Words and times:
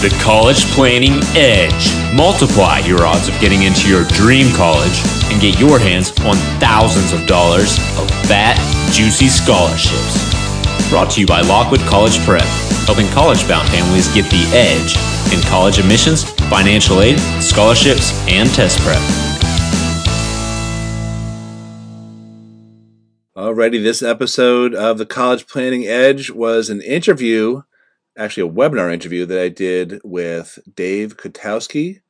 The 0.00 0.16
College 0.22 0.64
Planning 0.78 1.18
Edge. 1.34 2.14
Multiply 2.14 2.78
your 2.86 3.04
odds 3.04 3.26
of 3.26 3.34
getting 3.40 3.64
into 3.64 3.88
your 3.88 4.04
dream 4.04 4.54
college 4.54 5.02
and 5.24 5.40
get 5.40 5.58
your 5.58 5.80
hands 5.80 6.12
on 6.20 6.36
thousands 6.60 7.12
of 7.12 7.26
dollars 7.26 7.78
of 7.98 8.08
fat, 8.30 8.54
juicy 8.92 9.26
scholarships. 9.26 10.14
Brought 10.88 11.10
to 11.10 11.20
you 11.20 11.26
by 11.26 11.40
Lockwood 11.40 11.80
College 11.80 12.16
Prep, 12.20 12.46
helping 12.86 13.08
college 13.08 13.42
bound 13.48 13.68
families 13.70 14.06
get 14.14 14.30
the 14.30 14.46
edge 14.54 14.94
in 15.34 15.42
college 15.50 15.80
admissions, 15.80 16.22
financial 16.48 17.00
aid, 17.00 17.18
scholarships, 17.42 18.12
and 18.28 18.48
test 18.50 18.78
prep. 18.82 19.02
Alrighty, 23.36 23.82
this 23.82 24.02
episode 24.02 24.76
of 24.76 24.98
the 24.98 25.06
College 25.06 25.48
Planning 25.48 25.88
Edge 25.88 26.30
was 26.30 26.70
an 26.70 26.82
interview, 26.82 27.62
actually 28.18 28.48
a 28.48 28.52
webinar 28.52 28.92
interview 28.92 29.24
that 29.24 29.38
I 29.38 29.48
did 29.48 30.00
with 30.04 30.58
Dave 30.74 31.16
Kotowski, 31.16 32.00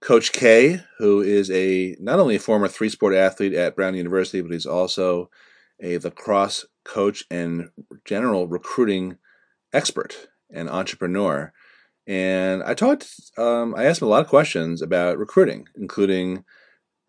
Coach 0.00 0.32
K, 0.32 0.80
who 0.98 1.22
is 1.22 1.50
a 1.50 1.96
not 2.00 2.18
only 2.18 2.36
a 2.36 2.40
former 2.40 2.68
three 2.68 2.88
sport 2.88 3.14
athlete 3.14 3.54
at 3.54 3.76
Brown 3.76 3.94
University, 3.94 4.40
but 4.42 4.52
he's 4.52 4.66
also 4.66 5.30
a 5.80 5.98
lacrosse 5.98 6.66
coach 6.84 7.24
and 7.30 7.70
general 8.04 8.48
recruiting 8.48 9.18
expert 9.72 10.28
and 10.52 10.68
entrepreneur. 10.68 11.52
And 12.06 12.62
I 12.62 12.74
talked, 12.74 13.08
um, 13.38 13.74
I 13.76 13.84
asked 13.84 14.02
him 14.02 14.08
a 14.08 14.10
lot 14.10 14.22
of 14.22 14.28
questions 14.28 14.82
about 14.82 15.18
recruiting, 15.18 15.68
including 15.76 16.44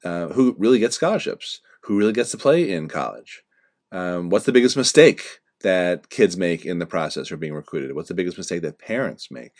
uh, 0.03 0.27
who 0.29 0.55
really 0.57 0.79
gets 0.79 0.95
scholarships, 0.95 1.61
who 1.83 1.97
really 1.97 2.13
gets 2.13 2.31
to 2.31 2.37
play 2.37 2.71
in 2.71 2.87
college, 2.87 3.43
um, 3.91 4.29
what's 4.29 4.45
the 4.45 4.51
biggest 4.51 4.77
mistake 4.77 5.39
that 5.61 6.09
kids 6.09 6.37
make 6.37 6.65
in 6.65 6.79
the 6.79 6.85
process 6.85 7.31
of 7.31 7.39
being 7.39 7.53
recruited? 7.53 7.95
What's 7.95 8.09
the 8.09 8.13
biggest 8.13 8.37
mistake 8.37 8.61
that 8.61 8.79
parents 8.79 9.31
make? 9.31 9.53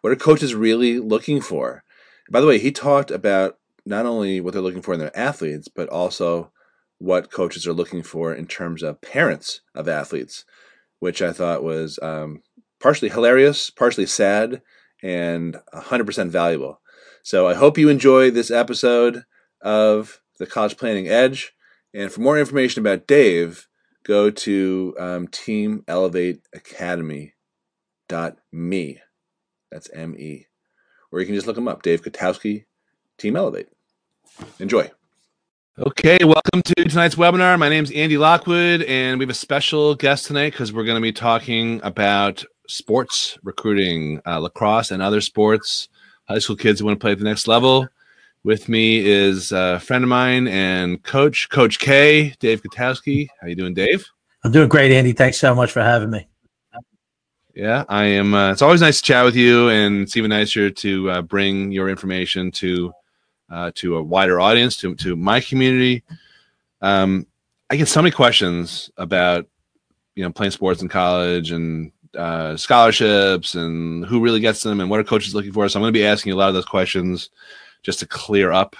What 0.00 0.12
are 0.12 0.16
coaches 0.16 0.54
really 0.54 0.98
looking 0.98 1.40
for? 1.40 1.84
By 2.30 2.40
the 2.40 2.46
way, 2.46 2.58
he 2.58 2.70
talked 2.70 3.10
about 3.10 3.58
not 3.86 4.06
only 4.06 4.40
what 4.40 4.52
they're 4.52 4.62
looking 4.62 4.82
for 4.82 4.94
in 4.94 5.00
their 5.00 5.16
athletes, 5.16 5.68
but 5.68 5.88
also 5.88 6.52
what 6.98 7.30
coaches 7.30 7.66
are 7.66 7.72
looking 7.72 8.02
for 8.02 8.34
in 8.34 8.46
terms 8.46 8.82
of 8.82 9.00
parents 9.00 9.60
of 9.74 9.88
athletes, 9.88 10.44
which 10.98 11.22
I 11.22 11.32
thought 11.32 11.62
was 11.62 11.98
um, 12.02 12.42
partially 12.80 13.08
hilarious, 13.08 13.70
partially 13.70 14.06
sad, 14.06 14.62
and 15.02 15.56
100% 15.72 16.28
valuable. 16.28 16.80
So 17.22 17.46
I 17.46 17.54
hope 17.54 17.78
you 17.78 17.88
enjoy 17.88 18.30
this 18.30 18.50
episode 18.50 19.24
of 19.60 20.20
the 20.38 20.46
College 20.46 20.76
Planning 20.76 21.08
Edge. 21.08 21.52
And 21.94 22.12
for 22.12 22.20
more 22.20 22.38
information 22.38 22.80
about 22.80 23.06
Dave, 23.06 23.67
go 24.08 24.30
to 24.30 24.96
um, 24.98 25.28
Team 25.28 25.84
Elevate 25.86 26.40
Academy 26.54 27.34
dot 28.08 28.38
me. 28.50 28.98
That's 29.70 29.90
M 29.92 30.16
E. 30.18 30.46
Or 31.12 31.20
you 31.20 31.26
can 31.26 31.34
just 31.34 31.46
look 31.46 31.58
him 31.58 31.68
up, 31.68 31.82
Dave 31.82 32.02
Kotowski, 32.02 32.64
Team 33.18 33.36
Elevate. 33.36 33.68
Enjoy. 34.58 34.90
Okay, 35.78 36.18
welcome 36.24 36.62
to 36.62 36.74
tonight's 36.84 37.14
webinar. 37.14 37.58
My 37.58 37.68
name 37.68 37.84
is 37.84 37.92
Andy 37.92 38.18
Lockwood, 38.18 38.82
and 38.82 39.18
we 39.18 39.24
have 39.24 39.30
a 39.30 39.34
special 39.34 39.94
guest 39.94 40.26
tonight 40.26 40.50
because 40.50 40.72
we're 40.72 40.84
going 40.84 40.96
to 40.96 41.02
be 41.02 41.12
talking 41.12 41.80
about 41.84 42.44
sports 42.66 43.38
recruiting, 43.44 44.20
uh, 44.26 44.40
lacrosse, 44.40 44.90
and 44.90 45.02
other 45.02 45.20
sports. 45.20 45.88
High 46.26 46.40
school 46.40 46.56
kids 46.56 46.80
who 46.80 46.86
want 46.86 46.98
to 46.98 47.04
play 47.04 47.12
at 47.12 47.18
the 47.18 47.24
next 47.24 47.46
level. 47.46 47.88
With 48.44 48.68
me 48.68 49.04
is 49.04 49.50
a 49.52 49.80
friend 49.80 50.04
of 50.04 50.08
mine 50.08 50.46
and 50.48 51.02
coach, 51.02 51.48
Coach 51.50 51.80
K, 51.80 52.34
Dave 52.38 52.62
Kotowski. 52.62 53.28
How 53.40 53.48
you 53.48 53.56
doing, 53.56 53.74
Dave? 53.74 54.06
I'm 54.44 54.52
doing 54.52 54.68
great, 54.68 54.92
Andy. 54.92 55.12
Thanks 55.12 55.38
so 55.38 55.54
much 55.54 55.72
for 55.72 55.82
having 55.82 56.10
me. 56.10 56.28
Yeah, 57.54 57.84
I 57.88 58.04
am. 58.04 58.34
Uh, 58.34 58.52
it's 58.52 58.62
always 58.62 58.80
nice 58.80 58.98
to 58.98 59.02
chat 59.02 59.24
with 59.24 59.34
you, 59.34 59.68
and 59.68 60.02
it's 60.02 60.16
even 60.16 60.28
nicer 60.28 60.70
to 60.70 61.10
uh, 61.10 61.22
bring 61.22 61.72
your 61.72 61.88
information 61.88 62.52
to 62.52 62.92
uh, 63.50 63.72
to 63.74 63.96
a 63.96 64.02
wider 64.02 64.38
audience, 64.40 64.76
to 64.76 64.94
to 64.94 65.16
my 65.16 65.40
community. 65.40 66.04
Um, 66.80 67.26
I 67.68 67.74
get 67.76 67.88
so 67.88 68.00
many 68.00 68.12
questions 68.12 68.90
about 68.96 69.46
you 70.14 70.22
know 70.22 70.30
playing 70.30 70.52
sports 70.52 70.80
in 70.80 70.88
college 70.88 71.50
and 71.50 71.90
uh, 72.16 72.56
scholarships 72.56 73.56
and 73.56 74.06
who 74.06 74.20
really 74.20 74.40
gets 74.40 74.62
them 74.62 74.80
and 74.80 74.88
what 74.88 75.00
are 75.00 75.04
coaches 75.04 75.34
looking 75.34 75.52
for. 75.52 75.68
So 75.68 75.78
I'm 75.78 75.82
going 75.82 75.92
to 75.92 75.98
be 75.98 76.06
asking 76.06 76.30
you 76.30 76.36
a 76.36 76.38
lot 76.38 76.48
of 76.48 76.54
those 76.54 76.64
questions 76.64 77.30
just 77.82 78.00
to 78.00 78.06
clear 78.06 78.52
up 78.52 78.76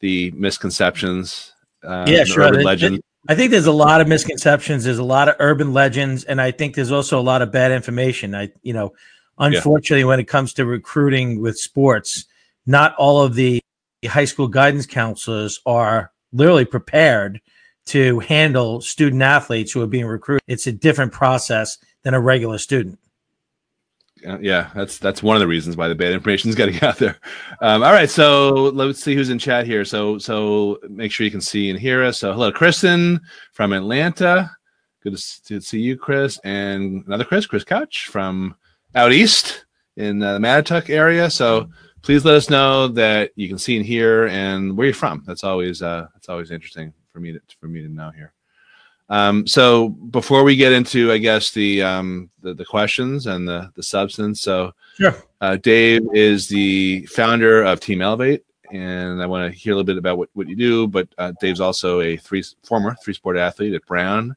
the 0.00 0.30
misconceptions. 0.32 1.52
Uh, 1.82 2.04
yeah, 2.08 2.24
sure. 2.24 2.44
Urban 2.44 2.64
legend. 2.64 3.00
I 3.28 3.34
think 3.34 3.50
there's 3.50 3.66
a 3.66 3.72
lot 3.72 4.00
of 4.00 4.08
misconceptions. 4.08 4.84
There's 4.84 4.98
a 4.98 5.04
lot 5.04 5.28
of 5.28 5.36
urban 5.38 5.72
legends, 5.72 6.24
and 6.24 6.40
I 6.40 6.50
think 6.50 6.74
there's 6.74 6.92
also 6.92 7.18
a 7.18 7.22
lot 7.22 7.42
of 7.42 7.52
bad 7.52 7.72
information. 7.72 8.34
I, 8.34 8.50
you 8.62 8.72
know, 8.72 8.94
unfortunately, 9.38 10.00
yeah. 10.00 10.06
when 10.06 10.20
it 10.20 10.28
comes 10.28 10.54
to 10.54 10.64
recruiting 10.64 11.40
with 11.40 11.58
sports, 11.58 12.24
not 12.66 12.94
all 12.96 13.22
of 13.22 13.34
the 13.34 13.60
high 14.06 14.24
school 14.24 14.48
guidance 14.48 14.86
counselors 14.86 15.60
are 15.66 16.12
literally 16.32 16.64
prepared 16.64 17.40
to 17.86 18.20
handle 18.20 18.80
student 18.80 19.22
athletes 19.22 19.72
who 19.72 19.82
are 19.82 19.86
being 19.86 20.06
recruited. 20.06 20.44
It's 20.46 20.66
a 20.66 20.72
different 20.72 21.12
process 21.12 21.78
than 22.04 22.14
a 22.14 22.20
regular 22.20 22.58
student 22.58 22.98
yeah, 24.40 24.70
that's 24.74 24.98
that's 24.98 25.22
one 25.22 25.36
of 25.36 25.40
the 25.40 25.46
reasons 25.46 25.76
why 25.76 25.88
the 25.88 25.94
bad 25.94 26.12
information 26.12 26.50
is 26.50 26.56
getting 26.56 26.82
out 26.82 26.98
there. 26.98 27.18
Um, 27.60 27.82
all 27.82 27.92
right, 27.92 28.10
so 28.10 28.70
let's 28.74 29.02
see 29.02 29.14
who's 29.14 29.30
in 29.30 29.38
chat 29.38 29.66
here. 29.66 29.84
So 29.84 30.18
so 30.18 30.78
make 30.88 31.12
sure 31.12 31.24
you 31.24 31.30
can 31.30 31.40
see 31.40 31.70
and 31.70 31.78
hear 31.78 32.04
us. 32.04 32.18
So 32.18 32.32
hello, 32.32 32.52
Kristen 32.52 33.20
from 33.52 33.72
Atlanta. 33.72 34.50
Good 35.02 35.16
to, 35.16 35.42
to 35.44 35.60
see 35.60 35.80
you, 35.80 35.96
Chris, 35.96 36.38
and 36.44 37.04
another 37.06 37.24
Chris, 37.24 37.46
Chris 37.46 37.64
Couch 37.64 38.08
from 38.10 38.56
out 38.94 39.12
east 39.12 39.64
in 39.96 40.22
uh, 40.22 40.34
the 40.34 40.38
Mattituck 40.40 40.90
area. 40.90 41.30
So 41.30 41.68
please 42.02 42.24
let 42.24 42.34
us 42.34 42.50
know 42.50 42.88
that 42.88 43.30
you 43.36 43.48
can 43.48 43.58
see 43.58 43.76
and 43.76 43.86
hear 43.86 44.26
and 44.28 44.76
where 44.76 44.86
you're 44.86 44.94
from. 44.94 45.22
That's 45.26 45.44
always 45.44 45.82
uh, 45.82 46.08
that's 46.14 46.28
always 46.28 46.50
interesting 46.50 46.92
for 47.12 47.20
me 47.20 47.32
to, 47.32 47.40
for 47.60 47.68
me 47.68 47.82
to 47.82 47.88
know 47.88 48.10
here. 48.10 48.32
Um, 49.10 49.46
so 49.46 49.88
before 49.88 50.44
we 50.44 50.56
get 50.56 50.72
into, 50.72 51.10
I 51.10 51.18
guess 51.18 51.50
the 51.50 51.82
um, 51.82 52.30
the, 52.42 52.52
the, 52.54 52.64
questions 52.64 53.26
and 53.26 53.48
the 53.48 53.70
the 53.74 53.82
substance. 53.82 54.42
So 54.42 54.72
sure. 54.96 55.16
Uh, 55.40 55.56
Dave 55.56 56.02
is 56.12 56.48
the 56.48 57.06
founder 57.06 57.62
of 57.62 57.80
Team 57.80 58.02
Elevate, 58.02 58.44
and 58.70 59.22
I 59.22 59.26
want 59.26 59.50
to 59.50 59.58
hear 59.58 59.72
a 59.72 59.76
little 59.76 59.86
bit 59.86 59.96
about 59.96 60.18
what, 60.18 60.28
what 60.34 60.48
you 60.48 60.56
do. 60.56 60.86
But 60.86 61.08
uh, 61.16 61.32
Dave's 61.40 61.60
also 61.60 62.00
a 62.00 62.16
three 62.16 62.44
former 62.64 62.96
three 63.02 63.14
sport 63.14 63.38
athlete 63.38 63.74
at 63.74 63.86
Brown. 63.86 64.36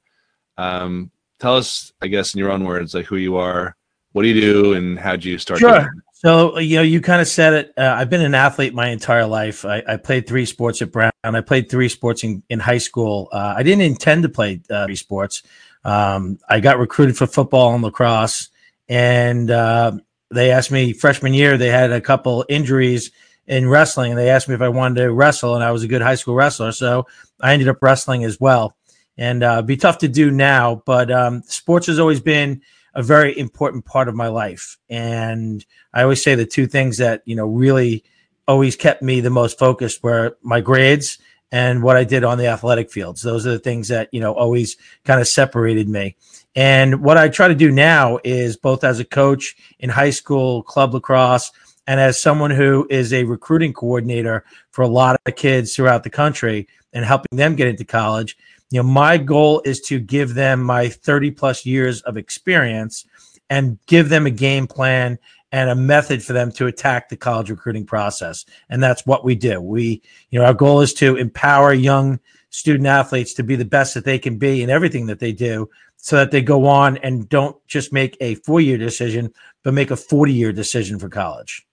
Um, 0.58 1.12
tell 1.40 1.58
us, 1.58 1.92
I 2.02 2.08
guess, 2.08 2.34
in 2.34 2.40
your 2.40 2.52
own 2.52 2.64
words, 2.64 2.94
like 2.94 3.06
who 3.06 3.18
you 3.18 3.36
are, 3.36 3.76
what 4.14 4.22
do 4.24 4.30
you 4.30 4.40
do, 4.40 4.74
and 4.74 4.98
how 4.98 5.12
did 5.12 5.26
you 5.26 5.38
start? 5.38 5.60
Sure. 5.60 5.94
So 6.22 6.60
you 6.60 6.76
know, 6.76 6.84
you 6.84 7.02
kind 7.02 7.20
of 7.20 7.28
said 7.28 7.54
it. 7.54 7.74
Uh, 7.76 7.96
I've 7.98 8.12
been 8.12 8.22
an 8.22 8.36
athlete 8.36 8.76
my 8.76 8.90
entire 8.90 9.26
life. 9.26 9.66
I, 9.66 9.82
I, 9.88 9.98
played 9.98 10.28
three 10.28 10.46
sports 10.46 10.80
at 10.84 10.92
Brown. 10.92 11.12
I 11.24 11.42
played 11.42 11.68
three 11.68 11.90
sports 11.90 12.24
in, 12.24 12.44
in 12.48 12.60
high 12.60 12.78
school. 12.78 13.28
Uh, 13.32 13.56
I 13.58 13.64
didn't 13.64 13.82
intend 13.82 14.22
to 14.22 14.30
play 14.30 14.62
uh, 14.70 14.86
three 14.86 14.96
sports. 14.96 15.42
Um, 15.84 16.38
I 16.48 16.60
got 16.60 16.78
recruited 16.78 17.18
for 17.18 17.26
football 17.26 17.74
and 17.74 17.84
lacrosse, 17.84 18.50
and 18.88 19.50
uh, 19.50 19.94
they 20.30 20.52
asked 20.52 20.70
me 20.70 20.94
freshman 20.94 21.34
year. 21.34 21.58
They 21.58 21.70
had 21.70 21.92
a 21.92 22.00
couple 22.00 22.46
injuries 22.48 23.10
in 23.48 23.68
wrestling, 23.68 24.12
and 24.12 24.20
they 24.20 24.30
asked 24.30 24.48
me 24.48 24.54
if 24.54 24.62
I 24.62 24.70
wanted 24.70 25.02
to 25.02 25.12
wrestle, 25.12 25.56
and 25.56 25.64
I 25.64 25.72
was 25.72 25.82
a 25.82 25.88
good 25.88 26.04
high 26.04 26.14
school 26.14 26.36
wrestler, 26.36 26.72
so 26.72 27.08
I 27.40 27.54
ended 27.54 27.68
up 27.68 27.82
wrestling 27.82 28.26
as 28.26 28.40
well. 28.40 28.78
And 29.18 29.42
uh, 29.42 29.64
be 29.64 29.76
tough 29.76 29.98
to 29.98 30.08
do 30.08 30.30
now, 30.30 30.84
but 30.86 31.10
um, 31.10 31.42
sports 31.48 31.88
has 31.88 31.98
always 31.98 32.20
been 32.20 32.62
a 32.94 33.04
very 33.04 33.38
important 33.38 33.86
part 33.86 34.08
of 34.08 34.16
my 34.16 34.28
life. 34.28 34.78
And 34.90 35.66
I 35.94 36.04
always 36.04 36.24
say 36.24 36.36
the 36.36 36.46
two 36.46 36.68
things 36.68 36.98
that, 36.98 37.22
you 37.26 37.36
know, 37.36 37.46
really 37.46 38.04
always 38.48 38.76
kept 38.76 39.02
me 39.02 39.22
the 39.22 39.30
most 39.30 39.58
focused 39.58 40.04
were 40.04 40.38
my 40.42 40.62
grades 40.62 41.20
and 41.52 41.84
what 41.84 41.98
I 41.98 42.04
did 42.04 42.24
on 42.24 42.38
the 42.38 42.48
athletic 42.48 42.92
fields. 42.92 43.22
Those 43.22 43.46
are 43.46 43.52
the 43.52 43.60
things 43.60 43.90
that, 43.90 44.10
you 44.12 44.20
know, 44.20 44.34
always 44.34 44.78
kind 45.04 45.20
of 45.20 45.28
separated 45.28 45.90
me. 45.90 46.16
And 46.56 47.02
what 47.02 47.18
I 47.18 47.30
try 47.30 47.48
to 47.48 47.56
do 47.56 47.72
now 47.72 48.20
is 48.24 48.58
both 48.58 48.84
as 48.84 49.00
a 49.00 49.06
coach 49.06 49.56
in 49.80 49.90
high 49.90 50.10
school, 50.10 50.64
club 50.64 50.94
lacrosse, 50.94 51.52
and 51.88 52.00
as 52.00 52.22
someone 52.22 52.52
who 52.52 52.88
is 52.90 53.14
a 53.14 53.24
recruiting 53.24 53.74
coordinator 53.74 54.46
for 54.72 54.84
a 54.84 54.88
lot 54.88 55.20
of 55.26 55.36
kids 55.36 55.76
throughout 55.76 56.04
the 56.04 56.10
country 56.10 56.68
and 56.94 57.06
helping 57.06 57.38
them 57.38 57.56
get 57.56 57.68
into 57.68 57.84
college 57.84 58.38
you 58.72 58.82
know 58.82 58.90
my 58.90 59.18
goal 59.18 59.62
is 59.64 59.82
to 59.82 60.00
give 60.00 60.34
them 60.34 60.64
my 60.64 60.90
30 60.90 61.32
plus 61.32 61.66
years 61.66 62.02
of 62.02 62.18
experience 62.18 63.06
and 63.50 63.78
give 63.86 64.10
them 64.10 64.26
a 64.26 64.32
game 64.32 64.66
plan 64.66 65.20
and 65.52 65.70
a 65.70 65.76
method 65.76 66.24
for 66.24 66.34
them 66.34 66.52
to 66.54 66.68
attack 66.68 67.10
the 67.10 67.18
college 67.18 67.50
recruiting 67.50 67.86
process. 67.86 68.46
And 68.70 68.82
that's 68.82 69.06
what 69.06 69.26
we 69.26 69.36
do. 69.36 69.62
We 69.62 70.02
you 70.30 70.40
know 70.40 70.46
our 70.46 70.54
goal 70.54 70.82
is 70.82 70.94
to 70.96 71.18
empower 71.18 71.74
young 71.74 72.20
student 72.50 72.88
athletes 72.88 73.34
to 73.34 73.44
be 73.44 73.56
the 73.56 73.66
best 73.66 73.94
that 73.94 74.06
they 74.06 74.20
can 74.20 74.38
be 74.38 74.64
in 74.64 74.70
everything 74.70 75.06
that 75.06 75.20
they 75.20 75.32
do 75.32 75.70
so 75.98 76.16
that 76.18 76.32
they 76.32 76.42
go 76.42 76.66
on 76.66 76.98
and 76.98 77.30
don't 77.30 77.56
just 77.68 77.94
make 77.94 78.18
a 78.20 78.36
four 78.36 78.60
year 78.60 78.78
decision 78.78 79.34
but 79.64 79.74
make 79.74 79.92
a 79.92 79.96
40 79.96 80.34
year 80.34 80.52
decision 80.52 80.98
for 80.98 81.10
college. 81.10 81.68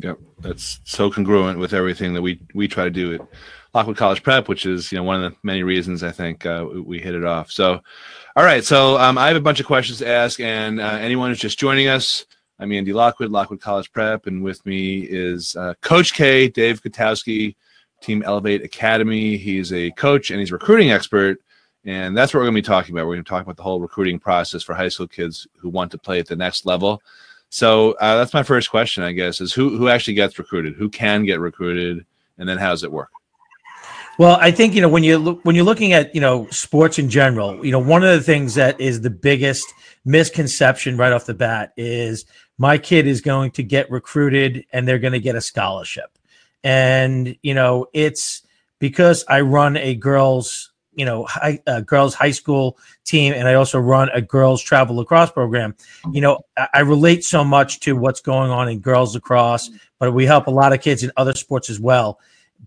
Yep, 0.00 0.18
that's 0.40 0.80
so 0.84 1.10
congruent 1.10 1.58
with 1.58 1.72
everything 1.72 2.12
that 2.14 2.22
we 2.22 2.40
we 2.54 2.68
try 2.68 2.84
to 2.84 2.90
do 2.90 3.14
at 3.14 3.20
Lockwood 3.76 3.98
College 3.98 4.22
Prep, 4.22 4.48
which 4.48 4.64
is 4.64 4.90
you 4.90 4.96
know 4.96 5.04
one 5.04 5.22
of 5.22 5.30
the 5.30 5.38
many 5.42 5.62
reasons 5.62 6.02
I 6.02 6.10
think 6.10 6.46
uh, 6.46 6.66
we 6.82 6.98
hit 6.98 7.14
it 7.14 7.26
off. 7.26 7.52
So, 7.52 7.82
all 8.34 8.44
right, 8.44 8.64
so 8.64 8.96
um, 8.96 9.18
I 9.18 9.28
have 9.28 9.36
a 9.36 9.40
bunch 9.40 9.60
of 9.60 9.66
questions 9.66 9.98
to 9.98 10.08
ask, 10.08 10.40
and 10.40 10.80
uh, 10.80 10.96
anyone 10.98 11.28
who's 11.28 11.38
just 11.38 11.58
joining 11.58 11.86
us, 11.86 12.24
I'm 12.58 12.72
Andy 12.72 12.94
Lockwood, 12.94 13.30
Lockwood 13.30 13.60
College 13.60 13.92
Prep, 13.92 14.26
and 14.26 14.42
with 14.42 14.64
me 14.64 15.00
is 15.00 15.54
uh, 15.56 15.74
Coach 15.82 16.14
K, 16.14 16.48
Dave 16.48 16.82
Kotowski, 16.82 17.54
Team 18.00 18.22
Elevate 18.22 18.64
Academy. 18.64 19.36
He's 19.36 19.74
a 19.74 19.90
coach 19.90 20.30
and 20.30 20.40
he's 20.40 20.52
recruiting 20.52 20.90
expert, 20.90 21.36
and 21.84 22.16
that's 22.16 22.32
what 22.32 22.40
we're 22.40 22.46
going 22.46 22.54
to 22.54 22.62
be 22.62 22.66
talking 22.66 22.94
about. 22.94 23.06
We're 23.06 23.16
going 23.16 23.24
to 23.24 23.28
talk 23.28 23.42
about 23.42 23.58
the 23.58 23.62
whole 23.62 23.80
recruiting 23.80 24.18
process 24.18 24.62
for 24.62 24.74
high 24.74 24.88
school 24.88 25.06
kids 25.06 25.46
who 25.58 25.68
want 25.68 25.90
to 25.90 25.98
play 25.98 26.18
at 26.18 26.28
the 26.28 26.36
next 26.36 26.64
level. 26.64 27.02
So 27.50 27.92
uh, 28.00 28.16
that's 28.16 28.32
my 28.32 28.42
first 28.42 28.70
question, 28.70 29.02
I 29.02 29.12
guess, 29.12 29.42
is 29.42 29.52
who 29.52 29.76
who 29.76 29.90
actually 29.90 30.14
gets 30.14 30.38
recruited? 30.38 30.76
Who 30.76 30.88
can 30.88 31.26
get 31.26 31.40
recruited, 31.40 32.06
and 32.38 32.48
then 32.48 32.56
how 32.56 32.70
does 32.70 32.82
it 32.82 32.90
work? 32.90 33.10
Well, 34.18 34.38
I 34.40 34.50
think 34.50 34.74
you 34.74 34.80
know 34.80 34.88
when 34.88 35.04
you 35.04 35.40
when 35.42 35.54
you're 35.54 35.64
looking 35.64 35.92
at 35.92 36.14
you 36.14 36.22
know 36.22 36.46
sports 36.50 36.98
in 36.98 37.10
general, 37.10 37.64
you 37.64 37.70
know 37.70 37.78
one 37.78 38.02
of 38.02 38.10
the 38.10 38.22
things 38.22 38.54
that 38.54 38.80
is 38.80 39.02
the 39.02 39.10
biggest 39.10 39.66
misconception 40.06 40.96
right 40.96 41.12
off 41.12 41.26
the 41.26 41.34
bat 41.34 41.72
is 41.76 42.24
my 42.56 42.78
kid 42.78 43.06
is 43.06 43.20
going 43.20 43.50
to 43.52 43.62
get 43.62 43.90
recruited 43.90 44.64
and 44.72 44.88
they're 44.88 44.98
going 44.98 45.12
to 45.12 45.20
get 45.20 45.36
a 45.36 45.40
scholarship, 45.42 46.18
and 46.64 47.36
you 47.42 47.52
know 47.52 47.86
it's 47.92 48.42
because 48.78 49.22
I 49.28 49.42
run 49.42 49.76
a 49.76 49.94
girls 49.94 50.72
you 50.94 51.04
know 51.04 51.24
high, 51.24 51.60
uh, 51.66 51.80
girls 51.80 52.14
high 52.14 52.30
school 52.30 52.78
team 53.04 53.34
and 53.34 53.46
i 53.46 53.52
also 53.52 53.78
run 53.78 54.08
a 54.14 54.22
girls 54.22 54.62
travel 54.62 54.96
lacrosse 54.96 55.30
program 55.30 55.76
you 56.10 56.22
know 56.22 56.40
I, 56.56 56.68
I, 56.72 56.80
relate 56.80 57.22
so 57.22 57.44
much 57.44 57.80
to 57.80 57.94
what's 57.94 58.22
going 58.22 58.50
on 58.50 58.70
in 58.70 58.78
girls 58.78 59.14
lacrosse 59.14 59.70
but 59.98 60.14
we 60.14 60.24
help 60.24 60.46
a 60.46 60.50
lot 60.50 60.72
of 60.72 60.80
kids 60.80 61.02
in 61.02 61.12
other 61.18 61.34
sports 61.34 61.68
as 61.68 61.78
well 61.78 62.18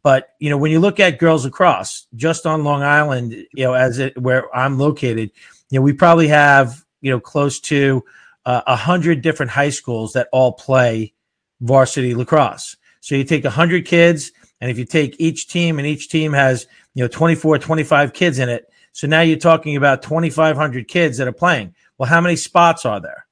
but 0.01 0.36
you 0.39 0.50
know 0.50 0.57
when 0.57 0.71
you 0.71 0.80
look 0.80 1.00
at 1.00 1.19
girls 1.19 1.45
lacrosse 1.45 2.07
just 2.15 2.45
on 2.45 2.63
long 2.63 2.83
island 2.83 3.31
you 3.31 3.63
know 3.63 3.74
as 3.74 4.00
it 4.00 4.18
where 4.18 4.53
i'm 4.56 4.77
located 4.77 5.31
you 5.69 5.80
know 5.80 5.83
we 5.83 5.94
probably 5.94 6.27
have 6.27 6.83
you 7.01 7.12
know 7.12 7.19
close 7.19 7.59
to 7.59 8.03
uh, 8.45 8.62
a 8.68 8.71
uh, 8.71 8.75
hundred 8.75 9.21
different 9.21 9.51
high 9.51 9.69
schools 9.69 10.13
that 10.13 10.30
all 10.31 10.53
play 10.53 11.13
varsity 11.62 12.15
lacrosse. 12.15 12.75
So 13.01 13.15
you 13.15 13.24
take 13.24 13.45
a 13.45 13.50
hundred 13.50 13.86
kids 13.86 14.31
and 14.62 14.71
if 14.71 14.77
you 14.77 14.86
take 14.86 15.15
each 15.19 15.47
team 15.47 15.77
and 15.77 15.88
each 15.88 16.09
team 16.09 16.33
has 16.33 16.68
you 16.94 17.03
know 17.03 17.07
24 17.07 17.59
25 17.59 18.13
kids 18.13 18.39
in 18.39 18.50
it 18.50 18.71
so 18.91 19.07
now 19.07 19.21
you're 19.21 19.38
talking 19.38 19.75
about 19.75 20.01
2500 20.01 20.88
kids 20.88 21.18
that 21.18 21.27
are 21.27 21.33
playing. 21.33 21.75
Well 21.97 22.09
how 22.09 22.21
many 22.21 22.36
spots 22.36 22.86
are 22.86 23.00
there? 23.00 23.25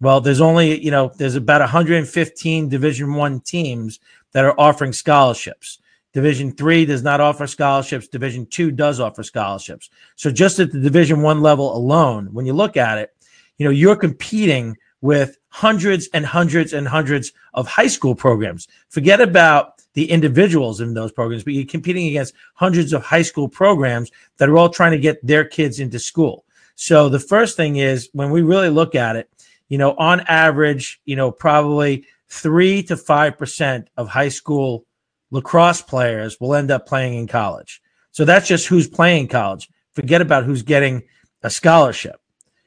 Well 0.00 0.20
there's 0.20 0.40
only 0.40 0.82
you 0.82 0.90
know 0.90 1.12
there's 1.16 1.36
about 1.36 1.60
115 1.60 2.68
division 2.68 3.14
1 3.14 3.40
teams 3.40 4.00
that 4.32 4.44
are 4.44 4.58
offering 4.58 4.92
scholarships 4.92 5.78
division 6.16 6.50
3 6.50 6.86
does 6.86 7.02
not 7.02 7.20
offer 7.20 7.46
scholarships. 7.46 8.08
Division 8.08 8.46
2 8.46 8.70
does 8.70 9.00
offer 9.00 9.22
scholarships. 9.22 9.90
So 10.14 10.30
just 10.30 10.58
at 10.58 10.72
the 10.72 10.80
division 10.80 11.20
1 11.20 11.42
level 11.42 11.76
alone 11.76 12.30
when 12.32 12.46
you 12.46 12.54
look 12.54 12.78
at 12.78 12.96
it 12.96 13.12
you 13.58 13.64
know 13.64 13.70
you're 13.70 13.96
competing 13.96 14.76
with 15.00 15.36
hundreds 15.48 16.08
and 16.14 16.24
hundreds 16.24 16.72
and 16.72 16.88
hundreds 16.88 17.32
of 17.54 17.68
high 17.68 17.86
school 17.86 18.14
programs. 18.14 18.66
Forget 18.88 19.20
about 19.20 19.82
the 19.92 20.10
individuals 20.10 20.80
in 20.80 20.94
those 20.94 21.12
programs, 21.12 21.44
but 21.44 21.52
you're 21.52 21.66
competing 21.66 22.06
against 22.08 22.34
hundreds 22.54 22.92
of 22.92 23.02
high 23.02 23.22
school 23.22 23.48
programs 23.48 24.10
that 24.38 24.48
are 24.48 24.56
all 24.56 24.68
trying 24.70 24.92
to 24.92 24.98
get 24.98 25.24
their 25.26 25.44
kids 25.44 25.80
into 25.80 25.98
school. 25.98 26.44
So 26.76 27.08
the 27.08 27.20
first 27.20 27.56
thing 27.56 27.76
is 27.76 28.08
when 28.12 28.30
we 28.30 28.42
really 28.42 28.68
look 28.68 28.94
at 28.94 29.16
it, 29.16 29.30
you 29.68 29.78
know, 29.78 29.94
on 29.98 30.20
average, 30.20 31.00
you 31.04 31.16
know, 31.16 31.30
probably 31.30 32.06
three 32.28 32.82
to 32.84 32.96
five 32.96 33.38
percent 33.38 33.88
of 33.96 34.08
high 34.08 34.28
school 34.28 34.85
lacrosse 35.30 35.82
players 35.82 36.38
will 36.40 36.54
end 36.54 36.70
up 36.70 36.86
playing 36.86 37.14
in 37.14 37.26
college. 37.26 37.82
So 38.12 38.24
that's 38.24 38.48
just 38.48 38.66
who's 38.66 38.88
playing 38.88 39.28
college. 39.28 39.68
Forget 39.94 40.20
about 40.20 40.44
who's 40.44 40.62
getting 40.62 41.02
a 41.42 41.50
scholarship. 41.50 42.20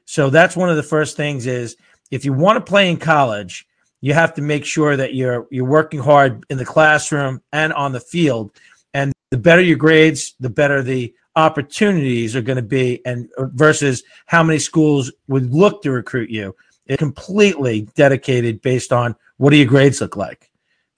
So 0.05 0.29
that's 0.29 0.55
one 0.55 0.69
of 0.69 0.75
the 0.75 0.83
first 0.83 1.17
things 1.17 1.47
is 1.47 1.75
if 2.11 2.25
you 2.25 2.33
want 2.33 2.57
to 2.57 2.69
play 2.69 2.89
in 2.89 2.97
college, 2.97 3.67
you 4.01 4.13
have 4.13 4.33
to 4.35 4.41
make 4.41 4.65
sure 4.65 4.95
that 4.95 5.13
you're 5.13 5.47
you're 5.51 5.65
working 5.65 5.99
hard 5.99 6.43
in 6.49 6.57
the 6.57 6.65
classroom 6.65 7.41
and 7.51 7.73
on 7.73 7.91
the 7.91 7.99
field 7.99 8.51
and 8.93 9.13
the 9.31 9.37
better 9.37 9.61
your 9.61 9.77
grades 9.77 10.35
the 10.39 10.49
better 10.49 10.81
the 10.81 11.13
opportunities 11.35 12.35
are 12.35 12.41
going 12.41 12.55
to 12.55 12.61
be 12.61 13.01
and 13.05 13.29
uh, 13.37 13.45
versus 13.53 14.03
how 14.25 14.43
many 14.43 14.59
schools 14.59 15.11
would 15.27 15.53
look 15.53 15.81
to 15.81 15.91
recruit 15.91 16.29
you 16.29 16.55
it's 16.85 16.99
completely 16.99 17.81
dedicated 17.95 18.61
based 18.61 18.91
on 18.91 19.15
what 19.37 19.51
do 19.51 19.57
your 19.57 19.67
grades 19.67 20.01
look 20.01 20.15
like 20.15 20.48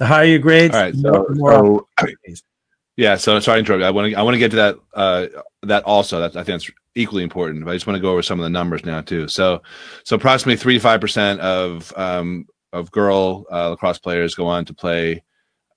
the 0.01 0.07
higher 0.07 0.25
your 0.25 0.39
grades 0.39 0.75
All 0.75 0.81
right, 0.81 0.95
so, 0.95 1.27
more, 1.35 1.85
so 1.99 2.05
yeah 2.97 3.15
so 3.15 3.39
sorry 3.39 3.57
to 3.57 3.59
interrupt 3.59 3.83
i 3.83 3.91
want 3.91 4.11
to 4.11 4.17
i 4.17 4.23
want 4.23 4.33
to 4.33 4.39
get 4.39 4.49
to 4.49 4.57
that 4.57 4.75
uh 4.95 5.27
that 5.61 5.83
also 5.83 6.19
that 6.19 6.35
i 6.35 6.43
think 6.43 6.59
that's 6.59 6.71
equally 6.95 7.21
important 7.21 7.63
but 7.63 7.69
i 7.69 7.75
just 7.75 7.85
want 7.85 7.95
to 7.95 8.01
go 8.01 8.11
over 8.11 8.23
some 8.23 8.39
of 8.39 8.43
the 8.43 8.49
numbers 8.49 8.83
now 8.83 8.99
too 8.99 9.27
so 9.27 9.61
so 10.03 10.15
approximately 10.15 10.57
three 10.57 10.73
to 10.73 10.79
five 10.79 10.99
percent 10.99 11.39
of 11.39 11.93
um 11.95 12.47
of 12.73 12.89
girl 12.89 13.45
uh, 13.51 13.69
lacrosse 13.69 13.99
players 13.99 14.33
go 14.33 14.47
on 14.47 14.65
to 14.65 14.73
play 14.73 15.21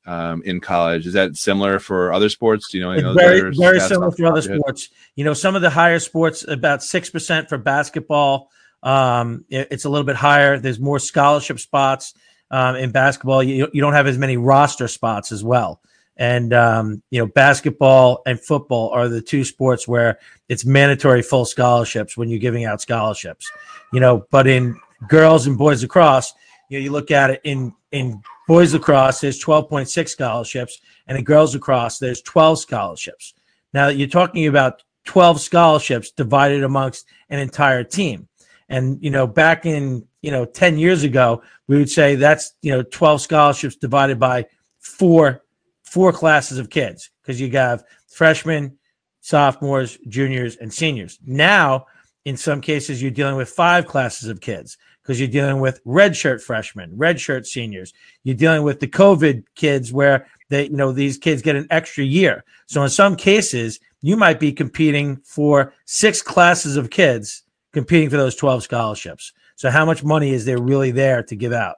um, 0.07 0.43
in 0.45 0.61
college. 0.61 1.07
Is 1.07 1.15
that 1.15 1.35
similar 1.35 1.79
for 1.79 2.13
other 2.13 2.29
sports? 2.29 2.71
Do 2.71 2.79
you 2.79 2.85
know 2.85 2.91
any 2.91 3.03
it's 3.03 3.17
very 3.17 3.55
very 3.57 3.81
similar 3.81 4.11
for 4.11 4.27
other 4.27 4.43
sports? 4.43 4.91
You 5.17 5.25
know, 5.25 5.33
some 5.33 5.57
of 5.57 5.63
the 5.63 5.71
higher 5.71 5.99
sports, 5.99 6.47
about 6.47 6.83
six 6.83 7.11
percent 7.11 7.49
for 7.49 7.59
basketball. 7.59 8.51
Um, 8.83 9.45
it, 9.49 9.69
it's 9.71 9.87
a 9.87 9.89
little 9.89 10.05
bit 10.05 10.15
higher. 10.15 10.59
There's 10.59 10.79
more 10.79 10.99
scholarship 10.99 11.59
spots 11.59 12.15
um, 12.51 12.77
in 12.77 12.91
basketball. 12.91 13.43
You 13.43 13.69
you 13.73 13.81
don't 13.81 13.93
have 13.93 14.07
as 14.07 14.19
many 14.19 14.37
roster 14.37 14.89
spots 14.89 15.33
as 15.33 15.43
well. 15.45 15.81
And 16.17 16.53
um, 16.53 17.03
you 17.11 17.19
know, 17.19 17.27
basketball 17.27 18.23
and 18.27 18.41
football 18.41 18.91
are 18.91 19.09
the 19.09 19.21
two 19.21 19.45
sports 19.45 19.89
where 19.89 20.19
it's 20.49 20.65
mandatory 20.65 21.23
full 21.23 21.45
scholarships 21.45 22.17
when 22.17 22.29
you're 22.29 22.39
giving 22.39 22.65
out 22.65 22.81
scholarships. 22.81 23.51
You 23.93 24.01
know, 24.01 24.27
but 24.31 24.47
in 24.47 24.79
girls 25.09 25.47
and 25.47 25.59
boys 25.59 25.83
lacrosse, 25.83 26.33
you 26.69 26.79
know, 26.79 26.85
you 26.85 26.93
look 26.93 27.11
at 27.11 27.31
it 27.31 27.41
in 27.45 27.73
in 27.91 28.23
boys 28.47 28.73
lacrosse, 28.75 29.21
there's 29.21 29.43
12.6 29.43 30.09
scholarships, 30.09 30.81
and 31.07 31.19
in 31.19 31.25
girls 31.25 31.55
lacrosse, 31.55 31.99
there's 31.99 32.23
12 32.23 32.59
scholarships. 32.61 33.35
Now 33.73 33.89
you're 33.89 34.09
talking 34.09 34.47
about 34.47 34.83
12 35.05 35.41
scholarships 35.41 36.11
divided 36.11 36.63
amongst 36.63 37.07
an 37.31 37.39
entire 37.39 37.85
team. 37.85 38.29
And 38.69 39.03
you 39.03 39.11
know, 39.11 39.27
back 39.27 39.67
in 39.67 40.07
you 40.25 40.31
know 40.31 40.45
10 40.47 40.79
years 40.79 41.03
ago, 41.03 41.43
we 41.69 41.77
would 41.77 41.91
say 41.91 42.15
that's 42.15 42.55
you 42.63 42.73
know 42.73 42.83
12 42.83 43.21
scholarships 43.21 43.77
divided 43.77 44.19
by 44.19 44.47
four 44.79 45.43
four 45.83 46.13
classes 46.13 46.59
of 46.59 46.71
kids 46.71 47.11
because 47.21 47.41
you 47.41 47.51
have 47.51 47.85
freshmen, 48.09 48.77
sophomores, 49.21 49.99
juniors, 50.09 50.57
and 50.57 50.73
seniors. 50.73 51.19
Now, 51.25 51.87
in 52.25 52.37
some 52.37 52.61
cases, 52.61 53.03
you're 53.03 53.11
dealing 53.11 53.37
with 53.37 53.51
five 53.51 53.87
classes 53.87 54.29
of 54.29 54.41
kids 54.41 54.79
because 55.03 55.21
you're 55.21 55.29
dealing 55.29 55.61
with 55.61 55.85
redshirt 55.85 56.43
freshmen, 56.43 56.97
redshirt 56.97 57.45
seniors. 57.45 57.93
You're 58.23 58.35
dealing 58.35 58.63
with 58.63 58.81
the 58.81 58.89
COVID 58.89 59.45
kids 59.55 59.93
where 59.93 60.27
they, 60.49 60.65
you 60.65 60.77
know, 60.77 60.91
these 60.91 61.19
kids 61.19 61.43
get 61.43 61.57
an 61.57 61.67
extra 61.71 62.03
year. 62.03 62.45
So 62.67 62.83
in 62.83 62.89
some 62.89 63.15
cases, 63.15 63.79
you 64.01 64.17
might 64.17 64.41
be 64.41 64.53
competing 64.53 65.17
for 65.19 65.75
six 65.85 66.23
classes 66.23 66.77
of 66.77 66.91
kids 66.91 67.43
competing 67.73 68.09
for 68.09 68.17
those 68.17 68.37
12 68.37 68.63
scholarships. 68.63 69.33
So 69.57 69.71
how 69.71 69.85
much 69.85 70.03
money 70.03 70.31
is 70.31 70.45
there 70.45 70.61
really 70.61 70.91
there 70.91 71.23
to 71.25 71.37
give 71.37 71.53
out? 71.53 71.77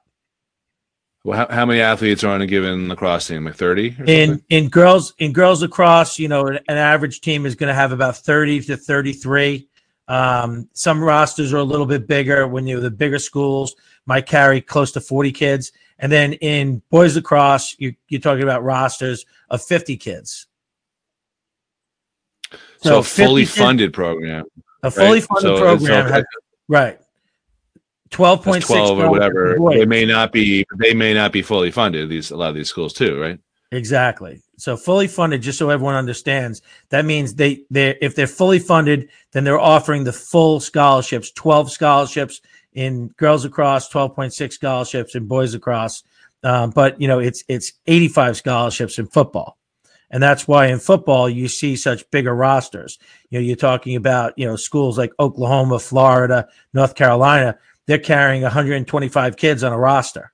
Well, 1.24 1.38
how, 1.38 1.54
how 1.54 1.66
many 1.66 1.80
athletes 1.80 2.22
are 2.22 2.30
on 2.30 2.40
a 2.40 2.46
given 2.46 2.88
lacrosse 2.88 3.26
team? 3.26 3.44
Like 3.44 3.56
30? 3.56 3.96
In 4.06 4.42
in 4.48 4.68
girls 4.68 5.12
in 5.18 5.32
girls 5.32 5.60
lacrosse, 5.60 6.18
you 6.18 6.28
know, 6.28 6.46
an, 6.46 6.60
an 6.68 6.76
average 6.76 7.20
team 7.20 7.46
is 7.46 7.56
going 7.56 7.68
to 7.68 7.74
have 7.74 7.90
about 7.90 8.16
30 8.16 8.60
to 8.62 8.76
33. 8.76 9.68
Um, 10.08 10.68
some 10.72 11.02
rosters 11.02 11.52
are 11.52 11.58
a 11.58 11.64
little 11.64 11.84
bit 11.84 12.06
bigger. 12.06 12.46
When 12.46 12.66
you 12.66 12.78
the 12.78 12.92
bigger 12.92 13.18
schools 13.18 13.74
might 14.06 14.26
carry 14.26 14.60
close 14.60 14.92
to 14.92 15.00
40 15.00 15.32
kids, 15.32 15.72
and 15.98 16.12
then 16.12 16.34
in 16.34 16.80
boys 16.90 17.16
lacrosse, 17.16 17.74
you, 17.78 17.94
you're 18.08 18.20
talking 18.20 18.44
about 18.44 18.62
rosters 18.62 19.26
of 19.50 19.62
50 19.62 19.96
kids. 19.96 20.46
So, 22.50 22.58
so 22.82 22.98
a 22.98 23.02
fully 23.02 23.44
funded 23.44 23.92
program. 23.92 24.44
A 24.82 24.90
fully 24.90 25.18
right? 25.18 25.22
funded 25.24 25.56
so 25.56 25.58
program, 25.58 26.12
has, 26.12 26.24
right? 26.68 27.00
Twelve 28.10 28.42
point 28.42 28.64
six 28.64 28.78
or 28.90 29.10
whatever. 29.10 29.56
They 29.70 29.84
may 29.84 30.04
not 30.04 30.32
be. 30.32 30.64
They 30.78 30.94
may 30.94 31.12
not 31.12 31.32
be 31.32 31.42
fully 31.42 31.70
funded. 31.70 32.08
These 32.08 32.30
a 32.30 32.36
lot 32.36 32.50
of 32.50 32.54
these 32.54 32.68
schools 32.68 32.92
too, 32.92 33.20
right? 33.20 33.38
Exactly. 33.72 34.40
So 34.58 34.76
fully 34.76 35.08
funded, 35.08 35.42
just 35.42 35.58
so 35.58 35.70
everyone 35.70 35.96
understands, 35.96 36.62
that 36.90 37.04
means 37.04 37.34
they 37.34 37.64
they 37.68 37.98
if 38.00 38.14
they're 38.14 38.26
fully 38.26 38.60
funded, 38.60 39.08
then 39.32 39.44
they're 39.44 39.58
offering 39.58 40.04
the 40.04 40.12
full 40.12 40.60
scholarships, 40.60 41.32
twelve 41.32 41.70
scholarships 41.70 42.40
in 42.72 43.08
girls 43.16 43.44
lacrosse, 43.44 43.88
twelve 43.88 44.14
point 44.14 44.32
six 44.32 44.54
scholarships 44.54 45.14
in 45.14 45.26
boys 45.26 45.52
lacrosse. 45.52 46.04
Um, 46.44 46.70
but 46.70 47.00
you 47.00 47.08
know, 47.08 47.18
it's 47.18 47.42
it's 47.48 47.72
eighty 47.86 48.08
five 48.08 48.36
scholarships 48.36 49.00
in 49.00 49.08
football, 49.08 49.58
and 50.10 50.22
that's 50.22 50.46
why 50.46 50.66
in 50.66 50.78
football 50.78 51.28
you 51.28 51.48
see 51.48 51.74
such 51.74 52.08
bigger 52.10 52.34
rosters. 52.34 52.98
You 53.30 53.40
know, 53.40 53.44
you're 53.44 53.56
talking 53.56 53.96
about 53.96 54.34
you 54.36 54.46
know 54.46 54.56
schools 54.56 54.96
like 54.96 55.12
Oklahoma, 55.18 55.80
Florida, 55.80 56.48
North 56.72 56.94
Carolina. 56.94 57.58
They're 57.86 57.98
carrying 57.98 58.42
125 58.42 59.36
kids 59.36 59.62
on 59.62 59.72
a 59.72 59.78
roster 59.78 60.32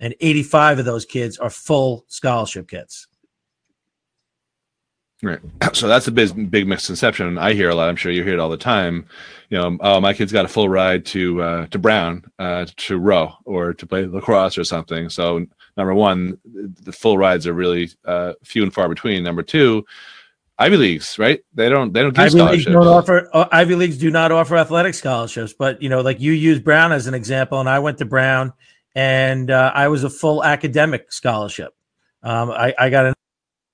and 0.00 0.14
85 0.20 0.80
of 0.80 0.84
those 0.84 1.04
kids 1.04 1.38
are 1.38 1.50
full 1.50 2.04
scholarship 2.08 2.68
kids. 2.68 3.08
Right. 5.22 5.40
So 5.74 5.88
that's 5.88 6.06
a 6.06 6.12
big, 6.12 6.50
big 6.50 6.68
misconception 6.68 7.36
I 7.36 7.54
hear 7.54 7.70
a 7.70 7.74
lot. 7.74 7.88
I'm 7.88 7.96
sure 7.96 8.12
you 8.12 8.22
hear 8.22 8.34
it 8.34 8.38
all 8.38 8.48
the 8.48 8.56
time. 8.56 9.06
You 9.48 9.58
know, 9.58 9.76
oh, 9.80 10.00
my 10.00 10.12
kid's 10.12 10.30
got 10.30 10.44
a 10.44 10.48
full 10.48 10.68
ride 10.68 11.04
to 11.06 11.42
uh, 11.42 11.66
to 11.66 11.78
Brown 11.78 12.22
uh, 12.38 12.66
to 12.76 12.98
row 12.98 13.32
or 13.44 13.72
to 13.72 13.86
play 13.86 14.06
lacrosse 14.06 14.56
or 14.56 14.62
something. 14.62 15.08
So 15.08 15.44
number 15.76 15.94
one, 15.94 16.38
the 16.44 16.92
full 16.92 17.18
rides 17.18 17.46
are 17.48 17.54
really 17.54 17.90
uh, 18.04 18.34
few 18.44 18.62
and 18.62 18.72
far 18.72 18.88
between. 18.88 19.24
Number 19.24 19.42
two, 19.42 19.84
Ivy 20.58 20.76
leagues, 20.76 21.18
right? 21.18 21.40
They 21.54 21.68
don't 21.68 21.92
they 21.92 22.02
don't 22.02 22.14
give 22.14 22.24
Ivy 22.24 22.30
scholarships. 22.30 22.66
Leagues 22.66 22.74
don't 22.74 22.86
offer 22.86 23.28
uh, 23.32 23.48
Ivy 23.50 23.74
leagues 23.74 23.98
do 23.98 24.10
not 24.10 24.30
offer 24.30 24.56
athletic 24.56 24.94
scholarships, 24.94 25.52
but 25.52 25.82
you 25.82 25.88
know, 25.88 26.00
like 26.00 26.20
you 26.20 26.32
use 26.32 26.60
Brown 26.60 26.92
as 26.92 27.06
an 27.06 27.14
example, 27.14 27.58
and 27.58 27.68
I 27.68 27.80
went 27.80 27.98
to 27.98 28.04
Brown, 28.04 28.52
and 28.94 29.50
uh, 29.50 29.72
I 29.74 29.88
was 29.88 30.04
a 30.04 30.10
full 30.10 30.44
academic 30.44 31.12
scholarship. 31.12 31.74
Um, 32.22 32.50
I, 32.50 32.72
I 32.78 32.88
got 32.88 33.06
an 33.06 33.14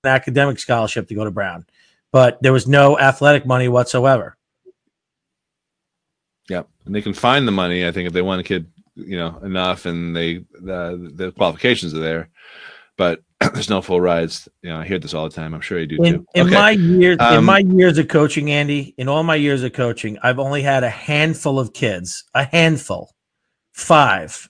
academic 0.05 0.59
scholarship 0.59 1.09
to 1.09 1.15
go 1.15 1.25
to 1.25 1.31
Brown, 1.31 1.67
but 2.13 2.43
there 2.43 2.53
was 2.53 2.67
no 2.67 2.99
athletic 2.99 3.45
money 3.45 3.69
whatsoever. 3.69 4.37
Yep, 6.49 6.67
and 6.87 6.95
they 6.95 7.03
can 7.03 7.15
find 7.15 7.47
the 7.47 7.53
money. 7.53 7.87
I 7.87 7.93
think 7.93 8.07
if 8.07 8.15
they 8.15 8.23
want 8.23 8.41
a 8.41 8.45
kid, 8.45 8.67
you 8.95 9.19
know, 9.19 9.39
enough, 9.45 9.85
and 9.85 10.17
they 10.17 10.45
the 10.53 11.13
the 11.15 11.33
qualifications 11.33 11.93
are 11.93 12.01
there, 12.01 12.31
but 12.97 13.23
there's 13.41 13.71
no 13.71 13.81
full 13.81 14.01
rides. 14.01 14.49
You 14.63 14.71
know, 14.71 14.79
I 14.81 14.85
hear 14.87 14.99
this 14.99 15.15
all 15.15 15.29
the 15.29 15.35
time. 15.35 15.55
I'm 15.55 15.61
sure 15.61 15.79
you 15.79 15.87
do 15.87 16.03
In, 16.03 16.15
too. 16.15 16.27
in 16.35 16.47
Okay. 16.47 16.55
my 16.55 16.71
years, 16.73 17.17
in 17.19 17.37
Um, 17.39 17.45
my 17.45 17.59
years 17.59 17.97
of 17.99 18.09
coaching, 18.09 18.51
Andy, 18.51 18.95
in 18.99 19.09
all 19.09 19.23
my 19.23 19.35
years 19.35 19.63
of 19.63 19.73
coaching, 19.73 20.19
I've 20.23 20.39
only 20.39 20.63
had 20.63 20.85
a 20.85 20.91
handful 20.91 21.59
of 21.59 21.73
kids, 21.73 22.25
a 22.35 22.45
handful, 22.45 23.15
five, 23.73 24.49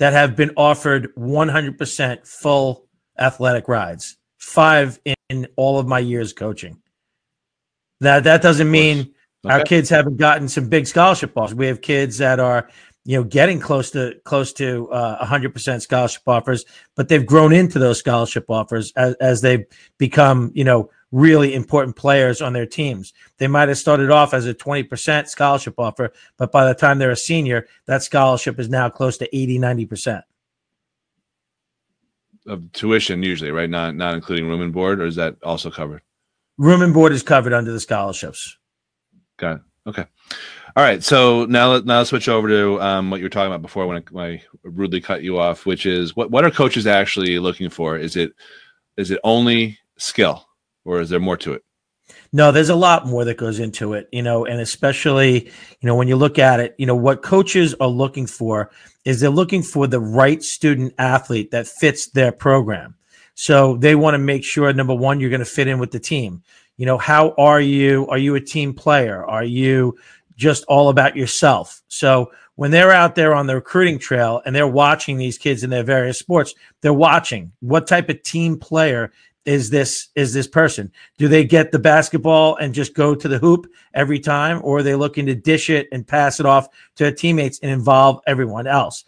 that 0.00 0.12
have 0.12 0.34
been 0.34 0.50
offered 0.56 1.14
100% 1.16 2.26
full 2.26 2.88
athletic 3.18 3.68
rides. 3.68 4.16
Five 4.38 4.98
in, 5.04 5.14
in 5.30 5.46
all 5.56 5.78
of 5.78 5.86
my 5.86 6.00
years 6.00 6.32
coaching. 6.32 6.78
Now 8.00 8.20
that 8.20 8.42
doesn't 8.42 8.70
mean 8.70 9.14
our 9.46 9.62
kids 9.62 9.88
haven't 9.88 10.16
gotten 10.16 10.48
some 10.48 10.68
big 10.68 10.86
scholarship 10.86 11.32
offers. 11.36 11.54
We 11.54 11.66
have 11.68 11.80
kids 11.80 12.18
that 12.18 12.40
are, 12.40 12.68
you 13.04 13.18
know, 13.18 13.24
getting 13.24 13.60
close 13.60 13.90
to 13.90 14.18
close 14.24 14.52
to 14.54 14.90
uh, 14.90 15.24
100% 15.26 15.82
scholarship 15.82 16.22
offers, 16.26 16.64
but 16.96 17.08
they've 17.08 17.26
grown 17.26 17.52
into 17.52 17.78
those 17.78 17.98
scholarship 17.98 18.46
offers 18.48 18.92
as, 18.96 19.14
as 19.16 19.40
they 19.42 19.66
become, 19.98 20.50
you 20.54 20.64
know, 20.64 20.90
really 21.12 21.54
important 21.54 21.96
players 21.96 22.40
on 22.40 22.54
their 22.54 22.66
teams. 22.66 23.12
They 23.38 23.46
might 23.46 23.68
have 23.68 23.78
started 23.78 24.10
off 24.10 24.34
as 24.34 24.46
a 24.46 24.54
20% 24.54 25.28
scholarship 25.28 25.74
offer, 25.78 26.12
but 26.38 26.50
by 26.50 26.66
the 26.66 26.74
time 26.74 26.98
they're 26.98 27.10
a 27.10 27.16
senior, 27.16 27.68
that 27.86 28.02
scholarship 28.02 28.58
is 28.58 28.68
now 28.68 28.88
close 28.88 29.18
to 29.18 29.36
80, 29.36 29.58
90%. 29.58 30.22
of 32.46 32.72
tuition 32.72 33.22
usually, 33.22 33.50
right? 33.50 33.70
Not 33.70 33.94
not 33.96 34.14
including 34.14 34.48
room 34.48 34.60
and 34.60 34.72
board, 34.72 35.00
or 35.00 35.06
is 35.06 35.16
that 35.16 35.36
also 35.42 35.70
covered? 35.70 36.02
Room 36.58 36.82
and 36.82 36.94
board 36.94 37.12
is 37.12 37.22
covered 37.22 37.52
under 37.52 37.72
the 37.72 37.80
scholarships. 37.80 38.56
Got 39.36 39.56
it. 39.56 39.62
Okay. 39.86 40.04
All 40.76 40.82
right. 40.82 41.04
So 41.04 41.44
now 41.44 41.78
now 41.78 41.98
let's 41.98 42.10
switch 42.10 42.28
over 42.28 42.48
to 42.48 42.80
um, 42.80 43.10
what 43.10 43.20
you 43.20 43.24
were 43.26 43.30
talking 43.30 43.46
about 43.46 43.62
before 43.62 43.86
when 43.86 43.98
I, 43.98 44.02
when 44.10 44.24
I 44.24 44.42
rudely 44.64 45.00
cut 45.00 45.22
you 45.22 45.38
off, 45.38 45.66
which 45.66 45.86
is 45.86 46.16
what 46.16 46.32
what 46.32 46.44
are 46.44 46.50
coaches 46.50 46.86
actually 46.86 47.38
looking 47.38 47.70
for? 47.70 47.96
Is 47.96 48.16
it 48.16 48.32
is 48.96 49.12
it 49.12 49.20
only 49.22 49.78
skill, 49.98 50.48
or 50.84 51.00
is 51.00 51.10
there 51.10 51.20
more 51.20 51.36
to 51.38 51.52
it? 51.52 51.62
No, 52.32 52.50
there's 52.50 52.70
a 52.70 52.74
lot 52.74 53.06
more 53.06 53.24
that 53.24 53.36
goes 53.36 53.60
into 53.60 53.92
it, 53.92 54.08
you 54.10 54.22
know, 54.22 54.44
and 54.44 54.60
especially, 54.60 55.44
you 55.44 55.86
know, 55.86 55.94
when 55.94 56.08
you 56.08 56.16
look 56.16 56.40
at 56.40 56.58
it, 56.58 56.74
you 56.78 56.86
know, 56.86 56.96
what 56.96 57.22
coaches 57.22 57.74
are 57.78 57.88
looking 57.88 58.26
for 58.26 58.72
is 59.04 59.20
they're 59.20 59.30
looking 59.30 59.62
for 59.62 59.86
the 59.86 60.00
right 60.00 60.42
student 60.42 60.92
athlete 60.98 61.52
that 61.52 61.68
fits 61.68 62.08
their 62.08 62.32
program. 62.32 62.96
So 63.34 63.76
they 63.76 63.94
want 63.94 64.14
to 64.14 64.18
make 64.18 64.42
sure 64.42 64.72
number 64.72 64.94
one, 64.94 65.20
you're 65.20 65.30
going 65.30 65.38
to 65.38 65.44
fit 65.44 65.68
in 65.68 65.78
with 65.78 65.92
the 65.92 66.00
team. 66.00 66.42
You 66.76 66.86
know, 66.86 66.98
how 66.98 67.34
are 67.38 67.60
you? 67.60 68.08
Are 68.08 68.18
you 68.18 68.34
a 68.34 68.40
team 68.40 68.74
player? 68.74 69.24
Are 69.24 69.44
you 69.44 69.96
just 70.36 70.64
all 70.64 70.88
about 70.88 71.16
yourself? 71.16 71.82
So 71.88 72.32
when 72.56 72.70
they're 72.70 72.92
out 72.92 73.14
there 73.14 73.34
on 73.34 73.46
the 73.46 73.54
recruiting 73.54 73.98
trail 73.98 74.40
and 74.44 74.54
they're 74.54 74.66
watching 74.66 75.16
these 75.16 75.38
kids 75.38 75.64
in 75.64 75.70
their 75.70 75.82
various 75.82 76.18
sports, 76.18 76.54
they're 76.80 76.92
watching 76.92 77.52
what 77.60 77.86
type 77.86 78.08
of 78.08 78.22
team 78.22 78.58
player 78.58 79.12
is 79.44 79.70
this 79.70 80.08
is 80.14 80.32
this 80.32 80.46
person? 80.46 80.90
Do 81.18 81.28
they 81.28 81.44
get 81.44 81.70
the 81.70 81.78
basketball 81.78 82.56
and 82.56 82.74
just 82.74 82.94
go 82.94 83.14
to 83.14 83.28
the 83.28 83.38
hoop 83.38 83.66
every 83.92 84.18
time 84.18 84.60
or 84.64 84.78
are 84.78 84.82
they 84.82 84.94
looking 84.94 85.26
to 85.26 85.34
dish 85.34 85.68
it 85.68 85.88
and 85.92 86.06
pass 86.06 86.40
it 86.40 86.46
off 86.46 86.68
to 86.96 87.12
teammates 87.12 87.58
and 87.60 87.70
involve 87.70 88.20
everyone 88.26 88.66
else? 88.66 89.04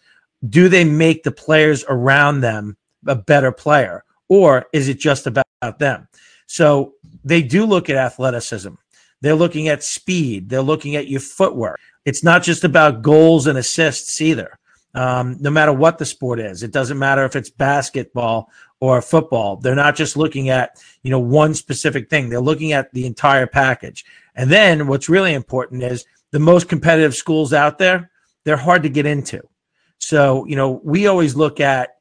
Do 0.49 0.69
they 0.69 0.85
make 0.85 1.23
the 1.23 1.33
players 1.33 1.85
around 1.89 2.41
them 2.41 2.77
a 3.07 3.15
better 3.15 3.53
player 3.53 4.05
or 4.29 4.67
is 4.73 4.89
it 4.89 4.99
just 4.99 5.27
about 5.27 5.47
them? 5.79 6.09
So 6.47 6.95
they 7.25 7.43
do 7.43 7.65
look 7.65 7.89
at 7.89 7.97
athleticism 7.97 8.75
they're 9.27 9.35
looking 9.35 9.69
at 9.69 9.83
speed 9.83 10.49
they're 10.49 10.63
looking 10.63 10.97
at 10.97 11.09
your 11.09 11.21
footwork 11.21 11.81
it's 12.05 12.23
not 12.23 12.43
just 12.43 12.65
about 12.65 13.03
goals 13.03 13.47
and 13.47 13.59
assists 13.59 14.21
either 14.21 14.59
um, 14.95 15.37
no 15.41 15.51
matter 15.51 15.73
what 15.73 15.99
the 15.99 16.07
sport 16.07 16.39
is 16.39 16.63
it 16.63 16.71
doesn't 16.71 16.99
matter 16.99 17.25
if 17.25 17.35
it's 17.35 17.51
basketball 17.51 18.51
or 18.81 19.01
football. 19.01 19.57
They're 19.57 19.75
not 19.75 19.97
just 19.97 20.17
looking 20.17 20.51
at, 20.51 20.83
you 21.03 21.11
know, 21.11 21.19
one 21.19 21.55
specific 21.55 22.11
thing. 22.11 22.29
They're 22.29 22.41
looking 22.41 22.73
at 22.73 22.93
the 22.93 23.07
entire 23.07 23.47
package. 23.47 24.05
And 24.35 24.51
then 24.51 24.87
what's 24.87 25.09
really 25.09 25.35
important 25.35 25.83
is 25.83 26.05
the 26.31 26.39
most 26.39 26.69
competitive 26.69 27.15
schools 27.15 27.53
out 27.53 27.79
there, 27.79 28.11
they're 28.45 28.57
hard 28.57 28.83
to 28.83 28.89
get 28.89 29.07
into. 29.07 29.43
So, 29.99 30.45
you 30.47 30.57
know, 30.57 30.81
we 30.85 31.07
always 31.07 31.35
look 31.35 31.59
at 31.59 31.97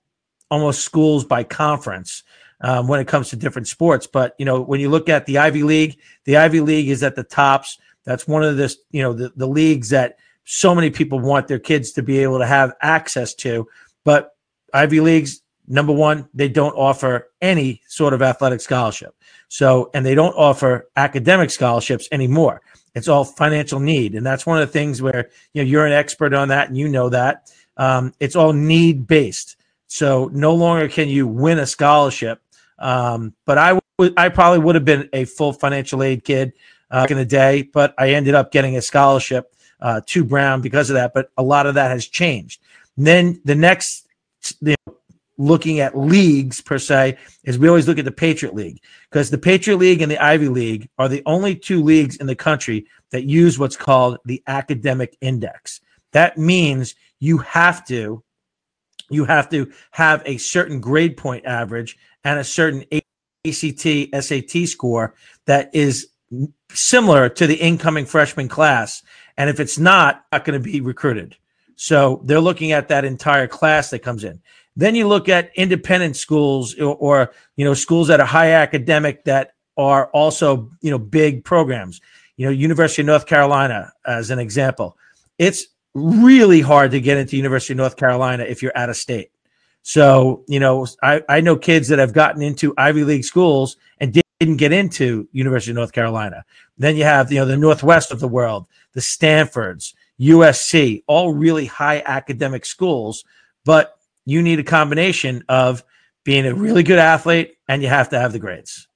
almost 0.52 0.84
schools 0.84 1.24
by 1.24 1.44
conference 1.44 2.24
um, 2.62 2.88
when 2.88 3.00
it 3.00 3.08
comes 3.08 3.30
to 3.30 3.36
different 3.36 3.68
sports. 3.68 4.08
But, 4.08 4.36
you 4.38 4.46
know, 4.46 4.62
when 4.62 4.80
you 4.80 4.90
look 4.90 5.10
at 5.10 5.26
the 5.26 5.38
Ivy 5.38 5.64
League, 5.64 6.00
the 6.24 6.38
Ivy 6.38 6.62
League 6.62 6.90
is 6.90 7.04
at 7.04 7.16
the 7.16 7.24
tops. 7.24 7.78
That's 8.04 8.28
one 8.28 8.44
of 8.44 8.58
the, 8.58 8.76
you 8.92 9.02
know, 9.02 9.14
the, 9.14 9.32
the 9.36 9.48
leagues 9.48 9.90
that 9.90 10.18
so 10.46 10.76
many 10.76 10.90
people 10.90 11.20
want 11.20 11.48
their 11.48 11.60
kids 11.60 11.92
to 11.94 12.04
be 12.04 12.20
able 12.20 12.40
to 12.40 12.46
have 12.46 12.74
access 12.82 13.34
to. 13.36 13.68
But 14.04 14.36
Ivy 14.74 15.00
Leagues, 15.00 15.42
number 15.68 15.94
one, 15.94 16.30
they 16.34 16.50
don't 16.50 16.74
offer 16.74 17.30
any 17.42 17.82
sort 17.88 18.14
of 18.14 18.22
athletic 18.22 18.62
scholarship. 18.62 19.16
So, 19.48 19.90
and 19.94 20.06
they 20.06 20.16
don't 20.16 20.34
offer 20.34 20.90
academic 20.96 21.50
scholarships 21.50 22.08
anymore. 22.12 22.62
It's 22.94 23.08
all 23.08 23.26
financial 23.26 23.80
need. 23.80 24.16
And 24.16 24.26
that's 24.26 24.46
one 24.46 24.62
of 24.62 24.68
the 24.68 24.72
things 24.72 25.02
where, 25.02 25.30
you 25.54 25.64
know, 25.64 25.68
you're 25.68 25.86
an 25.86 25.92
expert 25.92 26.34
on 26.34 26.48
that 26.50 26.70
and 26.70 26.78
you 26.78 26.88
know 26.88 27.10
that. 27.10 27.52
Um, 27.78 28.14
it's 28.20 28.36
all 28.36 28.54
need 28.54 29.08
based. 29.08 29.58
So 29.88 30.30
no 30.34 30.54
longer 30.54 30.88
can 30.88 31.10
you 31.10 31.28
win 31.28 31.60
a 31.60 31.66
scholarship. 31.66 32.42
Um, 32.80 33.34
but 33.46 33.58
I 33.58 33.80
would, 33.98 34.14
I 34.18 34.30
probably 34.30 34.60
would 34.60 34.76
have 34.76 34.86
been 34.86 35.10
a 35.14 35.26
full 35.26 35.54
financial 35.54 36.04
aid 36.04 36.24
kid 36.24 36.54
uh, 36.92 37.04
back 37.04 37.12
in 37.12 37.18
the 37.18 37.26
day, 37.26 37.64
but 37.64 37.94
I 37.98 38.12
ended 38.12 38.36
up 38.36 38.52
getting 38.52 38.78
a 38.78 38.82
scholarship 38.82 39.54
uh, 39.80 40.02
to 40.08 40.24
Brown 40.24 40.62
because 40.62 40.90
of 40.90 40.96
that. 40.96 41.14
But 41.14 41.30
a 41.38 41.44
lot 41.44 41.68
of 41.68 41.76
that 41.76 41.92
has 41.92 42.08
changed. 42.08 42.62
And 42.98 43.08
then 43.08 43.42
the 43.46 43.56
next, 43.56 44.08
you 44.62 44.76
know, 44.88 44.96
looking 45.38 45.80
at 45.80 45.98
leagues 45.98 46.62
per 46.62 46.78
se 46.78 47.18
is 47.44 47.60
we 47.60 47.68
always 47.68 47.88
look 47.88 48.00
at 48.00 48.06
the 48.06 48.12
Patriot 48.12 48.56
League 48.56 48.82
because 49.10 49.30
the 49.30 49.38
Patriot 49.38 49.78
League 49.78 50.02
and 50.02 50.10
the 50.10 50.24
Ivy 50.24 50.48
League 50.48 50.90
are 50.98 51.10
the 51.10 51.24
only 51.26 51.56
two 51.56 51.84
leagues 51.84 52.18
in 52.18 52.28
the 52.28 52.36
country 52.36 52.86
that 53.12 53.26
use 53.26 53.60
what's 53.60 53.76
called 53.76 54.18
the 54.26 54.42
academic 54.48 55.18
index. 55.22 55.82
That 56.14 56.38
means 56.38 56.96
you 57.20 57.40
have 57.40 57.86
to 57.88 58.24
you 59.10 59.26
have 59.26 59.50
to 59.50 59.72
have 59.92 60.24
a 60.26 60.38
certain 60.38 60.80
grade 60.80 61.16
point 61.16 61.46
average 61.46 61.98
and 62.26 62.40
a 62.40 62.44
certain 62.44 62.84
ACT 62.92 63.88
SAT 64.22 64.68
score 64.68 65.14
that 65.46 65.74
is 65.74 66.10
similar 66.72 67.30
to 67.30 67.48
the 67.48 67.56
incoming 67.56 68.06
freshman 68.06 68.50
class 68.50 69.04
and 69.38 69.50
if 69.50 69.60
it's 69.60 69.78
not 69.78 70.26
not 70.32 70.44
going 70.44 70.62
to 70.62 70.64
be 70.64 70.82
recruited. 70.82 71.38
So 71.76 72.22
they're 72.26 72.40
looking 72.40 72.72
at 72.72 72.88
that 72.88 73.06
entire 73.06 73.48
class 73.48 73.90
that 73.92 74.00
comes 74.00 74.24
in. 74.24 74.42
Then 74.76 74.96
you 74.96 75.08
look 75.08 75.30
at 75.30 75.52
independent 75.56 76.16
schools 76.18 76.78
or, 76.80 76.96
or, 76.96 77.34
you 77.56 77.64
know 77.64 77.74
schools 77.74 78.08
that 78.08 78.20
are 78.20 78.26
high 78.26 78.52
academic 78.52 79.24
that 79.26 79.52
are 79.78 80.08
also 80.08 80.70
you 80.82 80.92
know 80.92 81.00
big 81.00 81.46
programs. 81.46 82.02
You 82.38 82.48
know, 82.48 82.52
University 82.52 83.02
of 83.02 83.06
North 83.06 83.28
Carolina 83.28 83.94
as 84.06 84.30
an 84.30 84.40
example. 84.40 84.98
It's 85.38 85.68
really 85.94 86.60
hard 86.60 86.92
to 86.92 87.00
get 87.00 87.18
into 87.18 87.38
University 87.38 87.74
of 87.74 87.78
North 87.78 87.96
Carolina 87.96 88.44
if 88.44 88.62
you're 88.62 88.76
out 88.76 88.90
of 88.90 88.98
state. 88.98 89.32
So, 89.88 90.44
you 90.48 90.60
know, 90.60 90.88
I, 91.04 91.22
I 91.30 91.42
know 91.42 91.56
kids 91.56 91.90
that 91.90 92.00
have 92.00 92.12
gotten 92.12 92.42
into 92.42 92.74
Ivy 92.76 93.04
League 93.04 93.24
schools 93.24 93.78
and 94.00 94.20
didn't 94.40 94.58
get 94.58 94.74
into 94.74 95.30
University 95.32 95.74
of 95.74 95.76
North 95.76 95.92
Carolina. 95.92 96.44
Then 96.76 96.96
you 96.96 97.04
have, 97.04 97.32
you 97.32 97.38
know, 97.38 97.46
the 97.46 97.56
Northwest 97.56 98.10
of 98.12 98.20
the 98.20 98.28
world, 98.28 98.66
the 98.94 99.02
Stanfords, 99.02 99.94
USC, 100.20 101.04
all 101.06 101.36
really 101.36 101.68
high 101.68 102.02
academic 102.04 102.66
schools, 102.66 103.26
but 103.64 104.00
you 104.26 104.42
need 104.42 104.58
a 104.58 104.64
combination 104.64 105.44
of 105.50 105.84
being 106.24 106.48
a 106.48 106.56
really 106.56 106.82
good 106.82 106.98
athlete 106.98 107.54
and 107.68 107.84
you 107.84 107.88
have 107.88 108.10
to 108.10 108.20
have 108.20 108.34
the 108.34 108.40
grades. 108.40 108.88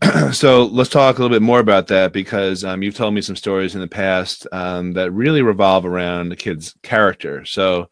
so 0.32 0.64
let's 0.64 0.88
talk 0.88 1.18
a 1.18 1.20
little 1.20 1.34
bit 1.34 1.42
more 1.42 1.60
about 1.60 1.88
that 1.88 2.14
because 2.14 2.64
um, 2.64 2.82
you've 2.82 2.96
told 2.96 3.12
me 3.12 3.20
some 3.20 3.36
stories 3.36 3.74
in 3.74 3.82
the 3.82 3.86
past 3.86 4.46
um, 4.50 4.94
that 4.94 5.10
really 5.10 5.42
revolve 5.42 5.84
around 5.84 6.30
the 6.30 6.36
kid's 6.36 6.74
character. 6.82 7.44
So 7.44 7.90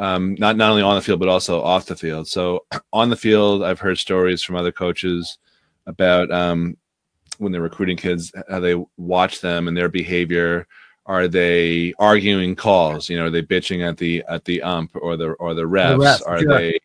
um, 0.00 0.34
not 0.38 0.56
not 0.56 0.70
only 0.70 0.82
on 0.82 0.96
the 0.96 1.02
field 1.02 1.20
but 1.20 1.28
also 1.28 1.62
off 1.62 1.86
the 1.86 1.94
field. 1.94 2.26
So 2.26 2.64
on 2.92 3.10
the 3.10 3.16
field, 3.16 3.62
I've 3.62 3.78
heard 3.78 3.98
stories 3.98 4.42
from 4.42 4.56
other 4.56 4.72
coaches 4.72 5.38
about 5.86 6.32
um, 6.32 6.76
when 7.38 7.52
they're 7.52 7.60
recruiting 7.60 7.96
kids, 7.96 8.32
how 8.48 8.60
they 8.60 8.82
watch 8.96 9.40
them 9.40 9.68
and 9.68 9.76
their 9.76 9.88
behavior. 9.88 10.66
Are 11.06 11.28
they 11.28 11.92
arguing 11.98 12.56
calls? 12.56 13.08
You 13.08 13.18
know, 13.18 13.26
are 13.26 13.30
they 13.30 13.42
bitching 13.42 13.86
at 13.86 13.98
the 13.98 14.24
at 14.28 14.44
the 14.44 14.62
ump 14.62 14.92
or 14.94 15.16
the 15.16 15.32
or 15.32 15.54
the 15.54 15.62
refs? 15.62 15.98
The 15.98 16.04
refs 16.04 16.26
are 16.26 16.44
they 16.44 16.78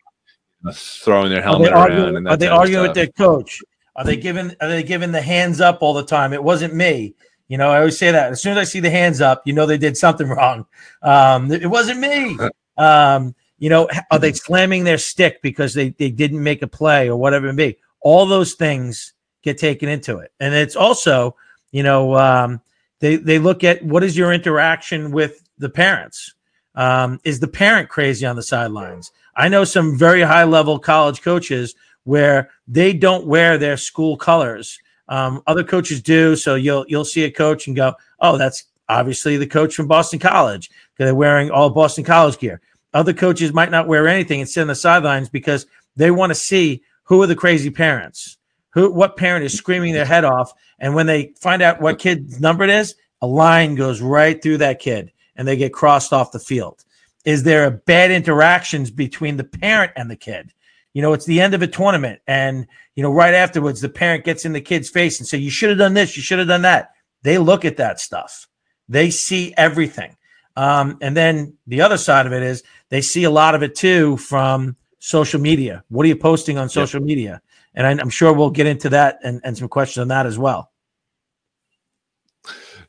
throwing 0.72 1.30
their 1.30 1.42
helmet 1.42 1.72
are 1.72 1.88
arguing, 1.88 2.14
around? 2.14 2.28
are 2.28 2.36
they 2.36 2.48
arguing 2.48 2.82
with 2.82 2.94
their 2.94 3.06
coach? 3.08 3.62
Are 3.94 4.04
they 4.04 4.16
giving 4.16 4.54
Are 4.60 4.68
they 4.68 4.82
giving 4.82 5.12
the 5.12 5.22
hands 5.22 5.60
up 5.60 5.80
all 5.80 5.94
the 5.94 6.04
time? 6.04 6.32
It 6.34 6.42
wasn't 6.42 6.74
me. 6.74 7.14
You 7.48 7.56
know, 7.56 7.70
I 7.70 7.78
always 7.78 7.96
say 7.96 8.10
that. 8.10 8.32
As 8.32 8.42
soon 8.42 8.52
as 8.52 8.58
I 8.58 8.64
see 8.64 8.80
the 8.80 8.90
hands 8.90 9.20
up, 9.20 9.46
you 9.46 9.52
know 9.52 9.64
they 9.64 9.78
did 9.78 9.96
something 9.96 10.28
wrong. 10.36 10.66
Um, 11.02 11.50
it 11.50 11.70
wasn't 11.70 12.00
me. 12.00 12.36
Um, 12.76 13.34
you 13.58 13.70
know, 13.70 13.88
are 14.10 14.18
they 14.18 14.32
slamming 14.32 14.84
their 14.84 14.98
stick 14.98 15.40
because 15.42 15.74
they, 15.74 15.90
they 15.90 16.10
didn't 16.10 16.42
make 16.42 16.62
a 16.62 16.66
play 16.66 17.08
or 17.08 17.16
whatever 17.16 17.48
it 17.48 17.54
may 17.54 17.72
be? 17.72 17.78
All 18.00 18.26
those 18.26 18.54
things 18.54 19.14
get 19.42 19.58
taken 19.58 19.88
into 19.88 20.18
it. 20.18 20.32
And 20.40 20.54
it's 20.54 20.76
also, 20.76 21.36
you 21.70 21.82
know, 21.82 22.16
um, 22.16 22.60
they, 23.00 23.16
they 23.16 23.38
look 23.38 23.64
at 23.64 23.82
what 23.82 24.04
is 24.04 24.16
your 24.16 24.32
interaction 24.32 25.10
with 25.10 25.48
the 25.58 25.70
parents? 25.70 26.34
Um, 26.74 27.20
is 27.24 27.40
the 27.40 27.48
parent 27.48 27.88
crazy 27.88 28.26
on 28.26 28.36
the 28.36 28.42
sidelines? 28.42 29.12
I 29.34 29.48
know 29.48 29.64
some 29.64 29.96
very 29.96 30.22
high 30.22 30.44
level 30.44 30.78
college 30.78 31.22
coaches 31.22 31.74
where 32.04 32.50
they 32.68 32.92
don't 32.92 33.26
wear 33.26 33.58
their 33.58 33.76
school 33.76 34.16
colors. 34.16 34.78
Um, 35.08 35.42
other 35.46 35.64
coaches 35.64 36.02
do. 36.02 36.36
So 36.36 36.54
you'll, 36.56 36.84
you'll 36.88 37.04
see 37.04 37.24
a 37.24 37.30
coach 37.30 37.66
and 37.66 37.76
go, 37.76 37.94
oh, 38.20 38.36
that's 38.36 38.64
obviously 38.88 39.36
the 39.36 39.46
coach 39.46 39.74
from 39.74 39.88
Boston 39.88 40.18
College 40.18 40.70
because 40.96 41.08
they're 41.08 41.14
wearing 41.14 41.50
all 41.50 41.70
Boston 41.70 42.04
College 42.04 42.38
gear. 42.38 42.60
Other 42.94 43.12
coaches 43.12 43.52
might 43.52 43.70
not 43.70 43.86
wear 43.86 44.08
anything 44.08 44.40
and 44.40 44.48
sit 44.48 44.62
on 44.62 44.68
the 44.68 44.74
sidelines 44.74 45.28
because 45.28 45.66
they 45.96 46.10
want 46.10 46.30
to 46.30 46.34
see 46.34 46.82
who 47.04 47.22
are 47.22 47.26
the 47.26 47.36
crazy 47.36 47.70
parents, 47.70 48.38
who 48.70 48.90
what 48.90 49.16
parent 49.16 49.44
is 49.44 49.52
screaming 49.52 49.92
their 49.92 50.06
head 50.06 50.24
off, 50.24 50.52
and 50.78 50.94
when 50.94 51.06
they 51.06 51.32
find 51.38 51.62
out 51.62 51.80
what 51.80 51.98
kid's 51.98 52.40
number 52.40 52.64
it 52.64 52.70
is, 52.70 52.94
a 53.20 53.26
line 53.26 53.74
goes 53.74 54.00
right 54.00 54.42
through 54.42 54.58
that 54.58 54.78
kid 54.78 55.12
and 55.36 55.46
they 55.46 55.56
get 55.56 55.72
crossed 55.72 56.12
off 56.12 56.32
the 56.32 56.38
field. 56.38 56.84
Is 57.24 57.42
there 57.42 57.66
a 57.66 57.70
bad 57.70 58.10
interactions 58.10 58.90
between 58.90 59.36
the 59.36 59.44
parent 59.44 59.92
and 59.96 60.10
the 60.10 60.16
kid? 60.16 60.52
You 60.94 61.02
know, 61.02 61.12
it's 61.12 61.26
the 61.26 61.40
end 61.40 61.52
of 61.52 61.60
a 61.60 61.66
tournament, 61.66 62.20
and 62.26 62.66
you 62.94 63.02
know, 63.02 63.12
right 63.12 63.34
afterwards, 63.34 63.82
the 63.82 63.90
parent 63.90 64.24
gets 64.24 64.46
in 64.46 64.54
the 64.54 64.60
kid's 64.62 64.88
face 64.88 65.18
and 65.18 65.28
say, 65.28 65.36
"You 65.36 65.50
should 65.50 65.68
have 65.68 65.78
done 65.78 65.92
this. 65.92 66.16
You 66.16 66.22
should 66.22 66.38
have 66.38 66.48
done 66.48 66.62
that." 66.62 66.92
They 67.22 67.36
look 67.36 67.66
at 67.66 67.76
that 67.76 68.00
stuff. 68.00 68.48
They 68.88 69.10
see 69.10 69.52
everything. 69.58 70.16
Um, 70.56 70.98
and 71.02 71.16
then 71.16 71.54
the 71.66 71.82
other 71.82 71.98
side 71.98 72.26
of 72.26 72.32
it 72.32 72.42
is 72.42 72.62
they 72.88 73.00
see 73.00 73.24
a 73.24 73.30
lot 73.30 73.54
of 73.54 73.62
it 73.62 73.74
too 73.74 74.16
from 74.16 74.76
social 74.98 75.40
media. 75.40 75.84
What 75.88 76.04
are 76.04 76.08
you 76.08 76.16
posting 76.16 76.58
on 76.58 76.68
social 76.68 77.00
yep. 77.00 77.06
media? 77.06 77.42
And 77.74 77.86
I, 77.86 77.90
am 77.92 78.10
sure 78.10 78.32
we'll 78.32 78.50
get 78.50 78.66
into 78.66 78.88
that 78.90 79.18
and, 79.22 79.40
and 79.44 79.56
some 79.56 79.68
questions 79.68 80.02
on 80.02 80.08
that 80.08 80.26
as 80.26 80.38
well. 80.38 80.72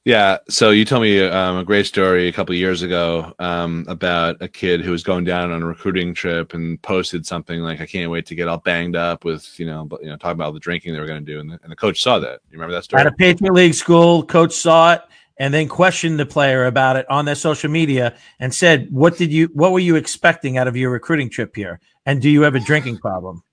Yeah. 0.05 0.37
So 0.47 0.69
you 0.69 0.85
told 0.85 1.01
me 1.01 1.21
um, 1.21 1.57
a 1.57 1.65
great 1.65 1.85
story 1.85 2.29
a 2.29 2.31
couple 2.31 2.55
years 2.55 2.81
ago 2.81 3.33
um, 3.39 3.83
about 3.89 4.37
a 4.39 4.47
kid 4.47 4.79
who 4.79 4.91
was 4.91 5.03
going 5.03 5.25
down 5.25 5.51
on 5.51 5.61
a 5.61 5.65
recruiting 5.65 6.13
trip 6.13 6.53
and 6.53 6.81
posted 6.81 7.25
something 7.25 7.59
like, 7.59 7.81
"I 7.81 7.85
can't 7.85 8.09
wait 8.09 8.25
to 8.27 8.35
get 8.35 8.47
all 8.47 8.59
banged 8.59 8.95
up 8.95 9.25
with 9.25 9.59
you 9.59 9.65
know, 9.65 9.83
but, 9.83 10.01
you 10.01 10.07
know, 10.07 10.15
talking 10.15 10.37
about 10.39 10.53
the 10.53 10.61
drinking 10.61 10.93
they 10.93 11.01
were 11.01 11.07
going 11.07 11.25
to 11.25 11.29
do," 11.29 11.41
and 11.41 11.51
the, 11.51 11.59
and 11.61 11.69
the 11.69 11.75
coach 11.75 12.01
saw 12.01 12.19
that. 12.19 12.39
You 12.49 12.53
remember 12.53 12.73
that 12.75 12.85
story? 12.85 13.01
At 13.01 13.07
a 13.07 13.11
Patriot 13.11 13.51
League 13.51 13.73
school, 13.73 14.23
coach 14.23 14.53
saw 14.53 14.93
it 14.93 15.01
and 15.39 15.53
then 15.53 15.67
questioned 15.67 16.19
the 16.19 16.25
player 16.25 16.65
about 16.65 16.95
it 16.95 17.09
on 17.09 17.25
their 17.25 17.35
social 17.35 17.69
media 17.69 18.15
and 18.39 18.53
said, 18.53 18.87
"What 18.91 19.17
did 19.17 19.31
you? 19.31 19.49
What 19.53 19.71
were 19.71 19.79
you 19.79 19.95
expecting 19.95 20.57
out 20.57 20.67
of 20.67 20.75
your 20.75 20.91
recruiting 20.91 21.29
trip 21.29 21.55
here? 21.55 21.79
And 22.05 22.21
do 22.21 22.29
you 22.29 22.41
have 22.41 22.55
a 22.55 22.59
drinking 22.59 22.97
problem?" 22.97 23.43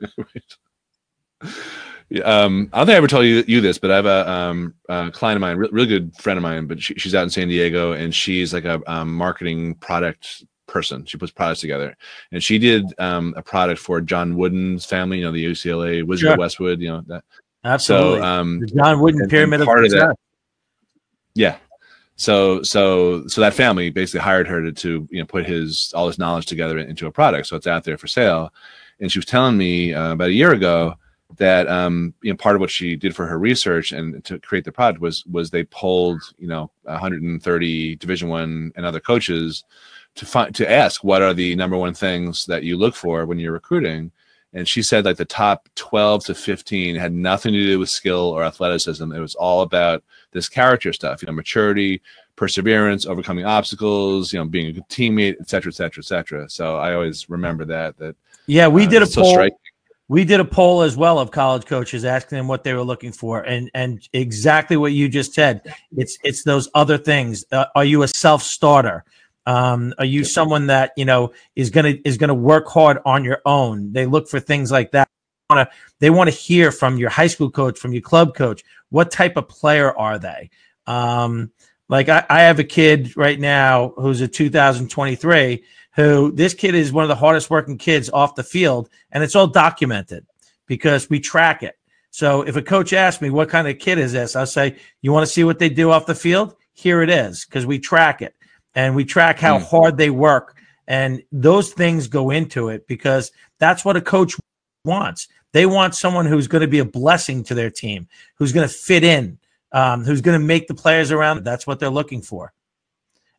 um, 2.24 2.70
I 2.72 2.78
don't 2.78 2.86
think 2.86 2.94
I 2.94 2.94
ever 2.94 3.06
told 3.06 3.26
you, 3.26 3.44
you 3.46 3.60
this, 3.60 3.78
but 3.78 3.90
I 3.90 3.96
have 3.96 4.06
a, 4.06 4.30
um, 4.30 4.74
a 4.88 5.10
client 5.10 5.36
of 5.36 5.40
mine, 5.40 5.56
re- 5.56 5.68
really 5.72 5.88
good 5.88 6.14
friend 6.16 6.36
of 6.36 6.42
mine, 6.42 6.66
but 6.66 6.82
she, 6.82 6.94
she's 6.94 7.14
out 7.14 7.24
in 7.24 7.30
San 7.30 7.48
Diego 7.48 7.92
and 7.92 8.14
she's 8.14 8.54
like 8.54 8.64
a 8.64 8.80
um, 8.90 9.14
marketing 9.14 9.74
product 9.76 10.44
person. 10.66 11.04
She 11.06 11.16
puts 11.18 11.32
products 11.32 11.60
together, 11.60 11.96
and 12.32 12.42
she 12.42 12.58
did 12.58 12.84
um, 12.98 13.34
a 13.36 13.42
product 13.42 13.80
for 13.80 14.00
John 14.00 14.36
Wooden's 14.36 14.84
family. 14.84 15.18
You 15.18 15.24
know, 15.24 15.32
the 15.32 15.44
UCLA 15.44 16.06
Wizard 16.06 16.26
sure. 16.26 16.32
of 16.32 16.38
Westwood. 16.38 16.80
You 16.80 16.88
know 16.88 17.02
that. 17.08 17.24
Absolutely. 17.64 18.20
So, 18.20 18.24
um, 18.24 18.60
the 18.60 18.66
John 18.66 19.00
Wooden 19.00 19.28
Pyramid 19.28 19.62
part 19.62 19.84
of, 19.84 19.92
of 19.92 19.98
that. 19.98 20.16
Yeah. 21.38 21.56
So 22.16 22.64
so 22.64 23.28
so 23.28 23.40
that 23.40 23.54
family 23.54 23.90
basically 23.90 24.20
hired 24.20 24.48
her 24.48 24.60
to, 24.60 24.72
to 24.72 25.08
you 25.08 25.20
know 25.20 25.26
put 25.26 25.46
his 25.46 25.92
all 25.94 26.08
his 26.08 26.18
knowledge 26.18 26.46
together 26.46 26.78
into 26.78 27.06
a 27.06 27.12
product. 27.12 27.46
So 27.46 27.54
it's 27.54 27.68
out 27.68 27.84
there 27.84 27.96
for 27.96 28.08
sale. 28.08 28.52
And 28.98 29.10
she 29.10 29.20
was 29.20 29.26
telling 29.26 29.56
me 29.56 29.94
uh, 29.94 30.12
about 30.14 30.30
a 30.30 30.32
year 30.32 30.52
ago 30.52 30.94
that 31.36 31.68
um, 31.68 32.12
you 32.22 32.32
know 32.32 32.36
part 32.36 32.56
of 32.56 32.60
what 32.60 32.72
she 32.72 32.96
did 32.96 33.14
for 33.14 33.24
her 33.24 33.38
research 33.38 33.92
and 33.92 34.24
to 34.24 34.40
create 34.40 34.64
the 34.64 34.72
product 34.72 35.00
was 35.00 35.24
was 35.26 35.50
they 35.50 35.62
pulled 35.62 36.20
you 36.38 36.48
know 36.48 36.72
130 36.82 37.96
Division 37.96 38.28
One 38.28 38.72
and 38.74 38.84
other 38.84 38.98
coaches 38.98 39.62
to 40.16 40.26
find 40.26 40.52
to 40.56 40.68
ask 40.68 41.04
what 41.04 41.22
are 41.22 41.34
the 41.34 41.54
number 41.54 41.76
one 41.76 41.94
things 41.94 42.46
that 42.46 42.64
you 42.64 42.76
look 42.76 42.96
for 42.96 43.26
when 43.26 43.38
you're 43.38 43.52
recruiting 43.52 44.10
and 44.54 44.66
she 44.66 44.82
said 44.82 45.04
like 45.04 45.16
the 45.16 45.24
top 45.24 45.68
12 45.74 46.26
to 46.26 46.34
15 46.34 46.96
had 46.96 47.12
nothing 47.12 47.52
to 47.52 47.62
do 47.62 47.78
with 47.78 47.90
skill 47.90 48.30
or 48.30 48.42
athleticism. 48.44 49.12
It 49.12 49.20
was 49.20 49.34
all 49.34 49.62
about 49.62 50.02
this 50.32 50.48
character 50.48 50.92
stuff 50.92 51.22
you 51.22 51.26
know 51.26 51.32
maturity 51.32 52.00
perseverance 52.36 53.06
overcoming 53.06 53.44
obstacles 53.44 54.32
you 54.32 54.38
know 54.38 54.44
being 54.44 54.66
a 54.66 54.72
good 54.72 54.88
teammate 54.88 55.40
etc 55.40 55.70
etc 55.70 56.00
etc 56.00 56.48
so 56.48 56.76
i 56.76 56.94
always 56.94 57.28
remember 57.28 57.64
that 57.64 57.96
that 57.96 58.14
yeah 58.46 58.68
we 58.68 58.86
uh, 58.86 58.90
did 58.90 59.02
a 59.02 59.06
poll 59.06 59.48
we 60.08 60.24
did 60.24 60.40
a 60.40 60.44
poll 60.44 60.82
as 60.82 60.96
well 60.96 61.18
of 61.18 61.30
college 61.30 61.66
coaches 61.66 62.04
asking 62.04 62.38
them 62.38 62.48
what 62.48 62.64
they 62.64 62.72
were 62.72 62.82
looking 62.82 63.12
for 63.12 63.42
and 63.42 63.70
and 63.74 64.08
exactly 64.14 64.76
what 64.76 64.92
you 64.92 65.08
just 65.08 65.34
said. 65.34 65.74
It's 65.96 66.18
it's 66.24 66.42
those 66.42 66.68
other 66.74 66.96
things. 66.96 67.44
Uh, 67.52 67.66
are 67.74 67.84
you 67.84 68.02
a 68.02 68.08
self-starter 68.08 69.04
um, 69.48 69.94
are 69.96 70.04
you 70.04 70.24
someone 70.24 70.66
that 70.66 70.92
you 70.94 71.06
know 71.06 71.32
is 71.56 71.70
gonna 71.70 71.94
is 72.04 72.18
gonna 72.18 72.34
work 72.34 72.68
hard 72.68 72.98
on 73.06 73.24
your 73.24 73.40
own? 73.46 73.92
They 73.92 74.04
look 74.04 74.28
for 74.28 74.40
things 74.40 74.70
like 74.70 74.90
that. 74.90 75.08
They 76.00 76.10
want 76.10 76.28
to 76.28 76.36
hear 76.36 76.70
from 76.70 76.98
your 76.98 77.08
high 77.08 77.28
school 77.28 77.50
coach, 77.50 77.78
from 77.78 77.94
your 77.94 78.02
club 78.02 78.34
coach. 78.34 78.62
What 78.90 79.10
type 79.10 79.38
of 79.38 79.48
player 79.48 79.96
are 79.98 80.18
they? 80.18 80.50
Um, 80.86 81.50
like 81.88 82.10
I, 82.10 82.26
I 82.28 82.40
have 82.42 82.58
a 82.58 82.64
kid 82.64 83.16
right 83.16 83.40
now 83.40 83.94
who's 83.96 84.20
a 84.20 84.28
2023 84.28 85.64
who 85.96 86.30
this 86.32 86.52
kid 86.52 86.74
is 86.74 86.92
one 86.92 87.04
of 87.04 87.08
the 87.08 87.16
hardest 87.16 87.48
working 87.48 87.78
kids 87.78 88.10
off 88.10 88.34
the 88.34 88.44
field, 88.44 88.90
and 89.12 89.24
it's 89.24 89.34
all 89.34 89.46
documented 89.46 90.26
because 90.66 91.08
we 91.08 91.20
track 91.20 91.62
it. 91.62 91.78
So 92.10 92.42
if 92.42 92.56
a 92.56 92.62
coach 92.62 92.92
asks 92.92 93.22
me 93.22 93.30
what 93.30 93.48
kind 93.48 93.66
of 93.66 93.78
kid 93.78 93.96
is 93.96 94.12
this, 94.12 94.36
I'll 94.36 94.44
say, 94.44 94.76
"You 95.00 95.10
want 95.10 95.26
to 95.26 95.32
see 95.32 95.44
what 95.44 95.58
they 95.58 95.70
do 95.70 95.90
off 95.90 96.04
the 96.04 96.14
field? 96.14 96.54
Here 96.74 97.00
it 97.00 97.08
is," 97.08 97.46
because 97.46 97.64
we 97.64 97.78
track 97.78 98.20
it 98.20 98.34
and 98.78 98.94
we 98.94 99.04
track 99.04 99.40
how 99.40 99.58
mm. 99.58 99.62
hard 99.64 99.96
they 99.96 100.08
work. 100.08 100.56
And 100.86 101.20
those 101.32 101.72
things 101.72 102.06
go 102.06 102.30
into 102.30 102.68
it 102.68 102.86
because 102.86 103.32
that's 103.58 103.84
what 103.84 103.96
a 103.96 104.00
coach 104.00 104.36
wants. 104.84 105.26
They 105.52 105.66
want 105.66 105.96
someone 105.96 106.26
who's 106.26 106.46
going 106.46 106.60
to 106.60 106.68
be 106.68 106.78
a 106.78 106.84
blessing 106.84 107.42
to 107.44 107.54
their 107.54 107.70
team, 107.70 108.06
who's 108.36 108.52
going 108.52 108.68
to 108.68 108.72
fit 108.72 109.02
in, 109.02 109.38
um, 109.72 110.04
who's 110.04 110.20
going 110.20 110.40
to 110.40 110.46
make 110.46 110.68
the 110.68 110.74
players 110.74 111.10
around. 111.10 111.42
That's 111.42 111.66
what 111.66 111.80
they're 111.80 111.90
looking 111.90 112.22
for. 112.22 112.52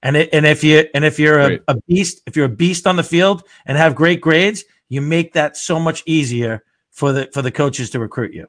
And 0.03 0.17
it, 0.17 0.29
and 0.33 0.45
if 0.45 0.61
you 0.61 0.89
and 0.93 1.05
if 1.05 1.19
you're 1.19 1.39
a, 1.39 1.59
a, 1.69 1.75
beast, 1.87 2.21
if 2.25 2.35
you're 2.35 2.45
a 2.45 2.49
beast 2.49 2.85
on 2.85 2.97
the 2.97 3.03
field 3.03 3.43
and 3.65 3.77
have 3.77 3.95
great 3.95 4.19
grades, 4.19 4.65
you 4.89 4.99
make 4.99 5.33
that 5.33 5.55
so 5.55 5.79
much 5.79 6.03
easier 6.05 6.65
for 6.91 7.13
the 7.13 7.29
for 7.33 7.41
the 7.41 7.51
coaches 7.51 7.89
to 7.91 7.99
recruit 7.99 8.33
you. 8.33 8.47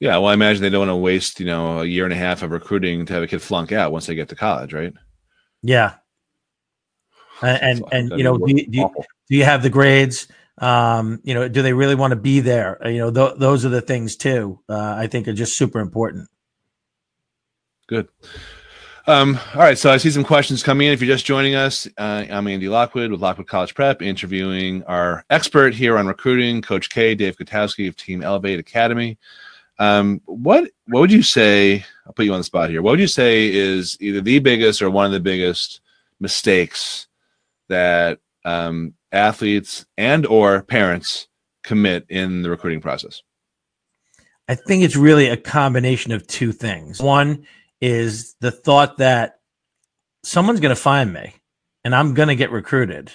Yeah, 0.00 0.16
well, 0.16 0.28
I 0.28 0.34
imagine 0.34 0.62
they 0.62 0.70
don't 0.70 0.80
want 0.80 0.90
to 0.90 0.96
waste, 0.96 1.40
you 1.40 1.46
know, 1.46 1.80
a 1.80 1.84
year 1.84 2.04
and 2.04 2.12
a 2.12 2.16
half 2.16 2.42
of 2.42 2.50
recruiting 2.50 3.04
to 3.04 3.12
have 3.12 3.22
a 3.22 3.26
kid 3.26 3.42
flunk 3.42 3.70
out 3.70 3.92
once 3.92 4.06
they 4.06 4.14
get 4.14 4.30
to 4.30 4.34
college, 4.34 4.72
right? 4.72 4.94
Yeah, 5.62 5.94
and 7.42 7.84
and, 7.92 7.92
and 7.92 8.18
you 8.18 8.24
know, 8.24 8.38
do 8.38 8.44
you, 8.48 8.66
do 8.66 8.78
you, 8.78 8.90
do 9.28 9.36
you, 9.36 9.44
have 9.44 9.62
the 9.62 9.70
grades? 9.70 10.26
Um, 10.56 11.20
you 11.22 11.34
know, 11.34 11.48
do 11.48 11.60
they 11.60 11.74
really 11.74 11.94
want 11.94 12.12
to 12.12 12.16
be 12.16 12.40
there? 12.40 12.78
You 12.84 12.98
know, 12.98 13.10
th- 13.10 13.38
those 13.38 13.66
are 13.66 13.68
the 13.68 13.82
things 13.82 14.16
too. 14.16 14.60
Uh, 14.68 14.94
I 14.96 15.06
think 15.06 15.28
are 15.28 15.34
just 15.34 15.56
super 15.56 15.80
important. 15.80 16.28
Good. 17.86 18.08
Um, 19.06 19.38
all 19.54 19.60
right, 19.60 19.76
so 19.76 19.90
I 19.90 19.96
see 19.96 20.10
some 20.10 20.24
questions 20.24 20.62
coming 20.62 20.86
in. 20.86 20.92
If 20.92 21.02
you're 21.02 21.12
just 21.12 21.26
joining 21.26 21.54
us, 21.54 21.88
uh, 21.98 22.24
I'm 22.30 22.46
Andy 22.46 22.68
Lockwood 22.68 23.10
with 23.10 23.20
Lockwood 23.20 23.48
College 23.48 23.74
Prep, 23.74 24.02
interviewing 24.02 24.82
our 24.84 25.24
expert 25.30 25.74
here 25.74 25.98
on 25.98 26.06
recruiting, 26.06 26.62
Coach 26.62 26.90
K, 26.90 27.14
Dave 27.14 27.36
Kotowski 27.36 27.88
of 27.88 27.96
Team 27.96 28.22
Elevate 28.22 28.60
Academy. 28.60 29.18
Um, 29.80 30.20
what 30.26 30.70
what 30.86 31.00
would 31.00 31.10
you 31.10 31.22
say? 31.22 31.84
I'll 32.06 32.12
put 32.12 32.26
you 32.26 32.34
on 32.34 32.40
the 32.40 32.44
spot 32.44 32.68
here. 32.68 32.82
What 32.82 32.92
would 32.92 33.00
you 33.00 33.08
say 33.08 33.52
is 33.52 33.96
either 33.98 34.20
the 34.20 34.38
biggest 34.38 34.82
or 34.82 34.90
one 34.90 35.06
of 35.06 35.12
the 35.12 35.20
biggest 35.20 35.80
mistakes 36.20 37.08
that 37.70 38.18
um, 38.44 38.92
athletes 39.10 39.86
and 39.96 40.26
or 40.26 40.62
parents 40.62 41.28
commit 41.64 42.04
in 42.10 42.42
the 42.42 42.50
recruiting 42.50 42.82
process? 42.82 43.22
I 44.48 44.54
think 44.54 44.82
it's 44.82 44.96
really 44.96 45.28
a 45.28 45.36
combination 45.36 46.12
of 46.12 46.26
two 46.26 46.52
things. 46.52 47.00
One 47.00 47.46
is 47.80 48.34
the 48.40 48.50
thought 48.50 48.98
that 48.98 49.40
someone's 50.22 50.60
going 50.60 50.74
to 50.74 50.80
find 50.80 51.12
me 51.12 51.34
and 51.84 51.94
I'm 51.94 52.12
going 52.12 52.28
to 52.28 52.36
get 52.36 52.50
recruited, 52.50 53.10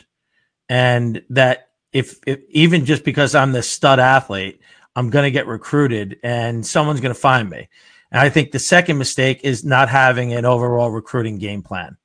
and 0.67 1.21
that 1.29 1.69
if, 1.93 2.17
if 2.25 2.39
even 2.49 2.85
just 2.85 3.03
because 3.03 3.35
I'm 3.35 3.51
the 3.51 3.61
stud 3.61 3.99
athlete, 3.99 4.59
I'm 4.95 5.09
going 5.09 5.23
to 5.23 5.31
get 5.31 5.47
recruited 5.47 6.19
and 6.23 6.65
someone's 6.65 7.01
going 7.01 7.13
to 7.13 7.19
find 7.19 7.49
me. 7.49 7.67
And 8.11 8.21
I 8.21 8.29
think 8.29 8.51
the 8.51 8.59
second 8.59 8.97
mistake 8.97 9.41
is 9.43 9.65
not 9.65 9.89
having 9.89 10.33
an 10.33 10.45
overall 10.45 10.89
recruiting 10.89 11.37
game 11.37 11.61
plan. 11.61 11.97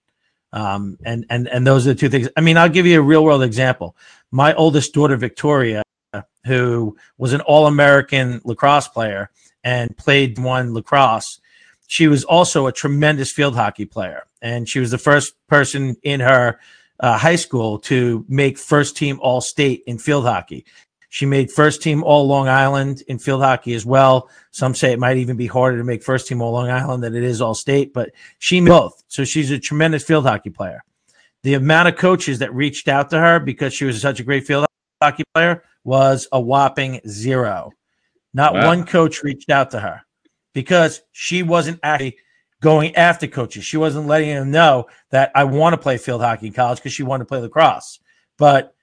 Um, 0.53 0.99
and 1.05 1.25
and 1.31 1.49
and 1.49 1.67
those 1.67 1.87
are 1.87 1.91
the 1.91 2.01
two 2.01 2.09
things. 2.09 2.29
I 2.37 2.41
mean, 2.41 2.57
I'll 2.57 2.69
give 2.69 2.87
you 2.87 2.99
a 2.99 3.03
real 3.03 3.25
world 3.25 3.43
example. 3.43 3.97
My 4.33 4.53
oldest 4.55 4.93
daughter, 4.93 5.17
Victoria, 5.17 5.83
who 6.45 6.97
was 7.19 7.33
an 7.33 7.41
All 7.43 7.67
American 7.67 8.41
lacrosse 8.45 8.89
player 8.89 9.31
and 9.63 9.97
played 9.97 10.39
one 10.39 10.75
lacrosse, 10.75 11.39
she 11.87 12.09
was 12.09 12.25
also 12.25 12.67
a 12.67 12.73
tremendous 12.73 13.31
field 13.31 13.55
hockey 13.55 13.85
player, 13.85 14.25
and 14.43 14.69
she 14.69 14.81
was 14.81 14.91
the 14.91 14.99
first 14.99 15.35
person 15.47 15.97
in 16.03 16.19
her 16.21 16.59
uh, 16.99 17.17
high 17.17 17.37
school 17.37 17.79
to 17.79 18.25
make 18.29 18.59
first 18.59 18.97
team 18.97 19.19
All 19.23 19.41
State 19.41 19.85
in 19.87 19.99
field 19.99 20.25
hockey. 20.25 20.65
She 21.11 21.27
made 21.27 21.51
first 21.51 21.83
team 21.83 22.05
All 22.05 22.27
Long 22.27 22.49
Island 22.49 23.03
in 23.09 23.19
field 23.19 23.43
hockey 23.43 23.75
as 23.75 23.85
well. 23.85 24.31
Some 24.53 24.75
say 24.75 24.93
it 24.93 24.99
might 25.01 25.17
even 25.17 25.37
be 25.37 25.49
harder 25.49 25.77
to 25.77 25.85
make 25.85 26.05
first 26.05 26.29
team 26.29 26.41
All 26.41 26.53
Long 26.53 26.71
Island 26.71 27.03
than 27.03 27.17
it 27.17 27.25
is 27.25 27.43
All 27.43 27.55
State, 27.55 27.93
but 27.93 28.13
she 28.39 28.61
made 28.61 28.71
both. 28.71 29.03
So 29.09 29.25
she's 29.25 29.51
a 29.51 29.59
tremendous 29.59 30.05
field 30.05 30.25
hockey 30.25 30.51
player. 30.51 30.85
The 31.43 31.55
amount 31.55 31.89
of 31.89 31.97
coaches 31.97 32.39
that 32.39 32.55
reached 32.55 32.87
out 32.87 33.11
to 33.11 33.19
her 33.19 33.41
because 33.41 33.75
she 33.75 33.85
was 33.85 34.01
such 34.01 34.21
a 34.21 34.23
great 34.23 34.47
field 34.47 34.67
hockey 35.03 35.25
player 35.35 35.65
was 35.83 36.29
a 36.31 36.41
whopping 36.41 37.01
zero. 37.09 37.73
Not 38.33 38.55
wow. 38.55 38.67
one 38.69 38.87
coach 38.87 39.25
reached 39.25 39.51
out 39.51 39.73
to 39.73 39.81
her 39.81 40.03
because 40.55 41.03
she 41.11 41.43
wasn't 41.43 41.81
actually 41.83 42.19
going 42.63 42.95
after 42.95 43.27
coaches. 43.27 43.65
She 43.65 43.79
wasn't 43.79 44.07
letting 44.07 44.33
them 44.33 44.53
know 44.53 44.87
that 45.11 45.33
I 45.35 45.43
want 45.43 45.73
to 45.73 45.79
play 45.79 45.99
field 45.99 46.21
hockey 46.21 46.47
in 46.47 46.53
college 46.53 46.79
because 46.79 46.93
she 46.93 47.03
wanted 47.03 47.25
to 47.25 47.29
play 47.29 47.41
lacrosse. 47.41 47.99
But 48.39 48.75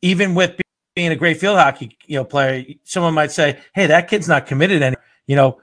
even 0.00 0.36
with 0.36 0.61
being 0.94 1.12
a 1.12 1.16
great 1.16 1.38
field 1.38 1.58
hockey 1.58 1.96
you 2.06 2.16
know 2.16 2.24
player, 2.24 2.64
someone 2.84 3.14
might 3.14 3.32
say, 3.32 3.58
"Hey, 3.74 3.86
that 3.86 4.08
kid's 4.08 4.28
not 4.28 4.46
committed 4.46 4.82
any." 4.82 4.96
You 5.26 5.36
know, 5.36 5.60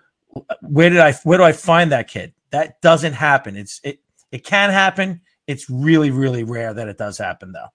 where 0.62 0.90
did 0.90 1.00
I 1.00 1.14
where 1.24 1.38
do 1.38 1.44
I 1.44 1.52
find 1.52 1.92
that 1.92 2.08
kid? 2.08 2.34
That 2.52 2.82
doesn't 2.82 3.14
happen. 3.14 3.56
It's 3.56 3.80
it 3.84 4.00
it 4.32 4.44
can 4.44 4.70
happen. 4.70 5.22
It's 5.48 5.70
really 5.70 6.12
really 6.12 6.44
rare 6.44 6.74
that 6.74 6.88
it 6.88 6.98
does 6.98 7.18
happen 7.18 7.52
though. 7.52 7.68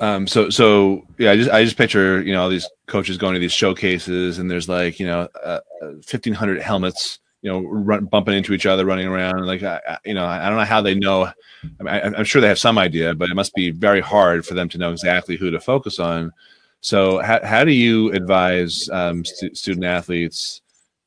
Um, 0.00 0.26
so, 0.26 0.50
so 0.50 1.06
yeah, 1.18 1.30
I 1.30 1.36
just, 1.36 1.50
I 1.50 1.64
just 1.64 1.76
picture, 1.76 2.20
you 2.20 2.32
know, 2.32 2.42
all 2.42 2.48
these 2.48 2.68
coaches 2.86 3.16
going 3.16 3.34
to 3.34 3.40
these 3.40 3.52
showcases 3.52 4.38
and 4.38 4.50
there's 4.50 4.68
like, 4.68 4.98
you 4.98 5.06
know, 5.06 5.28
uh, 5.42 5.60
1500 5.80 6.58
uh, 6.58 6.62
helmets, 6.62 7.20
you 7.44 7.52
know, 7.52 7.60
run, 7.60 8.06
bumping 8.06 8.34
into 8.34 8.54
each 8.54 8.64
other, 8.64 8.86
running 8.86 9.06
around. 9.06 9.44
Like, 9.44 9.62
I, 9.62 9.98
you 10.06 10.14
know, 10.14 10.24
I 10.24 10.48
don't 10.48 10.56
know 10.56 10.64
how 10.64 10.80
they 10.80 10.94
know. 10.94 11.26
I 11.26 11.82
mean, 11.82 11.88
I, 11.88 12.18
am 12.18 12.24
sure 12.24 12.40
they 12.40 12.48
have 12.48 12.58
some 12.58 12.78
idea, 12.78 13.14
but 13.14 13.28
it 13.28 13.34
must 13.34 13.54
be 13.54 13.70
very 13.70 14.00
hard 14.00 14.46
for 14.46 14.54
them 14.54 14.66
to 14.70 14.78
know 14.78 14.90
exactly 14.90 15.36
who 15.36 15.50
to 15.50 15.60
focus 15.60 15.98
on. 15.98 16.32
So, 16.80 17.18
how, 17.18 17.44
how 17.44 17.62
do 17.62 17.72
you 17.72 18.10
advise 18.12 18.88
um, 18.90 19.26
st- 19.26 19.58
student 19.58 19.84
athletes, 19.84 20.62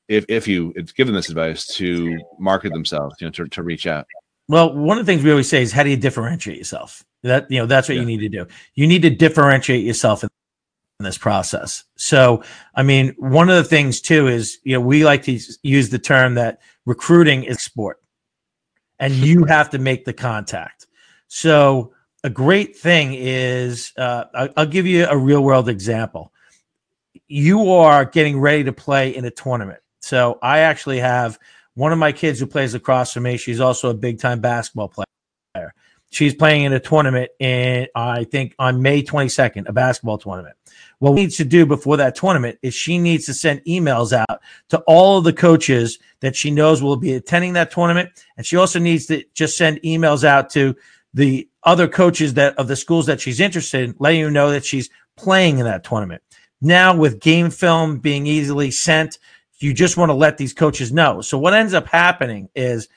if 0.08 0.26
if 0.30 0.48
you 0.48 0.74
give 0.74 0.94
given 0.94 1.16
this 1.16 1.30
advice, 1.30 1.66
to 1.78 2.20
market 2.38 2.72
themselves, 2.72 3.16
you 3.20 3.26
know, 3.26 3.32
to, 3.32 3.48
to 3.48 3.64
reach 3.64 3.88
out? 3.88 4.06
Well, 4.48 4.76
one 4.76 5.00
of 5.00 5.08
the 5.08 5.12
things 5.12 5.24
we 5.24 5.32
always 5.32 5.50
say 5.50 5.64
is, 5.64 5.72
how 5.72 5.82
do 5.82 5.90
you 5.90 5.98
differentiate 5.98 6.60
yourself? 6.60 7.04
That 7.24 7.50
you 7.50 7.58
know, 7.58 7.66
that's 7.66 7.90
what 7.90 7.96
yeah. 7.96 8.02
you 8.02 8.08
need 8.08 8.20
to 8.20 8.30
do. 8.30 8.46
You 8.76 8.86
need 8.86 9.02
to 9.02 9.10
differentiate 9.10 9.84
yourself 9.84 10.24
in 11.00 11.04
this 11.04 11.18
process. 11.18 11.84
So, 11.96 12.44
I 12.74 12.82
mean, 12.82 13.14
one 13.18 13.50
of 13.50 13.56
the 13.56 13.64
things 13.64 14.02
too 14.02 14.28
is, 14.28 14.58
you 14.64 14.74
know, 14.74 14.82
we 14.82 15.06
like 15.06 15.24
to 15.24 15.40
use 15.62 15.90
the 15.90 16.00
term 16.00 16.36
that 16.36 16.60
recruiting 16.86 17.44
is 17.44 17.62
sport 17.62 18.02
and 18.98 19.14
you 19.14 19.46
have 19.46 19.70
to 19.72 19.78
make 19.78 20.06
the 20.06 20.14
contact. 20.14 20.88
So, 21.28 21.94
a 22.24 22.30
great 22.32 22.76
thing 22.76 23.14
is, 23.14 23.94
uh, 23.96 24.50
I'll 24.58 24.66
give 24.66 24.88
you 24.88 25.06
a 25.06 25.16
real 25.16 25.44
world 25.44 25.70
example. 25.70 26.34
You 27.28 27.72
are 27.74 28.06
getting 28.06 28.40
ready 28.40 28.64
to 28.64 28.74
play 28.74 29.16
in 29.16 29.24
a 29.24 29.32
tournament. 29.32 29.80
So, 30.02 30.40
I 30.42 30.60
actually 30.60 31.00
have 31.00 31.38
one 31.76 31.92
of 31.92 32.00
my 32.00 32.12
kids 32.12 32.40
who 32.40 32.48
plays 32.48 32.74
across 32.74 33.14
from 33.14 33.24
me. 33.24 33.38
She's 33.38 33.60
also 33.60 33.92
a 33.92 33.94
big 33.94 34.20
time 34.20 34.40
basketball 34.40 34.90
player. 34.90 35.74
She's 36.10 36.34
playing 36.34 36.64
in 36.64 36.74
a 36.74 36.80
tournament 36.80 37.32
in, 37.40 37.88
I 37.94 38.24
think, 38.24 38.56
on 38.58 38.82
May 38.82 39.04
22nd, 39.04 39.68
a 39.68 39.74
basketball 39.74 40.18
tournament. 40.18 40.56
What 41.00 41.14
we 41.14 41.22
need 41.22 41.32
to 41.32 41.46
do 41.46 41.66
before 41.66 41.98
that 41.98 42.16
tournament 42.16 42.58
is 42.64 42.74
she 42.74 42.98
needs 42.98 43.26
to 43.28 43.34
send 43.34 43.62
emails 43.66 44.14
out 44.14 44.42
to 44.70 44.80
all 44.88 45.20
of 45.20 45.24
the 45.24 45.34
coaches 45.34 46.00
that 46.22 46.36
she 46.36 46.50
knows 46.50 46.82
will 46.82 46.96
be 46.96 47.14
attending 47.14 47.54
that 47.54 47.70
tournament. 47.70 48.10
And 48.36 48.46
she 48.46 48.58
also 48.58 48.80
needs 48.80 49.06
to 49.08 49.24
just 49.36 49.58
send 49.58 49.80
emails 49.84 50.24
out 50.24 50.50
to 50.52 50.76
the 51.14 51.48
other 51.64 51.88
coaches 51.88 52.34
that 52.34 52.56
of 52.58 52.68
the 52.68 52.76
schools 52.76 53.06
that 53.06 53.22
she's 53.22 53.40
interested 53.40 53.84
in, 53.84 53.96
letting 54.00 54.20
you 54.20 54.32
know 54.32 54.50
that 54.50 54.66
she's 54.66 54.90
playing 55.16 55.60
in 55.60 55.66
that 55.66 55.84
tournament. 55.84 56.24
Now, 56.62 56.96
with 56.96 57.20
game 57.20 57.52
film 57.52 58.00
being 58.00 58.26
easily 58.26 58.72
sent, 58.72 59.20
you 59.60 59.74
just 59.74 59.98
want 59.98 60.10
to 60.10 60.16
let 60.16 60.38
these 60.38 60.54
coaches 60.54 60.92
know. 60.92 61.22
So, 61.22 61.38
what 61.38 61.54
ends 61.54 61.74
up 61.74 61.88
happening 61.88 62.50
is 62.56 62.88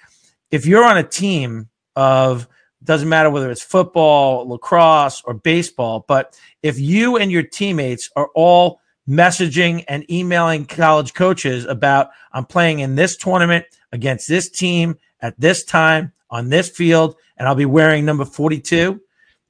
if 0.50 0.66
you're 0.66 0.84
on 0.84 0.98
a 0.98 1.02
team 1.02 1.68
of 1.96 2.48
doesn't 2.84 3.08
matter 3.08 3.30
whether 3.30 3.50
it's 3.50 3.62
football, 3.62 4.48
lacrosse, 4.48 5.22
or 5.24 5.34
baseball. 5.34 6.04
But 6.08 6.38
if 6.62 6.78
you 6.78 7.16
and 7.16 7.30
your 7.30 7.42
teammates 7.42 8.10
are 8.16 8.30
all 8.34 8.80
messaging 9.08 9.84
and 9.88 10.10
emailing 10.10 10.66
college 10.66 11.14
coaches 11.14 11.64
about, 11.64 12.10
I'm 12.32 12.44
playing 12.44 12.80
in 12.80 12.94
this 12.94 13.16
tournament 13.16 13.66
against 13.92 14.28
this 14.28 14.48
team 14.48 14.96
at 15.20 15.38
this 15.38 15.64
time 15.64 16.12
on 16.30 16.48
this 16.48 16.68
field, 16.68 17.16
and 17.36 17.46
I'll 17.46 17.54
be 17.54 17.66
wearing 17.66 18.04
number 18.04 18.24
42. 18.24 19.00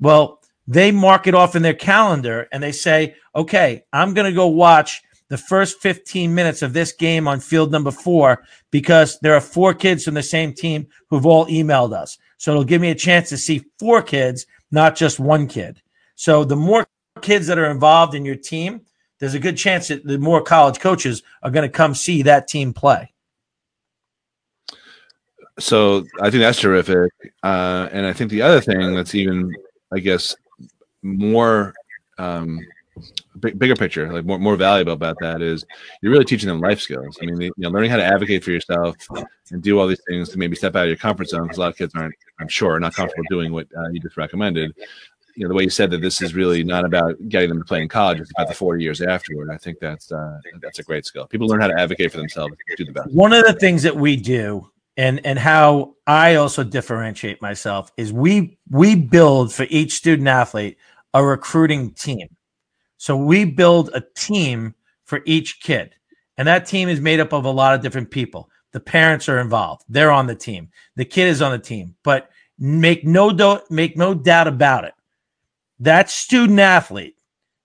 Well, 0.00 0.40
they 0.66 0.92
mark 0.92 1.26
it 1.26 1.34
off 1.34 1.56
in 1.56 1.62
their 1.62 1.74
calendar 1.74 2.48
and 2.52 2.62
they 2.62 2.72
say, 2.72 3.16
okay, 3.34 3.84
I'm 3.92 4.14
going 4.14 4.26
to 4.26 4.34
go 4.34 4.46
watch 4.46 5.02
the 5.30 5.38
first 5.38 5.80
15 5.80 6.34
minutes 6.34 6.60
of 6.60 6.72
this 6.72 6.92
game 6.92 7.26
on 7.26 7.40
field 7.40 7.70
number 7.70 7.92
four 7.92 8.44
because 8.70 9.18
there 9.20 9.34
are 9.34 9.40
four 9.40 9.72
kids 9.72 10.04
from 10.04 10.14
the 10.14 10.22
same 10.22 10.52
team 10.52 10.86
who've 11.08 11.24
all 11.24 11.46
emailed 11.46 11.94
us. 11.94 12.18
So 12.36 12.50
it'll 12.50 12.64
give 12.64 12.82
me 12.82 12.90
a 12.90 12.96
chance 12.96 13.28
to 13.30 13.38
see 13.38 13.64
four 13.78 14.02
kids, 14.02 14.46
not 14.72 14.96
just 14.96 15.20
one 15.20 15.46
kid. 15.46 15.80
So 16.16 16.44
the 16.44 16.56
more 16.56 16.86
kids 17.22 17.46
that 17.46 17.58
are 17.58 17.70
involved 17.70 18.14
in 18.14 18.24
your 18.24 18.34
team, 18.34 18.82
there's 19.20 19.34
a 19.34 19.38
good 19.38 19.56
chance 19.56 19.88
that 19.88 20.04
the 20.04 20.18
more 20.18 20.42
college 20.42 20.80
coaches 20.80 21.22
are 21.42 21.50
going 21.50 21.68
to 21.68 21.72
come 21.72 21.94
see 21.94 22.22
that 22.22 22.48
team 22.48 22.72
play. 22.72 23.12
So 25.60 26.06
I 26.20 26.30
think 26.30 26.40
that's 26.40 26.60
terrific. 26.60 27.12
Uh, 27.44 27.88
and 27.92 28.04
I 28.04 28.12
think 28.12 28.30
the 28.30 28.42
other 28.42 28.60
thing 28.60 28.94
that's 28.94 29.14
even, 29.14 29.54
I 29.92 30.00
guess, 30.00 30.34
more 31.02 31.74
um, 32.18 32.58
big, 33.38 33.58
bigger 33.58 33.76
picture, 33.76 34.12
like 34.12 34.24
more, 34.24 34.38
more 34.38 34.56
valuable 34.56 34.92
about 34.92 35.16
that 35.20 35.42
is 35.42 35.64
you're 36.02 36.12
really 36.12 36.24
teaching 36.24 36.48
them 36.48 36.60
life 36.60 36.80
skills. 36.80 37.18
I 37.22 37.26
mean, 37.26 37.40
you 37.40 37.52
know, 37.56 37.70
learning 37.70 37.90
how 37.90 37.96
to 37.96 38.04
advocate 38.04 38.44
for 38.44 38.50
yourself 38.50 38.96
and 39.50 39.62
do 39.62 39.78
all 39.78 39.86
these 39.86 40.02
things 40.08 40.28
to 40.30 40.38
maybe 40.38 40.56
step 40.56 40.76
out 40.76 40.84
of 40.84 40.88
your 40.88 40.96
comfort 40.96 41.28
zone 41.28 41.42
because 41.42 41.58
a 41.58 41.60
lot 41.60 41.70
of 41.70 41.76
kids 41.76 41.94
aren't, 41.94 42.14
I'm 42.40 42.48
sure, 42.48 42.78
not 42.80 42.94
comfortable 42.94 43.24
doing 43.30 43.52
what 43.52 43.66
uh, 43.76 43.88
you 43.90 44.00
just 44.00 44.16
recommended. 44.16 44.74
You 45.36 45.44
know, 45.44 45.48
the 45.48 45.54
way 45.54 45.62
you 45.62 45.70
said 45.70 45.90
that 45.92 46.00
this 46.00 46.20
is 46.20 46.34
really 46.34 46.64
not 46.64 46.84
about 46.84 47.16
getting 47.28 47.48
them 47.50 47.58
to 47.58 47.64
play 47.64 47.80
in 47.80 47.88
college; 47.88 48.20
it's 48.20 48.32
about 48.32 48.48
the 48.48 48.54
40 48.54 48.82
years 48.82 49.00
afterward. 49.00 49.48
I 49.50 49.56
think 49.58 49.78
that's 49.78 50.10
uh, 50.10 50.38
that's 50.60 50.80
a 50.80 50.82
great 50.82 51.06
skill. 51.06 51.26
People 51.26 51.46
learn 51.46 51.60
how 51.60 51.68
to 51.68 51.78
advocate 51.78 52.10
for 52.10 52.18
themselves, 52.18 52.54
do 52.76 52.84
the 52.84 52.92
best. 52.92 53.12
One 53.12 53.32
of 53.32 53.44
the 53.44 53.52
things 53.52 53.84
that 53.84 53.96
we 53.96 54.16
do 54.16 54.70
and 54.96 55.24
and 55.24 55.38
how 55.38 55.94
I 56.06 56.34
also 56.34 56.64
differentiate 56.64 57.40
myself 57.40 57.90
is 57.96 58.12
we 58.12 58.58
we 58.68 58.96
build 58.96 59.52
for 59.52 59.66
each 59.70 59.92
student 59.92 60.28
athlete 60.28 60.76
a 61.14 61.24
recruiting 61.24 61.92
team. 61.92 62.28
So 63.00 63.16
we 63.16 63.46
build 63.46 63.88
a 63.94 64.02
team 64.14 64.74
for 65.04 65.22
each 65.24 65.60
kid. 65.60 65.94
And 66.36 66.46
that 66.46 66.66
team 66.66 66.86
is 66.86 67.00
made 67.00 67.18
up 67.18 67.32
of 67.32 67.46
a 67.46 67.50
lot 67.50 67.74
of 67.74 67.80
different 67.80 68.10
people. 68.10 68.50
The 68.72 68.80
parents 68.80 69.26
are 69.26 69.40
involved. 69.40 69.84
They're 69.88 70.10
on 70.10 70.26
the 70.26 70.34
team. 70.34 70.68
The 70.96 71.06
kid 71.06 71.28
is 71.28 71.40
on 71.40 71.50
the 71.50 71.58
team. 71.58 71.94
But 72.02 72.28
make 72.58 73.02
no 73.06 73.32
do- 73.32 73.62
make 73.70 73.96
no 73.96 74.12
doubt 74.12 74.48
about 74.48 74.84
it. 74.84 74.92
That 75.78 76.10
student 76.10 76.60
athlete, 76.60 77.16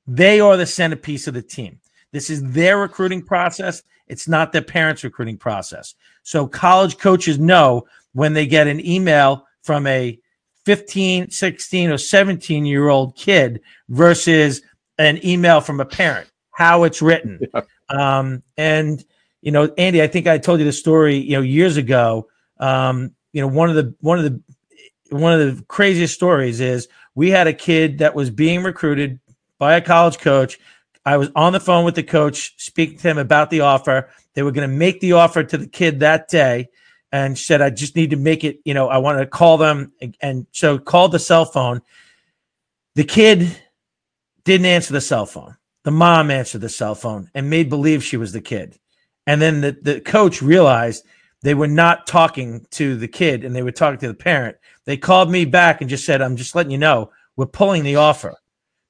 they 0.07 0.39
are 0.39 0.55
the 0.55 0.65
centerpiece 0.65 1.27
of 1.27 1.33
the 1.33 1.41
team. 1.41 1.81
This 2.13 2.29
is 2.29 2.41
their 2.41 2.77
recruiting 2.77 3.21
process. 3.21 3.83
It's 4.07 4.29
not 4.29 4.53
their 4.53 4.61
parents' 4.61 5.03
recruiting 5.03 5.37
process. 5.37 5.95
So 6.23 6.47
college 6.47 6.97
coaches 6.97 7.39
know 7.39 7.87
when 8.13 8.31
they 8.31 8.47
get 8.47 8.67
an 8.67 8.85
email 8.85 9.45
from 9.63 9.85
a 9.85 10.17
15, 10.63 11.29
16, 11.29 11.91
or 11.91 11.97
17 11.97 12.65
year 12.65 12.87
old 12.87 13.17
kid 13.17 13.59
versus 13.89 14.61
an 14.97 15.25
email 15.25 15.62
from 15.62 15.79
a 15.79 15.86
parent, 15.86 16.29
how 16.51 16.84
it's 16.84 17.01
written. 17.01 17.39
Yeah. 17.53 17.62
Um, 18.17 18.41
and 18.58 19.05
you 19.41 19.51
know, 19.51 19.71
Andy, 19.77 20.01
I 20.01 20.08
think 20.08 20.25
I 20.25 20.39
told 20.39 20.58
you 20.58 20.65
the 20.65 20.71
story, 20.71 21.17
you 21.17 21.34
know, 21.34 21.41
years 21.41 21.77
ago. 21.77 22.27
Um, 22.60 23.12
you 23.31 23.41
know, 23.41 23.47
one 23.47 23.69
of 23.69 23.75
the 23.75 23.93
one 24.01 24.17
of 24.17 24.23
the 24.23 24.41
one 25.15 25.39
of 25.39 25.55
the 25.58 25.63
craziest 25.65 26.15
stories 26.15 26.60
is 26.60 26.88
we 27.13 27.29
had 27.29 27.45
a 27.45 27.53
kid 27.53 27.99
that 27.99 28.15
was 28.15 28.31
being 28.31 28.63
recruited 28.63 29.19
by 29.60 29.75
a 29.75 29.81
college 29.81 30.17
coach. 30.17 30.60
I 31.05 31.17
was 31.17 31.29
on 31.36 31.53
the 31.53 31.60
phone 31.60 31.86
with 31.86 31.93
the 31.93 32.01
coach, 32.01 32.55
speaking 32.58 32.97
to 32.97 33.08
him 33.08 33.17
about 33.19 33.51
the 33.51 33.62
offer. 33.62 34.10
They 34.34 34.41
were 34.41 34.51
going 34.51 34.67
to 34.67 34.75
make 34.75 34.99
the 34.99 35.13
offer 35.13 35.43
to 35.43 35.58
the 35.58 35.67
kid 35.67 35.99
that 35.99 36.27
day, 36.27 36.69
and 37.12 37.38
said, 37.38 37.62
"I 37.62 37.69
just 37.69 37.95
need 37.95 38.10
to 38.10 38.17
make 38.17 38.43
it. 38.43 38.60
You 38.65 38.73
know, 38.73 38.88
I 38.88 38.97
want 38.97 39.19
to 39.19 39.27
call 39.27 39.58
them." 39.58 39.93
And 40.21 40.47
so 40.51 40.79
called 40.79 41.12
the 41.12 41.19
cell 41.19 41.45
phone. 41.45 41.81
The 42.95 43.03
kid 43.03 43.55
didn't 44.45 44.67
answer 44.67 44.93
the 44.93 45.01
cell 45.01 45.25
phone. 45.25 45.58
The 45.84 45.91
mom 45.91 46.31
answered 46.31 46.62
the 46.62 46.69
cell 46.69 46.95
phone 46.95 47.29
and 47.36 47.49
made 47.49 47.69
believe 47.69 48.03
she 48.03 48.17
was 48.17 48.31
the 48.31 48.41
kid. 48.41 48.79
And 49.27 49.41
then 49.41 49.62
the, 49.62 49.77
the 49.81 49.99
coach 49.99 50.41
realized 50.41 51.03
they 51.41 51.53
were 51.53 51.67
not 51.67 52.08
talking 52.08 52.65
to 52.71 52.95
the 52.95 53.08
kid 53.08 53.43
and 53.43 53.55
they 53.55 53.62
were 53.62 53.71
talking 53.71 53.99
to 53.99 54.08
the 54.08 54.13
parent. 54.13 54.58
They 54.86 54.97
called 54.97 55.29
me 55.29 55.45
back 55.45 55.81
and 55.81 55.89
just 55.89 56.05
said, 56.05 56.21
I'm 56.21 56.38
just 56.38 56.55
letting 56.55 56.71
you 56.71 56.77
know, 56.77 57.12
we're 57.36 57.45
pulling 57.45 57.84
the 57.84 57.97
offer. 57.97 58.36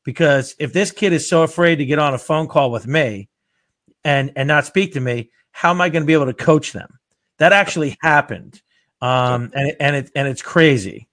Because 0.04 0.56
if 0.60 0.72
this 0.72 0.92
kid 0.92 1.14
is 1.14 1.28
so 1.28 1.44
afraid 1.44 1.78
to 1.78 1.86
get 1.86 2.00
on 2.00 2.14
a 2.14 2.20
phone 2.20 2.48
call 2.48 2.72
with 2.72 2.86
me 2.86 3.28
and, 4.04 4.32
and 4.36 4.48
not 4.48 4.66
speak 4.66 4.94
to 4.94 5.00
me, 5.02 5.32
how 5.52 5.72
am 5.72 5.82
I 5.82 5.90
going 5.90 6.04
to 6.04 6.08
be 6.08 6.14
able 6.14 6.28
to 6.28 6.34
coach 6.34 6.74
them? 6.74 7.00
That 7.40 7.54
actually 7.54 7.98
happened. 8.02 8.62
Um, 9.02 9.52
and, 9.54 9.76
and, 9.80 9.96
it, 9.96 10.12
and 10.16 10.28
it's 10.28 10.42
crazy. 10.42 11.08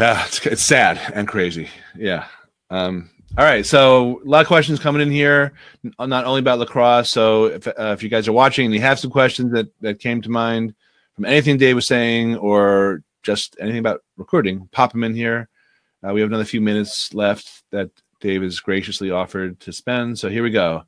Yeah, 0.00 0.24
it's, 0.24 0.46
it's 0.46 0.62
sad 0.62 0.98
and 1.12 1.28
crazy. 1.28 1.68
Yeah. 1.94 2.26
Um, 2.70 3.10
all 3.36 3.44
right, 3.44 3.66
so 3.66 4.22
a 4.24 4.28
lot 4.28 4.40
of 4.40 4.46
questions 4.46 4.80
coming 4.80 5.02
in 5.02 5.10
here, 5.10 5.52
not 5.98 6.24
only 6.24 6.40
about 6.40 6.58
lacrosse. 6.58 7.10
So 7.10 7.46
if, 7.46 7.66
uh, 7.68 7.72
if 7.78 8.02
you 8.02 8.08
guys 8.08 8.26
are 8.26 8.32
watching 8.32 8.64
and 8.64 8.74
you 8.74 8.80
have 8.80 8.98
some 8.98 9.10
questions 9.10 9.52
that, 9.52 9.68
that 9.82 10.00
came 10.00 10.22
to 10.22 10.30
mind 10.30 10.74
from 11.14 11.26
anything 11.26 11.58
Dave 11.58 11.74
was 11.76 11.86
saying 11.86 12.36
or 12.36 13.02
just 13.22 13.56
anything 13.60 13.78
about 13.78 14.00
recruiting, 14.16 14.70
pop 14.72 14.92
them 14.92 15.04
in 15.04 15.14
here. 15.14 15.50
Uh, 16.02 16.14
we 16.14 16.20
have 16.20 16.30
another 16.30 16.46
few 16.46 16.62
minutes 16.62 17.12
left 17.12 17.62
that 17.70 17.90
Dave 18.20 18.40
has 18.40 18.58
graciously 18.58 19.10
offered 19.10 19.60
to 19.60 19.72
spend. 19.72 20.18
So 20.18 20.30
here 20.30 20.42
we 20.42 20.50
go. 20.50 20.84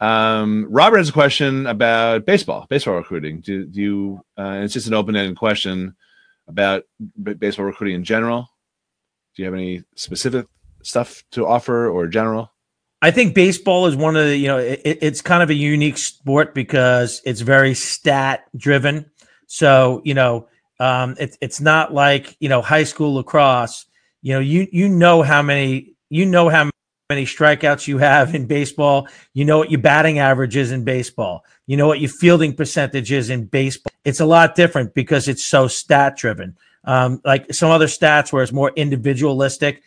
Um, 0.00 0.66
Robert 0.70 0.96
has 0.96 1.10
a 1.10 1.12
question 1.12 1.66
about 1.66 2.24
baseball, 2.24 2.66
baseball 2.70 2.96
recruiting. 2.96 3.40
Do, 3.40 3.66
do 3.66 3.80
you? 3.80 4.24
Uh, 4.36 4.60
it's 4.62 4.72
just 4.72 4.86
an 4.86 4.94
open-ended 4.94 5.36
question 5.36 5.94
about 6.48 6.84
baseball 7.38 7.66
recruiting 7.66 7.96
in 7.96 8.04
general. 8.04 8.48
Do 9.34 9.42
you 9.42 9.46
have 9.46 9.54
any 9.54 9.84
specific 9.94 10.46
stuff 10.82 11.24
to 11.32 11.46
offer 11.46 11.88
or 11.88 12.06
general? 12.06 12.52
I 13.02 13.10
think 13.10 13.34
baseball 13.34 13.86
is 13.86 13.94
one 13.94 14.16
of 14.16 14.24
the, 14.24 14.36
you 14.36 14.48
know, 14.48 14.58
it, 14.58 14.80
it's 14.84 15.20
kind 15.20 15.42
of 15.42 15.50
a 15.50 15.54
unique 15.54 15.98
sport 15.98 16.54
because 16.54 17.20
it's 17.24 17.40
very 17.42 17.74
stat 17.74 18.44
driven. 18.56 19.10
So, 19.46 20.00
you 20.04 20.14
know, 20.14 20.48
um, 20.80 21.14
it, 21.20 21.36
it's 21.40 21.60
not 21.60 21.92
like, 21.92 22.36
you 22.40 22.48
know, 22.48 22.62
high 22.62 22.84
school 22.84 23.14
lacrosse, 23.14 23.86
you 24.22 24.32
know, 24.32 24.40
you, 24.40 24.66
you 24.72 24.88
know 24.88 25.22
how 25.22 25.42
many, 25.42 25.94
you 26.08 26.24
know 26.24 26.48
how 26.48 26.70
many 27.08 27.24
strikeouts 27.24 27.86
you 27.86 27.98
have 27.98 28.34
in 28.34 28.46
baseball. 28.46 29.08
You 29.32 29.44
know 29.44 29.58
what 29.58 29.70
your 29.70 29.80
batting 29.80 30.18
average 30.18 30.56
is 30.56 30.72
in 30.72 30.84
baseball. 30.84 31.44
You 31.66 31.76
know 31.76 31.86
what 31.86 32.00
your 32.00 32.10
fielding 32.10 32.54
percentage 32.54 33.12
is 33.12 33.30
in 33.30 33.46
baseball. 33.46 33.92
It's 34.04 34.20
a 34.20 34.26
lot 34.26 34.54
different 34.54 34.94
because 34.94 35.28
it's 35.28 35.44
so 35.44 35.68
stat 35.68 36.16
driven. 36.16 36.56
Um, 36.84 37.20
like 37.24 37.52
some 37.52 37.70
other 37.70 37.86
stats 37.86 38.32
where 38.32 38.42
it's 38.42 38.52
more 38.52 38.72
individualistic, 38.76 39.82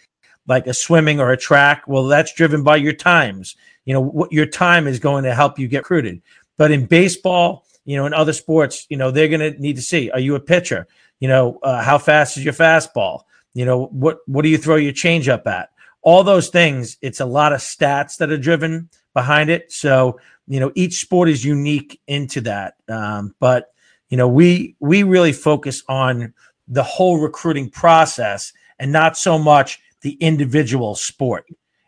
like 0.48 0.68
a 0.68 0.74
swimming 0.74 1.20
or 1.20 1.32
a 1.32 1.38
track. 1.38 1.84
Well, 1.88 2.06
that's 2.06 2.34
driven 2.34 2.64
by 2.64 2.78
your 2.78 2.94
times. 2.94 3.56
You 3.86 3.94
know, 3.94 4.02
what 4.02 4.32
your 4.32 4.46
time 4.46 4.88
is 4.88 5.00
going 5.00 5.24
to 5.24 5.34
help 5.34 5.60
you 5.60 5.68
get 5.68 5.80
recruited. 5.80 6.22
But 6.58 6.72
in 6.72 6.86
baseball, 6.86 7.66
you 7.86 7.96
know, 7.96 8.06
in 8.06 8.14
other 8.14 8.34
sports, 8.34 8.86
you 8.90 8.98
know, 8.98 9.12
they're 9.12 9.30
going 9.30 9.54
to 9.54 9.60
need 9.60 9.78
to 9.78 9.82
see: 9.82 10.10
Are 10.12 10.20
you 10.20 10.36
a 10.36 10.40
pitcher? 10.40 10.88
You 11.20 11.28
know, 11.28 11.60
uh, 11.64 11.82
how 11.82 11.98
fast 11.98 12.38
is 12.38 12.46
your 12.46 12.54
fastball? 12.54 13.24
You 13.54 13.66
know, 13.66 13.88
what 13.88 14.20
what 14.26 14.44
do 14.44 14.50
you 14.50 14.58
throw 14.58 14.76
your 14.76 14.94
changeup 14.94 15.48
at? 15.48 15.70
All 16.02 16.24
those 16.24 16.50
things. 16.50 16.98
It's 17.02 17.20
a 17.20 17.26
lot 17.26 17.54
of 17.54 17.60
stats 17.60 18.18
that 18.18 18.32
are 18.32 18.38
driven 18.38 18.90
behind 19.14 19.50
it. 19.50 19.72
So 19.72 20.20
you 20.50 20.60
know, 20.60 20.72
each 20.76 21.00
sport 21.00 21.30
is 21.30 21.46
unique 21.46 22.02
into 22.08 22.42
that. 22.42 22.74
Um, 22.90 23.36
but 23.40 23.72
you 24.10 24.18
know, 24.18 24.28
we 24.28 24.76
we 24.80 25.04
really 25.04 25.32
focus 25.32 25.84
on 25.88 26.34
the 26.68 26.84
whole 26.84 27.20
recruiting 27.20 27.70
process 27.70 28.52
and 28.80 28.92
not 28.92 29.16
so 29.16 29.38
much 29.38 29.80
the 30.02 30.14
individual 30.14 30.96
sport. 30.96 31.46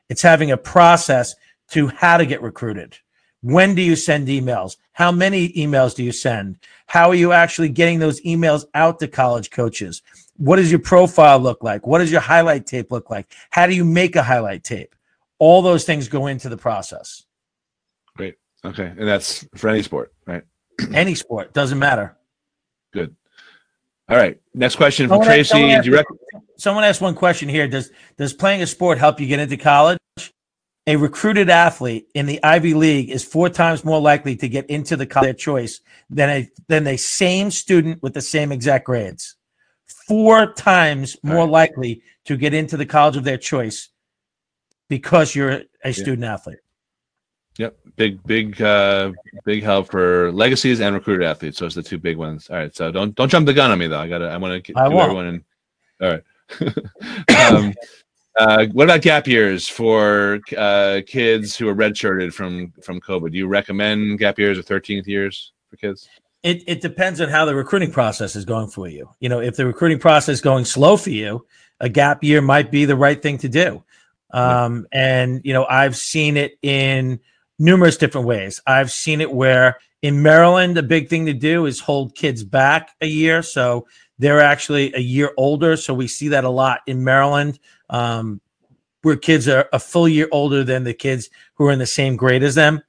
It's 0.09 0.21
having 0.21 0.51
a 0.51 0.57
process 0.57 1.35
to 1.69 1.87
how 1.87 2.17
to 2.17 2.25
get 2.25 2.41
recruited. 2.41 2.97
When 3.41 3.73
do 3.73 3.81
you 3.81 3.95
send 3.95 4.27
emails? 4.27 4.77
How 4.91 5.11
many 5.11 5.49
emails 5.53 5.95
do 5.95 6.03
you 6.03 6.11
send? 6.11 6.59
How 6.85 7.09
are 7.09 7.15
you 7.15 7.31
actually 7.31 7.69
getting 7.69 7.97
those 7.97 8.21
emails 8.21 8.65
out 8.75 8.99
to 8.99 9.07
college 9.07 9.49
coaches? 9.49 10.03
What 10.37 10.55
does 10.57 10.71
your 10.71 10.79
profile 10.79 11.39
look 11.39 11.63
like? 11.63 11.85
What 11.85 11.99
does 11.99 12.11
your 12.11 12.21
highlight 12.21 12.65
tape 12.65 12.91
look 12.91 13.09
like? 13.09 13.31
How 13.51 13.67
do 13.67 13.75
you 13.75 13.85
make 13.85 14.15
a 14.15 14.23
highlight 14.23 14.63
tape? 14.63 14.95
All 15.39 15.61
those 15.61 15.83
things 15.83 16.07
go 16.07 16.27
into 16.27 16.49
the 16.49 16.57
process. 16.57 17.23
Great. 18.15 18.35
Okay. 18.63 18.85
And 18.97 19.07
that's 19.07 19.47
for 19.55 19.69
any 19.69 19.81
sport, 19.81 20.13
right? 20.25 20.43
any 20.93 21.15
sport, 21.15 21.53
doesn't 21.53 21.79
matter. 21.79 22.17
Good. 22.93 23.15
All 24.09 24.17
right. 24.17 24.39
Next 24.53 24.75
question 24.75 25.07
from 25.07 25.23
someone 25.23 25.27
Tracy. 25.27 25.71
Asked, 25.71 25.85
someone, 25.85 25.99
asked, 25.99 26.45
someone 26.57 26.83
asked 26.83 27.01
one 27.01 27.15
question 27.15 27.47
here. 27.47 27.67
Does 27.67 27.91
does 28.17 28.33
playing 28.33 28.61
a 28.61 28.67
sport 28.67 28.97
help 28.97 29.19
you 29.19 29.27
get 29.27 29.39
into 29.39 29.57
college? 29.57 29.97
A 30.87 30.95
recruited 30.95 31.49
athlete 31.49 32.07
in 32.13 32.25
the 32.25 32.43
Ivy 32.43 32.73
League 32.73 33.09
is 33.09 33.23
four 33.23 33.49
times 33.49 33.85
more 33.85 34.01
likely 34.01 34.35
to 34.37 34.49
get 34.49 34.69
into 34.69 34.97
the 34.97 35.05
college 35.05 35.37
choice 35.37 35.79
than 36.09 36.29
a 36.29 36.49
than 36.67 36.87
a 36.87 36.97
same 36.97 37.51
student 37.51 38.03
with 38.03 38.13
the 38.13 38.21
same 38.21 38.51
exact 38.51 38.85
grades. 38.85 39.35
Four 40.07 40.53
times 40.53 41.17
more 41.23 41.45
right. 41.45 41.49
likely 41.49 42.01
to 42.25 42.37
get 42.37 42.53
into 42.53 42.77
the 42.77 42.85
college 42.85 43.17
of 43.17 43.23
their 43.23 43.37
choice 43.37 43.89
because 44.89 45.35
you're 45.35 45.51
a 45.51 45.65
yeah. 45.85 45.91
student 45.91 46.23
athlete. 46.23 46.59
Yep, 47.57 47.77
big, 47.95 48.23
big, 48.23 48.61
uh, 48.61 49.11
big 49.43 49.63
help 49.63 49.91
for 49.91 50.31
legacies 50.31 50.79
and 50.79 50.95
recruited 50.95 51.27
athletes. 51.27 51.59
Those 51.59 51.77
are 51.77 51.81
the 51.81 51.89
two 51.89 51.97
big 51.97 52.17
ones. 52.17 52.49
All 52.49 52.55
right, 52.55 52.75
so 52.75 52.91
don't 52.91 53.13
don't 53.15 53.29
jump 53.29 53.45
the 53.45 53.53
gun 53.53 53.71
on 53.71 53.77
me 53.77 53.87
though. 53.87 53.99
I 53.99 54.07
gotta, 54.07 54.29
I 54.29 54.37
want 54.37 54.63
to 54.63 54.73
do 54.73 54.79
everyone 54.79 55.27
in. 55.27 55.43
All 56.01 56.09
right. 56.09 56.23
um, 57.53 57.73
uh, 58.39 58.65
what 58.71 58.85
about 58.85 59.01
gap 59.01 59.27
years 59.27 59.67
for 59.67 60.39
uh, 60.57 61.01
kids 61.05 61.55
who 61.55 61.67
are 61.67 61.75
redshirted 61.75 62.33
from 62.33 62.71
from 62.81 63.01
COVID? 63.01 63.31
Do 63.31 63.37
you 63.37 63.47
recommend 63.47 64.19
gap 64.19 64.39
years 64.39 64.57
or 64.57 64.63
13th 64.63 65.05
years 65.05 65.51
for 65.69 65.75
kids? 65.75 66.07
It 66.43 66.63
it 66.67 66.81
depends 66.81 67.21
on 67.21 67.29
how 67.29 67.45
the 67.45 67.55
recruiting 67.55 67.91
process 67.91 68.35
is 68.35 68.45
going 68.45 68.67
for 68.67 68.87
you. 68.87 69.09
You 69.19 69.29
know, 69.29 69.39
if 69.39 69.55
the 69.55 69.65
recruiting 69.65 69.99
process 69.99 70.33
is 70.35 70.41
going 70.41 70.65
slow 70.65 70.97
for 70.97 71.11
you, 71.11 71.45
a 71.79 71.89
gap 71.89 72.23
year 72.23 72.41
might 72.41 72.71
be 72.71 72.85
the 72.85 72.95
right 72.95 73.21
thing 73.21 73.37
to 73.39 73.49
do. 73.49 73.83
Um, 74.33 74.87
and 74.91 75.41
you 75.43 75.53
know, 75.53 75.65
I've 75.65 75.97
seen 75.97 76.37
it 76.37 76.57
in 76.61 77.19
numerous 77.59 77.97
different 77.97 78.27
ways. 78.27 78.61
I've 78.65 78.91
seen 78.91 79.21
it 79.21 79.31
where 79.31 79.77
in 80.01 80.23
Maryland, 80.23 80.77
a 80.77 80.83
big 80.83 81.09
thing 81.09 81.25
to 81.27 81.33
do 81.33 81.65
is 81.65 81.79
hold 81.79 82.15
kids 82.15 82.43
back 82.43 82.91
a 83.01 83.05
year. 83.05 83.43
So 83.43 83.87
they're 84.17 84.41
actually 84.41 84.93
a 84.93 84.99
year 84.99 85.31
older. 85.37 85.75
So 85.77 85.93
we 85.93 86.07
see 86.07 86.29
that 86.29 86.43
a 86.43 86.49
lot 86.49 86.81
in 86.87 87.03
Maryland, 87.03 87.59
um, 87.89 88.41
where 89.03 89.15
kids 89.15 89.47
are 89.47 89.67
a 89.73 89.79
full 89.79 90.07
year 90.07 90.27
older 90.31 90.63
than 90.63 90.83
the 90.83 90.93
kids 90.93 91.29
who 91.55 91.67
are 91.67 91.71
in 91.71 91.79
the 91.79 91.85
same 91.85 92.15
grade 92.15 92.43
as 92.43 92.55
them. 92.55 92.81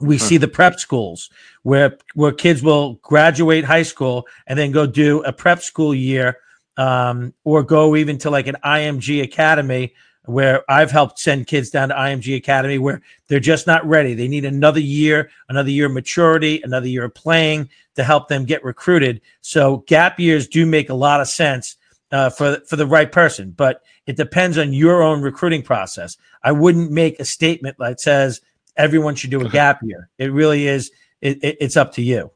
We 0.00 0.18
see 0.18 0.36
the 0.38 0.48
prep 0.48 0.80
schools 0.80 1.30
where 1.62 1.98
where 2.14 2.32
kids 2.32 2.62
will 2.62 2.94
graduate 3.02 3.64
high 3.64 3.82
school 3.82 4.26
and 4.46 4.58
then 4.58 4.70
go 4.70 4.86
do 4.86 5.22
a 5.24 5.32
prep 5.32 5.62
school 5.62 5.94
year 5.94 6.38
um, 6.76 7.34
or 7.44 7.62
go 7.62 7.96
even 7.96 8.16
to 8.18 8.30
like 8.30 8.46
an 8.46 8.56
IMG 8.64 9.22
academy 9.22 9.92
where 10.24 10.70
I've 10.70 10.90
helped 10.90 11.18
send 11.18 11.46
kids 11.46 11.70
down 11.70 11.88
to 11.88 11.94
IMG 11.94 12.36
Academy 12.36 12.78
where 12.78 13.00
they're 13.28 13.40
just 13.40 13.66
not 13.66 13.86
ready. 13.86 14.14
They 14.14 14.28
need 14.28 14.44
another 14.44 14.80
year, 14.80 15.30
another 15.48 15.70
year 15.70 15.86
of 15.86 15.92
maturity, 15.92 16.60
another 16.62 16.88
year 16.88 17.04
of 17.04 17.14
playing 17.14 17.70
to 17.96 18.04
help 18.04 18.28
them 18.28 18.44
get 18.44 18.64
recruited. 18.64 19.20
So 19.40 19.78
gap 19.86 20.20
years 20.20 20.46
do 20.46 20.66
make 20.66 20.90
a 20.90 20.94
lot 20.94 21.20
of 21.20 21.28
sense 21.28 21.76
uh, 22.12 22.30
for 22.30 22.60
for 22.66 22.76
the 22.76 22.86
right 22.86 23.10
person, 23.10 23.52
but 23.52 23.82
it 24.06 24.16
depends 24.16 24.58
on 24.58 24.72
your 24.72 25.02
own 25.02 25.22
recruiting 25.22 25.62
process. 25.62 26.16
I 26.42 26.52
wouldn't 26.52 26.90
make 26.90 27.20
a 27.20 27.24
statement 27.24 27.76
that 27.78 28.00
says 28.00 28.40
everyone 28.80 29.14
should 29.14 29.30
do 29.30 29.44
a 29.44 29.48
gap 29.48 29.80
year. 29.82 30.08
It 30.18 30.32
really 30.32 30.66
is. 30.66 30.90
It, 31.20 31.42
it, 31.44 31.58
it's 31.60 31.76
up 31.76 31.92
to 31.94 32.02
you. 32.02 32.30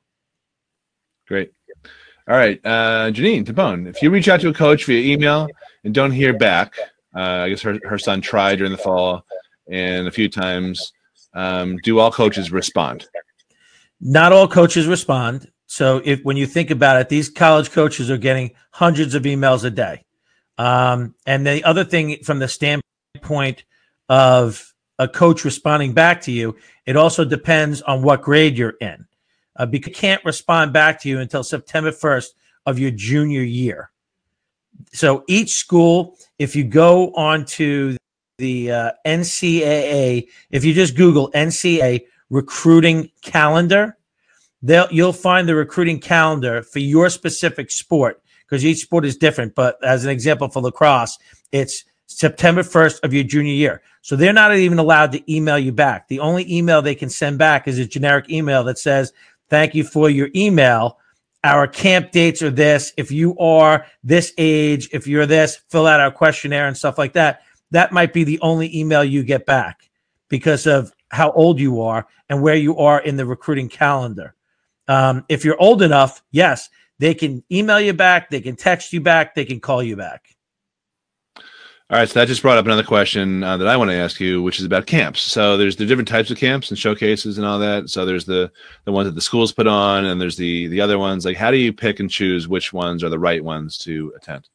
Great. 1.27 1.53
All 2.27 2.37
right, 2.37 2.59
uh, 2.65 3.11
Janine 3.11 3.45
Tabone, 3.45 3.87
if 3.87 4.01
you 4.01 4.09
reach 4.11 4.29
out 4.29 4.41
to 4.41 4.49
a 4.49 4.55
coach 4.55 4.87
via 4.87 5.13
email 5.13 5.47
and 5.85 5.93
don't 5.93 6.11
hear 6.11 6.33
back, 6.33 6.75
uh, 7.15 7.21
I 7.21 7.51
guess 7.51 7.61
her, 7.61 7.79
her 7.85 7.99
son 7.99 8.23
tried 8.23 8.57
during 8.57 8.73
the 8.73 8.79
fall 8.79 9.27
and 9.71 10.09
a 10.09 10.11
few 10.11 10.29
times. 10.31 10.93
Um, 11.35 11.77
do 11.79 11.99
all 11.99 12.11
coaches 12.11 12.51
respond? 12.51 13.07
Not 14.01 14.33
all 14.33 14.49
coaches 14.49 14.87
respond. 14.87 15.51
So 15.67 16.01
if 16.05 16.23
when 16.23 16.37
you 16.37 16.47
think 16.47 16.71
about 16.71 17.01
it, 17.01 17.09
these 17.09 17.29
college 17.29 17.71
coaches 17.71 18.11
are 18.11 18.17
getting 18.17 18.53
hundreds 18.71 19.15
of 19.15 19.25
emails 19.25 19.65
a 19.65 19.71
day. 19.71 20.05
Um, 20.57 21.15
and 21.27 21.47
the 21.47 21.65
other 21.65 21.85
thing 21.85 22.23
from 22.23 22.39
the 22.39 22.49
standpoint 22.49 23.65
of 24.09 24.74
a 24.99 25.09
coach 25.09 25.45
responding 25.45 25.93
back 25.93 26.21
to 26.23 26.33
you, 26.33 26.57
it 26.87 26.97
also 26.97 27.25
depends 27.25 27.83
on 27.83 28.03
what 28.03 28.23
grade 28.23 28.57
you're 28.57 28.77
in. 28.81 29.07
Uh, 29.57 29.67
because 29.67 29.95
can't 29.95 30.25
respond 30.25 30.73
back 30.73 31.01
to 31.01 31.09
you 31.09 31.21
until 31.21 31.45
September 31.45 31.93
1st 31.93 32.29
of 32.67 32.79
your 32.79 32.91
junior 32.91 33.43
year 33.43 33.91
so 34.93 35.25
each 35.27 35.55
school, 35.55 36.17
if 36.39 36.55
you 36.55 36.65
go 36.65 37.13
onto 37.15 37.97
the 38.39 38.71
uh, 38.71 38.93
NCAA, 39.07 40.29
if 40.51 40.65
you 40.65 40.75
just 40.75 40.97
Google 40.97 41.31
NCAA 41.33 42.05
recruiting 42.31 43.11
calendar, 43.23 43.97
they'll 44.63 44.89
you'll 44.91 45.13
find 45.13 45.49
the 45.49 45.55
recruiting 45.55 46.01
calendar 46.01 46.63
for 46.63 46.79
your 46.79 47.11
specific 47.11 47.71
sport 47.71 48.23
because 48.47 48.65
each 48.65 48.79
sport 48.79 49.05
is 49.05 49.17
different. 49.17 49.55
But 49.55 49.83
as 49.85 50.05
an 50.05 50.11
example 50.11 50.49
for 50.49 50.63
lacrosse, 50.63 51.19
it's 51.53 51.85
September 52.15 52.63
1st 52.63 53.01
of 53.03 53.13
your 53.13 53.25
junior 53.25 53.53
year. 53.53 53.83
So 54.03 54.17
they're 54.17 54.33
not 54.33 54.55
even 54.55 54.79
allowed 54.79 55.13
to 55.13 55.33
email 55.33 55.59
you 55.59 55.73
back. 55.73 56.09
The 56.09 56.21
only 56.21 56.51
email 56.53 56.81
they 56.81 56.95
can 56.95 57.11
send 57.11 57.39
back 57.39 57.67
is 57.67 57.79
a 57.79 57.87
generic 57.87 58.31
email 58.31 58.63
that 58.65 58.79
says, 58.79 59.13
Thank 59.51 59.75
you 59.75 59.85
for 59.85 60.09
your 60.09 60.31
email. 60.35 60.99
Our 61.43 61.67
camp 61.67 62.13
dates 62.13 62.43
are 62.43 62.51
this. 62.51 62.95
If 62.97 63.11
you 63.11 63.37
are 63.39 63.85
this 64.03 64.33
age, 64.39 64.89
if 64.93 65.07
you're 65.07 65.27
this, 65.27 65.61
fill 65.69 65.87
out 65.87 66.01
our 66.01 66.11
questionnaire 66.11 66.67
and 66.67 66.77
stuff 66.77 66.97
like 66.97 67.13
that. 67.13 67.43
That 67.71 67.93
might 67.93 68.13
be 68.13 68.25
the 68.25 68.41
only 68.41 68.75
email 68.77 69.05
you 69.05 69.23
get 69.23 69.45
back 69.45 69.91
because 70.29 70.67
of 70.67 70.93
how 71.11 71.33
old 71.33 71.61
you 71.61 71.83
are 71.83 72.07
and 72.29 72.41
where 72.41 72.55
you 72.55 72.79
are 72.79 73.01
in 73.01 73.17
the 73.17 73.27
recruiting 73.27 73.69
calendar. 73.69 74.35
Um, 74.89 75.25
if 75.29 75.45
you're 75.45 75.61
old 75.61 75.83
enough, 75.83 76.23
yes, 76.31 76.71
they 76.99 77.15
can 77.15 77.43
email 77.53 77.81
you 77.81 77.93
back, 77.93 78.31
they 78.31 78.41
can 78.41 78.57
text 78.57 78.93
you 78.93 79.01
back, 79.01 79.35
they 79.35 79.45
can 79.45 79.61
call 79.61 79.83
you 79.83 79.97
back. 79.97 80.34
All 81.91 81.99
right, 81.99 82.09
so 82.09 82.19
that 82.19 82.29
just 82.29 82.41
brought 82.41 82.57
up 82.57 82.65
another 82.65 82.83
question 82.83 83.45
uh, 83.45 83.59
that 83.59 83.69
I 83.69 83.77
want 83.77 83.91
to 83.91 83.97
ask 83.97 84.19
you, 84.19 84.43
which 84.43 84.59
is 84.59 84.65
about 84.65 84.87
camps. 84.87 85.21
So 85.21 85.59
there's 85.59 85.77
the 85.77 85.85
different 85.85 86.09
types 86.09 86.31
of 86.31 86.39
camps 86.39 86.71
and 86.71 86.79
showcases 86.79 87.37
and 87.37 87.47
all 87.47 87.59
that. 87.59 87.91
So 87.91 88.07
there's 88.07 88.25
the 88.25 88.51
the 88.87 88.93
ones 88.93 89.07
that 89.07 89.15
the 89.15 89.21
schools 89.21 89.53
put 89.53 89.67
on, 89.67 90.07
and 90.07 90.19
there's 90.19 90.39
the 90.39 90.67
the 90.69 90.81
other 90.81 90.99
ones. 90.99 91.27
Like, 91.27 91.37
how 91.37 91.51
do 91.51 91.59
you 91.59 91.75
pick 91.75 92.01
and 92.01 92.11
choose 92.11 92.49
which 92.49 92.73
ones 92.73 93.05
are 93.05 93.11
the 93.11 93.19
right 93.19 93.45
ones 93.45 93.77
to 93.79 94.15
attend? 94.17 94.49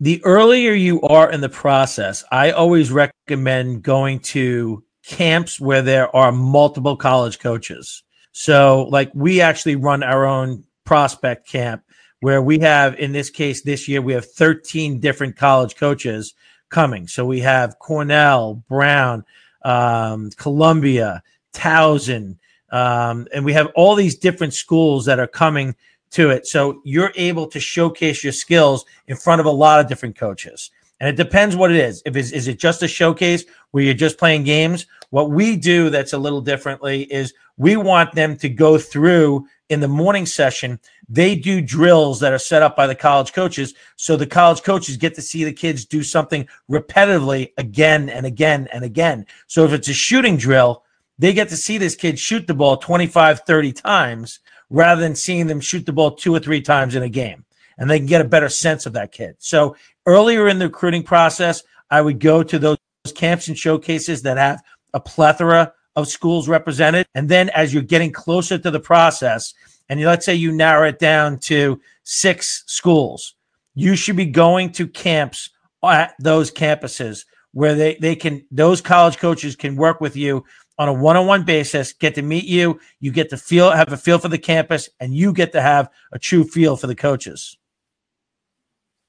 The 0.00 0.20
earlier 0.24 0.72
you 0.72 1.00
are 1.02 1.30
in 1.30 1.40
the 1.40 1.48
process, 1.48 2.24
I 2.32 2.50
always 2.50 2.90
recommend 2.90 3.84
going 3.84 4.18
to 4.20 4.82
camps 5.04 5.60
where 5.60 5.82
there 5.82 6.14
are 6.16 6.32
multiple 6.32 6.96
college 6.96 7.38
coaches. 7.38 8.02
So, 8.32 8.88
like, 8.90 9.12
we 9.14 9.40
actually 9.40 9.76
run 9.76 10.02
our 10.02 10.26
own 10.26 10.64
prospect 10.84 11.48
camp 11.48 11.84
where 12.20 12.42
we 12.42 12.58
have, 12.58 12.98
in 12.98 13.12
this 13.12 13.30
case, 13.30 13.62
this 13.62 13.86
year, 13.86 14.02
we 14.02 14.14
have 14.14 14.26
13 14.26 14.98
different 14.98 15.36
college 15.36 15.76
coaches 15.76 16.34
coming. 16.68 17.06
So 17.06 17.24
we 17.24 17.40
have 17.40 17.78
Cornell, 17.78 18.62
Brown, 18.68 19.24
um, 19.62 20.30
Columbia, 20.36 21.22
Towson, 21.52 22.38
um, 22.70 23.26
and 23.32 23.44
we 23.44 23.52
have 23.52 23.68
all 23.74 23.94
these 23.94 24.16
different 24.16 24.54
schools 24.54 25.04
that 25.06 25.18
are 25.18 25.26
coming 25.26 25.74
to 26.10 26.30
it. 26.30 26.46
So 26.46 26.80
you're 26.84 27.12
able 27.14 27.46
to 27.48 27.60
showcase 27.60 28.22
your 28.22 28.32
skills 28.32 28.84
in 29.06 29.16
front 29.16 29.40
of 29.40 29.46
a 29.46 29.50
lot 29.50 29.80
of 29.80 29.88
different 29.88 30.16
coaches. 30.16 30.70
And 31.00 31.08
it 31.08 31.16
depends 31.16 31.56
what 31.56 31.70
it 31.70 31.76
is. 31.76 32.02
If 32.06 32.16
it's, 32.16 32.32
is 32.32 32.48
it 32.48 32.58
just 32.58 32.82
a 32.82 32.88
showcase 32.88 33.44
where 33.70 33.84
you're 33.84 33.94
just 33.94 34.18
playing 34.18 34.44
games? 34.44 34.86
What 35.10 35.30
we 35.30 35.56
do 35.56 35.90
that's 35.90 36.12
a 36.12 36.18
little 36.18 36.40
differently 36.40 37.02
is 37.02 37.34
we 37.56 37.76
want 37.76 38.12
them 38.12 38.36
to 38.38 38.48
go 38.48 38.78
through 38.78 39.46
in 39.68 39.80
the 39.80 39.88
morning 39.88 40.26
session, 40.26 40.78
they 41.08 41.34
do 41.34 41.60
drills 41.60 42.20
that 42.20 42.32
are 42.32 42.38
set 42.38 42.62
up 42.62 42.76
by 42.76 42.86
the 42.86 42.94
college 42.94 43.32
coaches. 43.32 43.74
So 43.96 44.16
the 44.16 44.26
college 44.26 44.62
coaches 44.62 44.96
get 44.96 45.14
to 45.16 45.22
see 45.22 45.44
the 45.44 45.52
kids 45.52 45.84
do 45.84 46.02
something 46.02 46.46
repetitively 46.70 47.52
again 47.56 48.08
and 48.08 48.26
again 48.26 48.68
and 48.72 48.84
again. 48.84 49.26
So 49.46 49.64
if 49.64 49.72
it's 49.72 49.88
a 49.88 49.94
shooting 49.94 50.36
drill, 50.36 50.84
they 51.18 51.32
get 51.32 51.48
to 51.48 51.56
see 51.56 51.78
this 51.78 51.96
kid 51.96 52.18
shoot 52.18 52.46
the 52.46 52.54
ball 52.54 52.76
25, 52.76 53.40
30 53.40 53.72
times 53.72 54.40
rather 54.70 55.00
than 55.00 55.14
seeing 55.14 55.46
them 55.46 55.60
shoot 55.60 55.86
the 55.86 55.92
ball 55.92 56.12
two 56.12 56.34
or 56.34 56.40
three 56.40 56.60
times 56.60 56.94
in 56.94 57.02
a 57.02 57.08
game. 57.08 57.44
And 57.78 57.90
they 57.90 57.98
can 57.98 58.06
get 58.06 58.20
a 58.20 58.28
better 58.28 58.48
sense 58.48 58.86
of 58.86 58.92
that 58.94 59.12
kid. 59.12 59.36
So 59.38 59.76
earlier 60.06 60.48
in 60.48 60.58
the 60.58 60.66
recruiting 60.66 61.02
process, 61.02 61.62
I 61.90 62.00
would 62.00 62.20
go 62.20 62.42
to 62.42 62.58
those 62.58 62.78
camps 63.16 63.48
and 63.48 63.58
showcases 63.58 64.22
that 64.22 64.36
have 64.36 64.62
a 64.94 65.00
plethora 65.00 65.72
of 65.96 66.06
schools 66.06 66.48
represented. 66.48 67.06
And 67.14 67.28
then 67.28 67.48
as 67.50 67.72
you're 67.72 67.82
getting 67.82 68.12
closer 68.12 68.58
to 68.58 68.70
the 68.70 68.80
process, 68.80 69.54
and 69.88 70.00
let's 70.02 70.26
say 70.26 70.34
you 70.34 70.52
narrow 70.52 70.88
it 70.88 70.98
down 70.98 71.38
to 71.40 71.80
six 72.04 72.62
schools, 72.66 73.34
you 73.74 73.96
should 73.96 74.16
be 74.16 74.26
going 74.26 74.72
to 74.72 74.86
camps 74.86 75.50
at 75.82 76.14
those 76.18 76.50
campuses 76.50 77.24
where 77.52 77.74
they, 77.74 77.96
they 77.96 78.14
can, 78.14 78.44
those 78.50 78.80
college 78.80 79.18
coaches 79.18 79.56
can 79.56 79.76
work 79.76 80.00
with 80.00 80.16
you 80.16 80.44
on 80.78 80.88
a 80.88 80.92
one-on-one 80.92 81.44
basis, 81.44 81.92
get 81.94 82.14
to 82.14 82.22
meet 82.22 82.44
you, 82.44 82.78
you 83.00 83.10
get 83.10 83.30
to 83.30 83.36
feel, 83.36 83.70
have 83.70 83.92
a 83.92 83.96
feel 83.96 84.18
for 84.18 84.28
the 84.28 84.38
campus, 84.38 84.90
and 85.00 85.14
you 85.14 85.32
get 85.32 85.52
to 85.52 85.62
have 85.62 85.88
a 86.12 86.18
true 86.18 86.44
feel 86.44 86.76
for 86.76 86.86
the 86.86 86.94
coaches. 86.94 87.56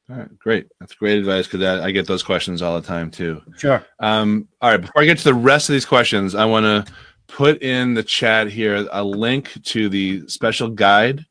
All 0.10 0.16
right, 0.16 0.40
great. 0.40 0.68
That's 0.80 0.96
great 0.96 1.20
advice 1.20 1.48
because 1.48 1.64
I, 1.64 1.88
I, 1.88 1.92
get 1.92 2.08
those 2.08 2.24
questions 2.24 2.62
all 2.62 2.80
the 2.80 2.88
time 2.88 3.12
too. 3.12 3.42
Sure. 3.58 3.86
Um, 4.00 4.48
all 4.62 4.72
right, 4.72 4.80
before 4.80 5.02
I 5.02 5.06
get 5.06 5.18
to 5.18 5.24
the 5.26 5.34
rest 5.34 5.68
of 5.68 5.74
these 5.74 5.86
questions, 5.86 6.34
I 6.34 6.46
want 6.46 6.64
to 6.64 6.94
put 7.28 7.62
in 7.62 7.94
the 7.94 8.04
chat 8.04 8.50
here 8.50 8.88
a 8.92 9.04
link 9.04 9.52
to 9.64 9.90
the 9.90 10.26
special 10.30 10.70
guide 10.70 11.26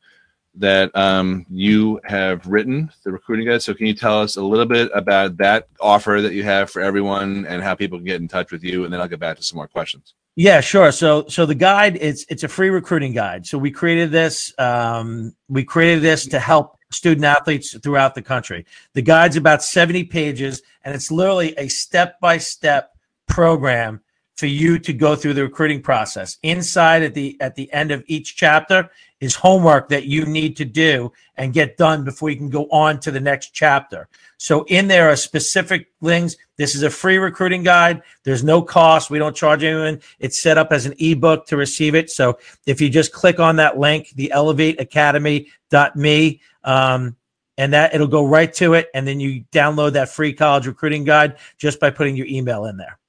that 0.53 0.95
um, 0.95 1.45
you 1.49 1.99
have 2.03 2.45
written, 2.45 2.91
the 3.03 3.11
recruiting 3.11 3.47
guide. 3.47 3.63
So, 3.63 3.73
can 3.73 3.87
you 3.87 3.95
tell 3.95 4.21
us 4.21 4.37
a 4.37 4.43
little 4.43 4.65
bit 4.65 4.91
about 4.93 5.37
that 5.37 5.67
offer 5.81 6.21
that 6.21 6.33
you 6.33 6.43
have 6.43 6.69
for 6.69 6.81
everyone 6.81 7.47
and 7.47 7.63
how 7.63 7.73
people 7.73 7.97
can 7.97 8.05
get 8.05 8.21
in 8.21 8.27
touch 8.27 8.51
with 8.51 8.63
you? 8.63 8.83
And 8.83 8.93
then 8.93 9.01
I'll 9.01 9.07
get 9.07 9.19
back 9.19 9.37
to 9.37 9.43
some 9.43 9.57
more 9.57 9.67
questions. 9.67 10.13
Yeah, 10.35 10.61
sure. 10.61 10.91
So, 10.91 11.25
so 11.27 11.47
the 11.47 11.55
guide 11.55 11.97
it's 11.99 12.25
it's 12.29 12.43
a 12.43 12.47
free 12.47 12.69
recruiting 12.69 13.13
guide. 13.13 13.47
So 13.47 13.57
we 13.57 13.71
created 13.71 14.11
this. 14.11 14.53
Um, 14.59 15.35
we 15.47 15.63
created 15.63 16.03
this 16.03 16.27
to 16.27 16.39
help 16.39 16.76
student 16.91 17.25
athletes 17.25 17.77
throughout 17.77 18.15
the 18.15 18.21
country. 18.21 18.65
The 18.93 19.01
guide's 19.01 19.35
about 19.35 19.63
70 19.63 20.05
pages, 20.05 20.61
and 20.83 20.95
it's 20.95 21.11
literally 21.11 21.53
a 21.57 21.67
step 21.67 22.19
by 22.19 22.37
step 22.37 22.95
program 23.27 24.01
for 24.35 24.45
you 24.45 24.77
to 24.79 24.93
go 24.93 25.15
through 25.15 25.33
the 25.33 25.43
recruiting 25.43 25.81
process. 25.81 26.37
Inside 26.43 27.03
at 27.03 27.13
the 27.13 27.37
at 27.41 27.55
the 27.55 27.71
end 27.73 27.91
of 27.91 28.03
each 28.07 28.35
chapter 28.35 28.89
is 29.19 29.35
homework 29.35 29.89
that 29.89 30.05
you 30.05 30.25
need 30.25 30.55
to 30.57 30.65
do 30.65 31.11
and 31.37 31.53
get 31.53 31.77
done 31.77 32.03
before 32.03 32.29
you 32.29 32.37
can 32.37 32.49
go 32.49 32.67
on 32.71 32.99
to 32.99 33.09
the 33.11 33.19
next 33.19 33.51
chapter. 33.53 34.07
So 34.37 34.63
in 34.65 34.87
there 34.87 35.09
are 35.09 35.15
specific 35.15 35.87
things. 36.03 36.37
This 36.57 36.75
is 36.75 36.83
a 36.83 36.89
free 36.89 37.17
recruiting 37.17 37.63
guide. 37.63 38.03
There's 38.23 38.43
no 38.43 38.61
cost. 38.61 39.09
We 39.09 39.17
don't 39.17 39.35
charge 39.35 39.63
anyone. 39.63 39.99
It's 40.19 40.39
set 40.41 40.59
up 40.59 40.71
as 40.71 40.85
an 40.85 40.93
ebook 40.99 41.47
to 41.47 41.57
receive 41.57 41.95
it. 41.95 42.11
So 42.11 42.37
if 42.65 42.79
you 42.79 42.89
just 42.89 43.11
click 43.11 43.39
on 43.39 43.55
that 43.55 43.79
link, 43.79 44.13
the 44.15 44.31
elevateacademy.me, 44.33 46.41
um, 46.63 47.15
and 47.59 47.73
that 47.73 47.95
it'll 47.95 48.05
go 48.05 48.23
right 48.25 48.53
to 48.53 48.75
it. 48.75 48.87
And 48.93 49.07
then 49.07 49.19
you 49.19 49.43
download 49.51 49.93
that 49.93 50.09
free 50.09 50.33
college 50.33 50.67
recruiting 50.67 51.03
guide 51.03 51.37
just 51.57 51.79
by 51.79 51.89
putting 51.89 52.15
your 52.15 52.27
email 52.27 52.65
in 52.65 52.77
there. 52.77 52.99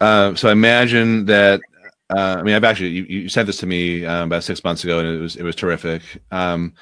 Uh, 0.00 0.34
so 0.34 0.48
I 0.48 0.52
imagine 0.52 1.26
that. 1.26 1.60
Uh, 2.10 2.36
I 2.38 2.42
mean, 2.42 2.54
I've 2.54 2.64
actually 2.64 2.90
you, 2.90 3.04
you 3.04 3.28
sent 3.28 3.46
this 3.46 3.58
to 3.58 3.66
me 3.66 4.04
um, 4.06 4.28
about 4.28 4.44
six 4.44 4.64
months 4.64 4.82
ago, 4.84 4.98
and 4.98 5.08
it 5.08 5.20
was 5.20 5.36
it 5.36 5.42
was 5.42 5.54
terrific. 5.54 6.02
Um, 6.30 6.74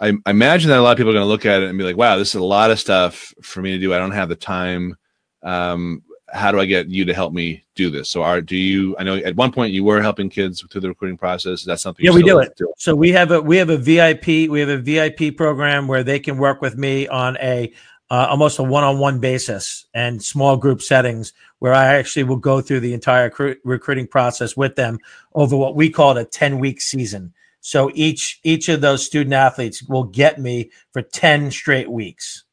I, 0.00 0.12
I, 0.24 0.30
imagine 0.30 0.70
that 0.70 0.78
a 0.78 0.82
lot 0.82 0.92
of 0.92 0.98
people 0.98 1.10
are 1.10 1.14
going 1.14 1.24
to 1.24 1.28
look 1.28 1.46
at 1.46 1.62
it 1.62 1.68
and 1.68 1.76
be 1.76 1.84
like, 1.84 1.96
"Wow, 1.96 2.16
this 2.16 2.28
is 2.28 2.36
a 2.36 2.44
lot 2.44 2.70
of 2.70 2.78
stuff 2.78 3.34
for 3.42 3.60
me 3.60 3.72
to 3.72 3.78
do. 3.78 3.92
I 3.92 3.98
don't 3.98 4.12
have 4.12 4.28
the 4.28 4.36
time. 4.36 4.96
Um, 5.42 6.02
how 6.30 6.52
do 6.52 6.60
I 6.60 6.66
get 6.66 6.88
you 6.88 7.04
to 7.06 7.14
help 7.14 7.32
me 7.32 7.64
do 7.74 7.90
this?" 7.90 8.08
So, 8.08 8.22
are 8.22 8.40
do 8.40 8.56
you? 8.56 8.96
I 8.98 9.02
know 9.02 9.16
at 9.16 9.34
one 9.34 9.50
point 9.50 9.72
you 9.72 9.82
were 9.82 10.00
helping 10.00 10.30
kids 10.30 10.62
through 10.70 10.82
the 10.82 10.88
recruiting 10.88 11.18
process. 11.18 11.60
Is 11.60 11.64
that 11.64 11.80
something? 11.80 12.04
Yeah, 12.06 12.12
we 12.12 12.22
do 12.22 12.38
it. 12.38 12.56
Do? 12.56 12.72
So 12.76 12.94
we 12.94 13.10
have 13.10 13.32
a 13.32 13.42
we 13.42 13.56
have 13.56 13.70
a 13.70 13.76
VIP 13.76 14.48
we 14.48 14.60
have 14.60 14.68
a 14.68 14.78
VIP 14.78 15.36
program 15.36 15.88
where 15.88 16.04
they 16.04 16.20
can 16.20 16.38
work 16.38 16.62
with 16.62 16.76
me 16.76 17.08
on 17.08 17.36
a 17.38 17.72
uh, 18.10 18.26
almost 18.30 18.58
a 18.58 18.62
one-on-one 18.62 19.18
basis 19.18 19.86
and 19.92 20.22
small 20.22 20.56
group 20.56 20.80
settings 20.80 21.32
where 21.58 21.74
I 21.74 21.96
actually 21.96 22.24
will 22.24 22.36
go 22.36 22.60
through 22.60 22.80
the 22.80 22.94
entire 22.94 23.30
cr- 23.30 23.52
recruiting 23.64 24.06
process 24.06 24.56
with 24.56 24.76
them 24.76 24.98
over 25.34 25.56
what 25.56 25.74
we 25.74 25.90
call 25.90 26.16
a 26.16 26.24
10-week 26.24 26.80
season. 26.80 27.32
So 27.60 27.90
each 27.94 28.40
each 28.44 28.68
of 28.68 28.80
those 28.80 29.04
student 29.04 29.34
athletes 29.34 29.82
will 29.82 30.04
get 30.04 30.40
me 30.40 30.70
for 30.92 31.02
10 31.02 31.50
straight 31.50 31.90
weeks. 31.90 32.44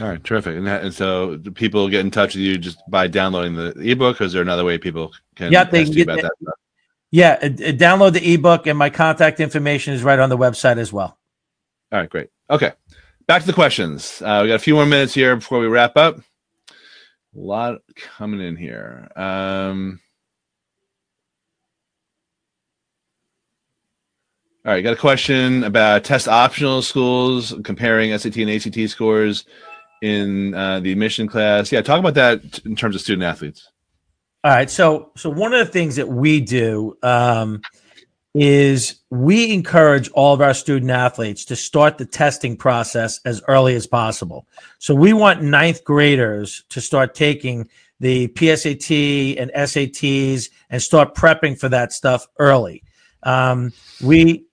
All 0.00 0.08
right, 0.08 0.22
terrific. 0.22 0.56
And, 0.56 0.66
that, 0.66 0.82
and 0.82 0.94
so 0.94 1.38
people 1.54 1.88
get 1.88 2.00
in 2.00 2.10
touch 2.10 2.34
with 2.34 2.42
you 2.42 2.56
just 2.56 2.78
by 2.88 3.06
downloading 3.06 3.54
the 3.54 3.72
ebook. 3.80 4.20
Or 4.20 4.24
is 4.24 4.32
there 4.32 4.40
another 4.40 4.64
way 4.64 4.78
people 4.78 5.12
can? 5.34 5.52
Yeah, 5.52 5.64
they 5.64 5.84
can 5.84 5.92
get 5.92 6.06
that. 6.06 6.32
Yeah, 7.10 7.38
uh, 7.42 7.46
uh, 7.46 7.72
download 7.72 8.12
the 8.12 8.34
ebook, 8.34 8.68
and 8.68 8.78
my 8.78 8.88
contact 8.88 9.40
information 9.40 9.94
is 9.94 10.02
right 10.04 10.18
on 10.18 10.28
the 10.28 10.38
website 10.38 10.78
as 10.78 10.92
well. 10.92 11.18
All 11.90 11.98
right, 11.98 12.08
great. 12.08 12.28
Okay, 12.48 12.72
back 13.26 13.42
to 13.42 13.46
the 13.48 13.52
questions. 13.52 14.22
Uh, 14.22 14.40
we 14.42 14.48
got 14.48 14.54
a 14.54 14.60
few 14.60 14.74
more 14.74 14.86
minutes 14.86 15.12
here 15.12 15.34
before 15.34 15.58
we 15.58 15.66
wrap 15.66 15.96
up. 15.96 16.20
A 17.36 17.38
lot 17.38 17.78
coming 17.94 18.40
in 18.40 18.56
here. 18.56 19.08
Um, 19.14 20.00
all 24.64 24.72
right, 24.72 24.82
got 24.82 24.94
a 24.94 24.96
question 24.96 25.62
about 25.62 26.02
test 26.02 26.26
optional 26.26 26.82
schools 26.82 27.54
comparing 27.62 28.16
SAT 28.18 28.36
and 28.38 28.50
ACT 28.50 28.90
scores 28.90 29.44
in 30.02 30.54
uh, 30.54 30.80
the 30.80 30.90
admission 30.90 31.28
class. 31.28 31.70
Yeah, 31.70 31.82
talk 31.82 32.00
about 32.00 32.14
that 32.14 32.60
in 32.64 32.74
terms 32.74 32.96
of 32.96 33.00
student 33.00 33.22
athletes. 33.22 33.70
All 34.42 34.50
right, 34.50 34.70
so 34.70 35.12
so 35.16 35.30
one 35.30 35.52
of 35.52 35.64
the 35.64 35.72
things 35.72 35.96
that 35.96 36.08
we 36.08 36.40
do 36.40 36.96
um, 37.02 37.60
is 38.34 39.00
we 39.10 39.52
encourage 39.52 40.08
all 40.10 40.32
of 40.32 40.40
our 40.40 40.54
student 40.54 40.90
athletes 40.90 41.44
to 41.46 41.56
start 41.56 41.98
the 41.98 42.06
testing 42.06 42.56
process 42.56 43.20
as 43.24 43.42
early 43.48 43.74
as 43.74 43.86
possible. 43.86 44.46
So 44.78 44.94
we 44.94 45.12
want 45.12 45.42
ninth 45.42 45.82
graders 45.84 46.64
to 46.68 46.80
start 46.80 47.14
taking 47.14 47.68
the 47.98 48.28
PSAT 48.28 49.40
and 49.40 49.50
SATs 49.52 50.50
and 50.70 50.80
start 50.80 51.14
prepping 51.14 51.58
for 51.58 51.68
that 51.68 51.92
stuff 51.92 52.26
early. 52.38 52.84
Um, 53.24 53.72
we, 54.02 54.46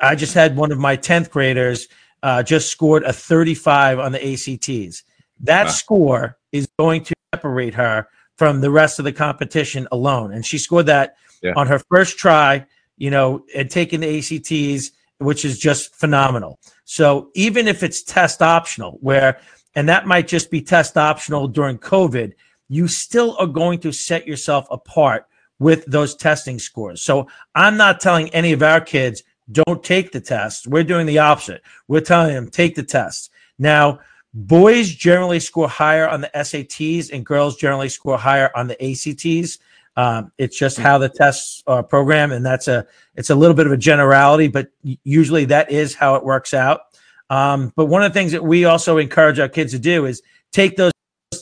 I 0.00 0.14
just 0.14 0.34
had 0.34 0.56
one 0.56 0.72
of 0.72 0.78
my 0.78 0.96
10th 0.96 1.30
graders 1.30 1.88
uh, 2.22 2.42
just 2.42 2.70
scored 2.70 3.04
a 3.04 3.12
35 3.12 3.98
on 4.00 4.12
the 4.12 4.32
ACTs. 4.32 5.04
that 5.40 5.66
wow. 5.66 5.70
score 5.70 6.38
is 6.50 6.68
going 6.78 7.04
to 7.04 7.14
separate 7.34 7.74
her 7.74 8.08
from 8.36 8.60
the 8.60 8.70
rest 8.70 8.98
of 8.98 9.04
the 9.04 9.12
competition 9.12 9.86
alone. 9.92 10.32
And 10.32 10.44
she 10.44 10.58
scored 10.58 10.86
that 10.86 11.16
yeah. 11.42 11.52
on 11.56 11.66
her 11.66 11.80
first 11.90 12.18
try, 12.18 12.66
you 12.98 13.10
know, 13.10 13.44
and 13.54 13.70
taking 13.70 14.00
the 14.00 14.18
ACTs, 14.18 14.90
which 15.18 15.44
is 15.44 15.58
just 15.58 15.94
phenomenal. 15.94 16.58
So 16.84 17.30
even 17.34 17.66
if 17.68 17.82
it's 17.82 18.02
test 18.02 18.42
optional, 18.42 18.98
where, 19.00 19.40
and 19.74 19.88
that 19.88 20.06
might 20.06 20.28
just 20.28 20.50
be 20.50 20.60
test 20.60 20.96
optional 20.96 21.48
during 21.48 21.78
COVID, 21.78 22.32
you 22.68 22.88
still 22.88 23.36
are 23.38 23.46
going 23.46 23.78
to 23.80 23.92
set 23.92 24.26
yourself 24.26 24.66
apart 24.70 25.26
with 25.58 25.84
those 25.86 26.14
testing 26.14 26.58
scores. 26.58 27.02
So 27.02 27.28
I'm 27.54 27.76
not 27.76 28.00
telling 28.00 28.28
any 28.30 28.52
of 28.52 28.62
our 28.62 28.80
kids, 28.80 29.22
don't 29.50 29.82
take 29.82 30.12
the 30.12 30.20
test. 30.20 30.66
We're 30.66 30.84
doing 30.84 31.06
the 31.06 31.18
opposite. 31.18 31.62
We're 31.88 32.00
telling 32.00 32.34
them, 32.34 32.50
take 32.50 32.74
the 32.74 32.82
test. 32.82 33.30
Now, 33.58 34.00
boys 34.34 34.90
generally 34.90 35.40
score 35.40 35.68
higher 35.68 36.08
on 36.08 36.20
the 36.20 36.30
SATs 36.34 37.10
and 37.12 37.24
girls 37.24 37.56
generally 37.56 37.88
score 37.88 38.18
higher 38.18 38.50
on 38.54 38.68
the 38.68 38.76
ACTs. 38.82 39.58
Um, 39.98 40.30
it's 40.38 40.56
just 40.56 40.78
how 40.78 40.96
the 40.96 41.08
tests 41.08 41.60
are 41.66 41.82
programmed, 41.82 42.32
and 42.32 42.46
that's 42.46 42.68
a 42.68 42.86
it's 43.16 43.30
a 43.30 43.34
little 43.34 43.56
bit 43.56 43.66
of 43.66 43.72
a 43.72 43.76
generality, 43.76 44.46
but 44.46 44.68
usually 45.02 45.44
that 45.46 45.72
is 45.72 45.92
how 45.92 46.14
it 46.14 46.22
works 46.22 46.54
out. 46.54 46.82
Um, 47.30 47.72
but 47.74 47.86
one 47.86 48.04
of 48.04 48.12
the 48.12 48.18
things 48.18 48.30
that 48.30 48.44
we 48.44 48.64
also 48.64 48.98
encourage 48.98 49.40
our 49.40 49.48
kids 49.48 49.72
to 49.72 49.78
do 49.80 50.06
is 50.06 50.22
take 50.52 50.76
those 50.76 50.92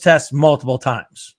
tests 0.01 0.33
multiple 0.33 0.79
times, 0.79 1.35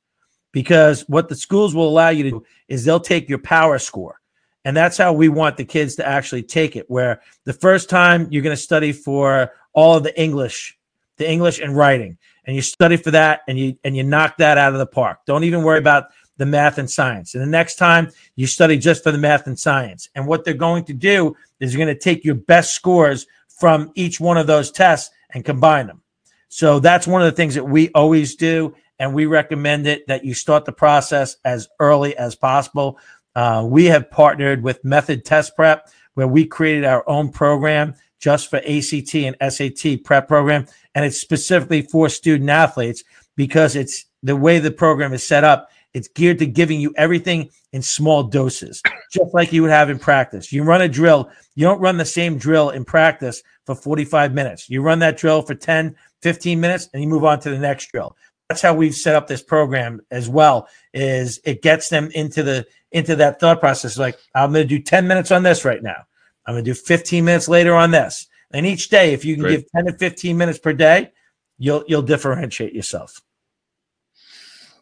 because 0.53 1.03
what 1.09 1.29
the 1.29 1.35
schools 1.35 1.75
will 1.75 1.89
allow 1.89 2.11
you 2.11 2.23
to 2.23 2.31
do 2.31 2.45
is 2.69 2.85
they'll 2.85 3.01
take 3.01 3.29
your 3.29 3.41
power 3.41 3.81
score, 3.81 4.21
and 4.65 4.77
that's 4.77 4.97
how 4.97 5.13
we 5.13 5.29
want 5.29 5.57
the 5.57 5.65
kids 5.65 5.97
to 5.97 6.07
actually 6.07 6.45
take 6.45 6.77
it. 6.77 6.89
Where 6.89 7.21
the 7.43 7.53
first 7.53 7.91
time 7.91 8.29
you're 8.31 8.45
going 8.45 8.57
to 8.57 8.63
study 8.63 8.93
for 8.93 9.53
all 9.73 9.97
of 9.97 10.05
the 10.05 10.17
English, 10.17 10.79
the 11.17 11.29
English 11.29 11.59
and 11.59 11.77
writing, 11.77 12.17
and 12.45 12.55
you 12.55 12.63
study 12.63 12.97
for 12.97 13.11
that, 13.11 13.41
and 13.49 13.59
you 13.59 13.77
and 13.83 13.97
you 13.97 14.05
knock 14.05 14.37
that 14.37 14.57
out 14.57 14.73
of 14.73 14.79
the 14.79 14.87
park. 14.87 15.19
Don't 15.27 15.43
even 15.43 15.65
worry 15.65 15.81
about 15.81 16.05
the 16.39 16.47
math 16.47 16.79
and 16.79 16.91
science. 16.91 17.35
And 17.35 17.43
the 17.43 17.47
next 17.47 17.77
time 17.77 18.11
you 18.37 18.47
study 18.47 18.79
just 18.79 19.03
for 19.03 19.13
the 19.13 19.19
math 19.19 19.47
and 19.47 19.59
science. 19.59 20.09
And 20.15 20.27
what 20.27 20.45
they're 20.45 20.55
going 20.55 20.85
to 20.85 20.95
do 20.95 21.37
is 21.61 21.77
going 21.77 21.89
to 21.89 21.99
take 21.99 22.25
your 22.25 22.37
best 22.37 22.75
scores 22.75 23.27
from 23.49 23.91
each 23.95 24.19
one 24.21 24.39
of 24.39 24.47
those 24.47 24.71
tests 24.71 25.11
and 25.35 25.45
combine 25.45 25.89
them. 25.89 26.01
So 26.49 26.81
that's 26.81 27.07
one 27.07 27.21
of 27.21 27.27
the 27.27 27.37
things 27.37 27.55
that 27.55 27.65
we 27.65 27.91
always 27.91 28.37
do. 28.37 28.75
And 28.99 29.15
we 29.15 29.27
recommend 29.27 29.87
it 29.87 30.07
that 30.07 30.25
you 30.25 30.33
start 30.33 30.65
the 30.65 30.73
process 30.73 31.37
as 31.45 31.69
early 31.79 32.17
as 32.17 32.35
possible. 32.35 32.99
Uh, 33.35 33.65
we 33.69 33.85
have 33.87 34.11
partnered 34.11 34.63
with 34.63 34.85
Method 34.85 35.25
Test 35.25 35.55
Prep, 35.55 35.89
where 36.15 36.27
we 36.27 36.47
created 36.47 36.85
our 36.85 37.09
own 37.09 37.31
program 37.31 37.95
just 38.19 38.51
for 38.51 38.57
ACT 38.57 39.15
and 39.15 39.37
SAT 39.53 40.03
prep 40.05 40.27
program. 40.27 40.67
And 40.95 41.05
it's 41.05 41.21
specifically 41.21 41.83
for 41.83 42.09
student 42.09 42.51
athletes 42.51 43.05
because 43.37 43.77
it's 43.77 44.07
the 44.23 44.35
way 44.35 44.59
the 44.59 44.73
program 44.73 45.13
is 45.13 45.23
set 45.23 45.45
up 45.45 45.71
it's 45.95 46.09
geared 46.09 46.39
to 46.39 46.47
giving 46.47 46.81
you 46.81 46.93
everything 46.97 47.51
in 47.73 47.83
small 47.83 48.23
doses, 48.23 48.83
just 49.13 49.35
like 49.35 49.53
you 49.53 49.63
would 49.63 49.71
have 49.71 49.91
in 49.91 49.99
practice. 49.99 50.53
You 50.53 50.63
run 50.63 50.83
a 50.83 50.89
drill, 50.89 51.31
you 51.55 51.65
don't 51.65 51.81
run 51.81 51.97
the 51.97 52.05
same 52.05 52.39
drill 52.39 52.71
in 52.71 52.85
practice 52.85 53.43
for 53.67 53.75
45 53.75 54.35
minutes. 54.35 54.69
You 54.69 54.83
run 54.83 54.99
that 55.01 55.17
drill 55.17 55.43
for 55.43 55.55
10, 55.55 55.97
15 56.23 56.61
minutes, 56.61 56.89
and 56.93 57.03
you 57.03 57.09
move 57.09 57.25
on 57.25 57.41
to 57.41 57.51
the 57.51 57.59
next 57.59 57.91
drill. 57.91 58.17
That's 58.49 58.63
how 58.63 58.75
we've 58.75 58.95
set 58.95 59.15
up 59.15 59.27
this 59.27 59.43
program 59.43 60.01
as 60.11 60.29
well. 60.29 60.69
Is 60.95 61.41
it 61.45 61.63
gets 61.63 61.89
them 61.89 62.11
into 62.15 62.43
the 62.43 62.67
into 62.93 63.15
that 63.17 63.41
thought 63.41 63.61
process? 63.61 63.99
Like 63.99 64.19
I'm 64.35 64.53
going 64.53 64.67
to 64.67 64.77
do 64.77 64.83
10 64.83 65.07
minutes 65.07 65.31
on 65.31 65.43
this 65.43 65.65
right 65.65 65.83
now. 65.83 66.07
I'm 66.47 66.55
going 66.55 66.65
to 66.65 66.71
do 66.71 66.75
15 66.75 67.25
minutes 67.25 67.47
later 67.49 67.75
on 67.75 67.91
this. 67.91 68.27
And 68.51 68.65
each 68.65 68.89
day, 68.89 69.13
if 69.13 69.23
you 69.27 69.35
can 69.35 69.45
give 69.45 69.71
10 69.77 69.87
to 69.87 69.93
15 69.93 70.37
minutes 70.37 70.59
per 70.59 70.73
day, 70.73 71.13
you'll 71.59 71.85
you'll 71.87 72.03
differentiate 72.03 72.73
yourself. 72.73 73.21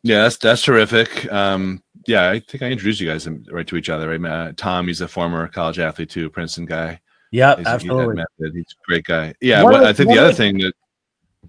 Yeah, 0.06 0.22
that's 0.22 0.36
that's 0.36 0.62
terrific. 0.62 1.30
Um, 1.32 1.82
yeah, 2.06 2.30
I 2.30 2.38
think 2.38 2.62
I 2.62 2.66
introduced 2.66 3.00
you 3.00 3.08
guys 3.08 3.28
right 3.50 3.66
to 3.66 3.76
each 3.76 3.90
other. 3.90 4.16
Right, 4.16 4.30
uh, 4.30 4.52
Tom, 4.56 4.86
he's 4.86 5.00
a 5.00 5.08
former 5.08 5.48
college 5.48 5.80
athlete 5.80 6.10
too, 6.10 6.30
Princeton 6.30 6.64
guy. 6.64 7.00
Yeah, 7.32 7.56
absolutely. 7.66 8.22
He's 8.38 8.52
a 8.54 8.86
great 8.86 9.04
guy. 9.04 9.34
Yeah, 9.40 9.64
one, 9.64 9.84
I 9.84 9.92
think 9.92 10.10
the 10.10 10.18
other 10.18 10.32
thing 10.32 10.58
that 10.58 10.74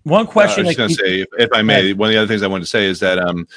one 0.04 0.26
question 0.26 0.66
uh, 0.66 0.66
I 0.66 0.68
was 0.70 0.76
going 0.76 0.90
to 0.90 0.96
say, 0.96 1.22
if, 1.22 1.28
if, 1.38 1.50
I 1.54 1.62
may, 1.62 1.94
one 1.94 2.10
of 2.10 2.14
the 2.14 2.20
other 2.20 2.28
things 2.28 2.42
I 2.42 2.48
wanted 2.48 2.64
to 2.64 2.70
say 2.70 2.86
is 2.86 3.00
that 3.00 3.20
um, 3.20 3.48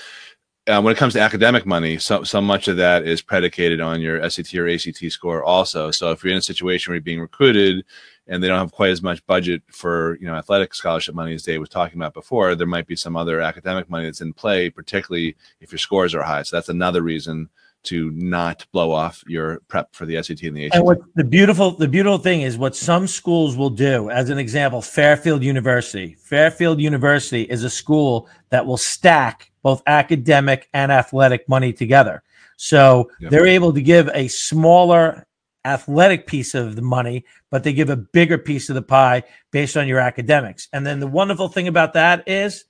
uh, 0.66 0.82
when 0.82 0.92
it 0.92 0.98
comes 0.98 1.14
to 1.14 1.20
academic 1.20 1.64
money, 1.64 1.96
so 1.96 2.22
so 2.22 2.42
much 2.42 2.68
of 2.68 2.76
that 2.76 3.06
is 3.06 3.22
predicated 3.22 3.80
on 3.80 4.02
your 4.02 4.28
SAT 4.28 4.54
or 4.56 4.68
ACT 4.68 5.10
score 5.10 5.42
also. 5.42 5.90
So 5.90 6.10
if 6.10 6.22
you're 6.22 6.32
in 6.32 6.38
a 6.38 6.42
situation 6.42 6.90
where 6.90 6.96
you're 6.96 7.02
being 7.02 7.20
recruited 7.20 7.86
and 8.30 8.42
they 8.42 8.46
don't 8.46 8.58
have 8.58 8.72
quite 8.72 8.90
as 8.90 9.02
much 9.02 9.26
budget 9.26 9.60
for 9.70 10.16
you 10.20 10.26
know 10.26 10.34
athletic 10.34 10.72
scholarship 10.72 11.14
money 11.14 11.34
as 11.34 11.42
Dave 11.42 11.60
was 11.60 11.68
talking 11.68 11.98
about 11.98 12.14
before, 12.14 12.54
there 12.54 12.66
might 12.66 12.86
be 12.86 12.96
some 12.96 13.16
other 13.16 13.40
academic 13.40 13.90
money 13.90 14.06
that's 14.06 14.20
in 14.22 14.32
play, 14.32 14.70
particularly 14.70 15.36
if 15.60 15.72
your 15.72 15.78
scores 15.78 16.14
are 16.14 16.22
high. 16.22 16.42
So 16.44 16.56
that's 16.56 16.68
another 16.68 17.02
reason 17.02 17.50
to 17.82 18.10
not 18.12 18.66
blow 18.72 18.92
off 18.92 19.24
your 19.26 19.60
prep 19.68 19.94
for 19.94 20.06
the 20.06 20.22
SAT 20.22 20.42
and 20.42 20.56
the 20.56 20.66
ACT. 20.66 20.76
And 20.76 20.84
what 20.84 21.00
the 21.16 21.24
beautiful 21.24 21.72
the 21.72 21.88
beautiful 21.88 22.18
thing 22.18 22.42
is 22.42 22.56
what 22.56 22.76
some 22.76 23.06
schools 23.06 23.56
will 23.56 23.70
do. 23.70 24.10
As 24.10 24.30
an 24.30 24.38
example, 24.38 24.80
Fairfield 24.80 25.42
University. 25.42 26.16
Fairfield 26.20 26.80
University 26.80 27.42
is 27.42 27.64
a 27.64 27.70
school 27.70 28.28
that 28.50 28.64
will 28.64 28.76
stack 28.76 29.50
both 29.62 29.82
academic 29.86 30.68
and 30.72 30.92
athletic 30.92 31.48
money 31.48 31.72
together. 31.72 32.22
So 32.56 33.10
yep. 33.18 33.30
they're 33.30 33.46
able 33.46 33.72
to 33.72 33.82
give 33.82 34.08
a 34.14 34.28
smaller 34.28 35.26
athletic 35.64 36.26
piece 36.26 36.54
of 36.54 36.76
the 36.76 36.82
money, 36.82 37.24
but 37.50 37.64
they 37.64 37.72
give 37.72 37.90
a 37.90 37.96
bigger 37.96 38.38
piece 38.38 38.68
of 38.68 38.74
the 38.74 38.82
pie 38.82 39.22
based 39.50 39.76
on 39.76 39.88
your 39.88 39.98
academics. 39.98 40.68
And 40.72 40.86
then 40.86 41.00
the 41.00 41.06
wonderful 41.06 41.48
thing 41.48 41.68
about 41.68 41.94
that 41.94 42.28
is 42.28 42.64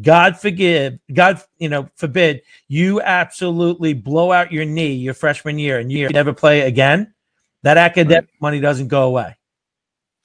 God 0.00 0.38
forgive, 0.38 0.98
God, 1.12 1.42
you 1.58 1.68
know, 1.68 1.88
forbid 1.96 2.42
you 2.68 3.02
absolutely 3.02 3.92
blow 3.92 4.32
out 4.32 4.52
your 4.52 4.64
knee 4.64 4.94
your 4.94 5.14
freshman 5.14 5.58
year 5.58 5.78
and 5.78 5.92
you 5.92 6.08
never 6.08 6.32
play 6.32 6.62
again. 6.62 7.12
That 7.62 7.76
academic 7.76 8.30
right. 8.30 8.40
money 8.40 8.60
doesn't 8.60 8.88
go 8.88 9.04
away. 9.04 9.36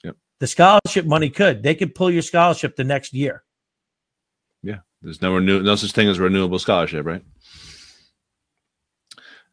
Yep. 0.04 0.16
The 0.40 0.48
scholarship 0.48 1.06
money 1.06 1.30
could. 1.30 1.64
They 1.64 1.76
could 1.76 1.94
pull 1.94 2.10
your 2.10 2.22
scholarship 2.22 2.76
the 2.76 2.84
next 2.84 3.14
year. 3.14 3.44
Yeah. 4.64 4.80
There's 5.02 5.22
no 5.22 5.36
renew 5.36 5.62
no 5.62 5.76
such 5.76 5.92
thing 5.92 6.08
as 6.08 6.20
renewable 6.20 6.60
scholarship, 6.60 7.06
right? 7.06 7.24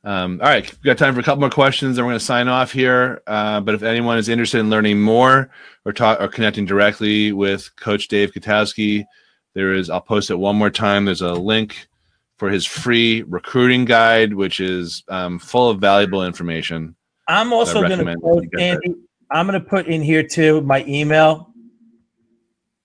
Um, 0.05 0.39
all 0.43 0.49
right, 0.49 0.71
we 0.71 0.87
got 0.87 0.99
time 0.99 1.15
for 1.15 1.21
a 1.21 1.23
couple 1.23 1.41
more 1.41 1.51
questions, 1.51 1.97
and 1.97 2.07
we're 2.07 2.13
going 2.13 2.19
to 2.19 2.25
sign 2.25 2.47
off 2.47 2.71
here. 2.71 3.23
Uh, 3.27 3.61
but 3.61 3.75
if 3.75 3.83
anyone 3.83 4.19
is 4.19 4.29
interested 4.29 4.59
in 4.59 4.69
learning 4.69 5.01
more 5.01 5.51
or 5.87 5.93
talk 5.93 6.21
or 6.21 6.29
connecting 6.29 6.67
directly 6.67 7.33
with 7.33 7.75
Coach 7.77 8.09
Dave 8.09 8.33
Kotowski, 8.33 9.07
there 9.55 9.73
is. 9.73 9.89
I'll 9.89 10.03
post 10.03 10.31
it 10.31 10.37
one 10.37 10.57
more 10.57 10.69
time. 10.69 11.07
There's 11.07 11.23
a 11.23 11.33
link 11.33 11.89
for 12.37 12.51
his 12.51 12.67
free 12.67 13.23
recruiting 13.23 13.87
guide, 13.87 14.35
which 14.35 14.61
is 14.61 15.05
um, 15.09 15.39
full 15.39 15.71
of 15.71 15.81
valuable 15.81 16.27
information. 16.27 16.95
I'm 17.27 17.55
also 17.55 17.81
going 17.81 18.05
to 18.05 18.17
put 18.17 18.61
Andy. 18.61 18.95
I'm 19.31 19.47
going 19.47 19.59
to 19.59 19.67
put 19.67 19.87
in 19.87 20.03
here 20.03 20.23
too 20.23 20.61
my 20.61 20.85
email. 20.87 21.51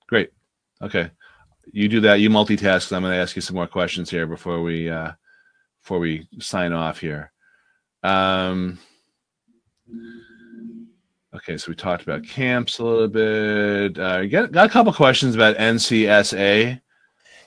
Great. 0.08 0.30
Okay, 0.82 1.12
you 1.74 1.90
do 1.90 2.00
that. 2.00 2.22
You 2.22 2.30
multitask. 2.30 2.96
I'm 2.96 3.02
going 3.02 3.12
to 3.12 3.20
ask 3.20 3.36
you 3.36 3.42
some 3.42 3.56
more 3.56 3.68
questions 3.68 4.10
here 4.10 4.26
before 4.26 4.62
we. 4.62 4.90
Uh, 4.90 5.12
before 5.82 6.00
we 6.00 6.28
sign 6.40 6.74
off 6.74 7.00
here. 7.00 7.32
Um, 8.04 8.80
okay, 11.36 11.58
so 11.58 11.70
we 11.70 11.76
talked 11.76 12.04
about 12.04 12.24
camps 12.24 12.80
a 12.80 12.84
little 12.84 13.08
bit. 13.08 14.00
Uh, 14.00 14.26
got, 14.26 14.52
got 14.52 14.66
a 14.66 14.70
couple 14.70 14.94
questions 14.94 15.36
about 15.36 15.58
NCSA. 15.58 16.80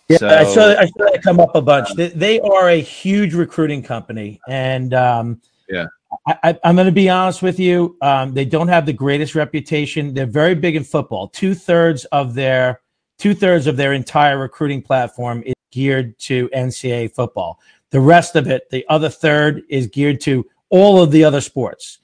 Yeah, 0.09 0.17
so, 0.19 0.29
I 0.29 0.45
saw 0.45 0.75
I 0.79 0.87
saw 0.87 1.05
that 1.11 1.21
come 1.23 1.41
up 1.41 1.55
a 1.55 1.63
bunch. 1.63 1.95
They, 1.95 2.09
they 2.09 2.41
are 2.41 2.69
a 2.69 2.81
huge 2.81 3.35
recruiting 3.35 3.83
company, 3.83 4.41
and 4.49 4.93
um, 4.93 5.41
yeah, 5.69 5.87
I, 6.27 6.59
am 6.65 6.75
going 6.75 6.87
to 6.87 6.93
be 6.93 7.09
honest 7.09 7.41
with 7.41 7.59
you. 7.59 7.97
Um, 8.03 8.35
they 8.35 8.45
don't 8.45 8.69
have 8.69 8.85
the 8.85 8.93
greatest 8.93 9.35
reputation. 9.35 10.13
They're 10.13 10.27
very 10.27 10.55
big 10.55 10.77
in 10.77 10.85
football. 10.85 11.29
Two 11.29 11.55
thirds 11.55 12.05
of 12.07 12.35
their 12.35 12.81
two 13.19 13.35
thirds 13.35 13.67
of 13.67 13.77
their 13.77 13.93
entire 13.93 14.39
recruiting 14.39 14.83
platform 14.83 15.43
is 15.47 15.55
geared 15.71 16.19
to 16.19 16.49
NCAA 16.51 17.15
football. 17.15 17.59
The 17.93 18.01
rest 18.01 18.37
of 18.37 18.49
it, 18.49 18.71
the 18.71 18.85
other 18.89 19.09
third, 19.09 19.63
is 19.69 19.87
geared 19.87 20.21
to 20.23 20.47
all 20.71 21.01
of 21.01 21.11
the 21.11 21.25
other 21.25 21.41
sports. 21.41 21.99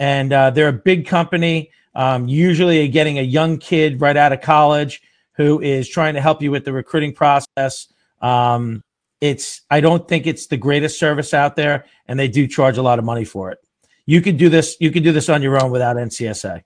And 0.00 0.32
uh, 0.32 0.50
they're 0.50 0.68
a 0.68 0.72
big 0.72 1.06
company, 1.06 1.70
um, 1.94 2.26
usually 2.26 2.88
getting 2.88 3.18
a 3.18 3.22
young 3.22 3.58
kid 3.58 4.00
right 4.00 4.16
out 4.16 4.32
of 4.32 4.40
college 4.40 5.02
who 5.32 5.60
is 5.60 5.88
trying 5.88 6.14
to 6.14 6.20
help 6.20 6.42
you 6.42 6.50
with 6.50 6.64
the 6.64 6.72
recruiting 6.72 7.12
process. 7.12 7.92
Um, 8.22 8.82
it's 9.20 9.62
I 9.70 9.80
don't 9.80 10.08
think 10.08 10.26
it's 10.26 10.46
the 10.46 10.56
greatest 10.56 10.98
service 10.98 11.34
out 11.34 11.56
there, 11.56 11.84
and 12.08 12.18
they 12.18 12.28
do 12.28 12.46
charge 12.46 12.78
a 12.78 12.82
lot 12.82 12.98
of 12.98 13.04
money 13.04 13.24
for 13.24 13.50
it. 13.50 13.58
You 14.06 14.20
could 14.20 14.38
do 14.38 14.48
this. 14.48 14.76
You 14.80 14.90
could 14.90 15.04
do 15.04 15.12
this 15.12 15.28
on 15.28 15.42
your 15.42 15.62
own 15.62 15.70
without 15.70 15.96
NCSA. 15.96 16.62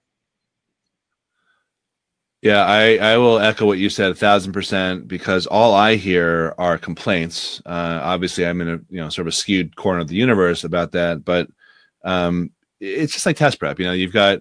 Yeah, 2.41 2.65
I, 2.65 2.97
I 2.99 3.17
will 3.19 3.41
echo 3.41 3.67
what 3.67 3.79
you 3.79 3.91
said 3.91 4.13
a 4.13 4.15
thousand 4.15 4.53
percent 4.53 5.09
because 5.09 5.47
all 5.47 5.75
I 5.75 5.97
hear 5.97 6.55
are 6.57 6.79
complaints. 6.79 7.61
Uh, 7.67 8.01
obviously, 8.03 8.47
I'm 8.47 8.61
in 8.61 8.69
a 8.69 8.81
you 8.89 9.01
know 9.01 9.09
sort 9.09 9.27
of 9.27 9.33
a 9.33 9.37
skewed 9.37 9.75
corner 9.75 10.01
of 10.01 10.09
the 10.09 10.15
universe 10.15 10.63
about 10.63 10.93
that, 10.93 11.25
but 11.25 11.49
um, 12.05 12.51
it's 12.81 13.13
just 13.13 13.27
like 13.27 13.37
test 13.37 13.59
prep. 13.59 13.81
You 13.81 13.87
know, 13.87 13.93
you've 13.93 14.13
got 14.13 14.41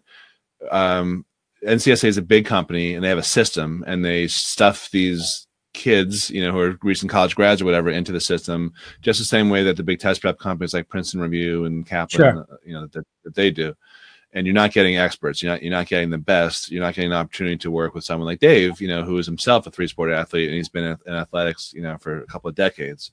um, 0.69 1.25
NCSA 1.65 2.05
is 2.05 2.17
a 2.17 2.21
big 2.21 2.45
company 2.45 2.93
and 2.93 3.03
they 3.03 3.09
have 3.09 3.17
a 3.17 3.23
system 3.23 3.83
and 3.87 4.05
they 4.05 4.27
stuff 4.27 4.89
these 4.91 5.47
kids, 5.73 6.29
you 6.29 6.43
know, 6.43 6.51
who 6.51 6.59
are 6.59 6.77
recent 6.83 7.11
college 7.11 7.35
grads 7.35 7.61
or 7.61 7.65
whatever 7.65 7.89
into 7.89 8.11
the 8.11 8.19
system, 8.19 8.73
just 9.01 9.19
the 9.19 9.25
same 9.25 9.49
way 9.49 9.63
that 9.63 9.77
the 9.77 9.83
big 9.83 9.99
test 9.99 10.21
prep 10.21 10.39
companies 10.39 10.73
like 10.73 10.89
Princeton 10.89 11.21
Review 11.21 11.65
and 11.65 11.85
Kaplan, 11.85 12.35
Sure. 12.35 12.47
uh, 12.51 12.55
you 12.65 12.73
know, 12.73 12.87
that, 12.87 13.05
that 13.23 13.35
they 13.35 13.51
do. 13.51 13.75
And 14.33 14.45
you're 14.45 14.53
not 14.53 14.73
getting 14.73 14.97
experts. 14.97 15.41
You're 15.41 15.53
not 15.53 15.63
you're 15.63 15.71
not 15.71 15.87
getting 15.87 16.09
the 16.09 16.17
best. 16.17 16.69
You're 16.69 16.83
not 16.83 16.93
getting 16.93 17.11
an 17.11 17.17
opportunity 17.17 17.57
to 17.57 17.71
work 17.71 17.95
with 17.95 18.03
someone 18.03 18.27
like 18.27 18.39
Dave, 18.39 18.79
you 18.81 18.87
know, 18.87 19.03
who 19.03 19.17
is 19.17 19.25
himself 19.25 19.65
a 19.65 19.71
three 19.71 19.87
sport 19.87 20.11
athlete 20.11 20.49
and 20.49 20.55
he's 20.57 20.69
been 20.69 20.97
in 21.05 21.13
athletics, 21.13 21.73
you 21.73 21.81
know, 21.81 21.97
for 21.97 22.21
a 22.21 22.27
couple 22.27 22.49
of 22.49 22.55
decades. 22.55 23.11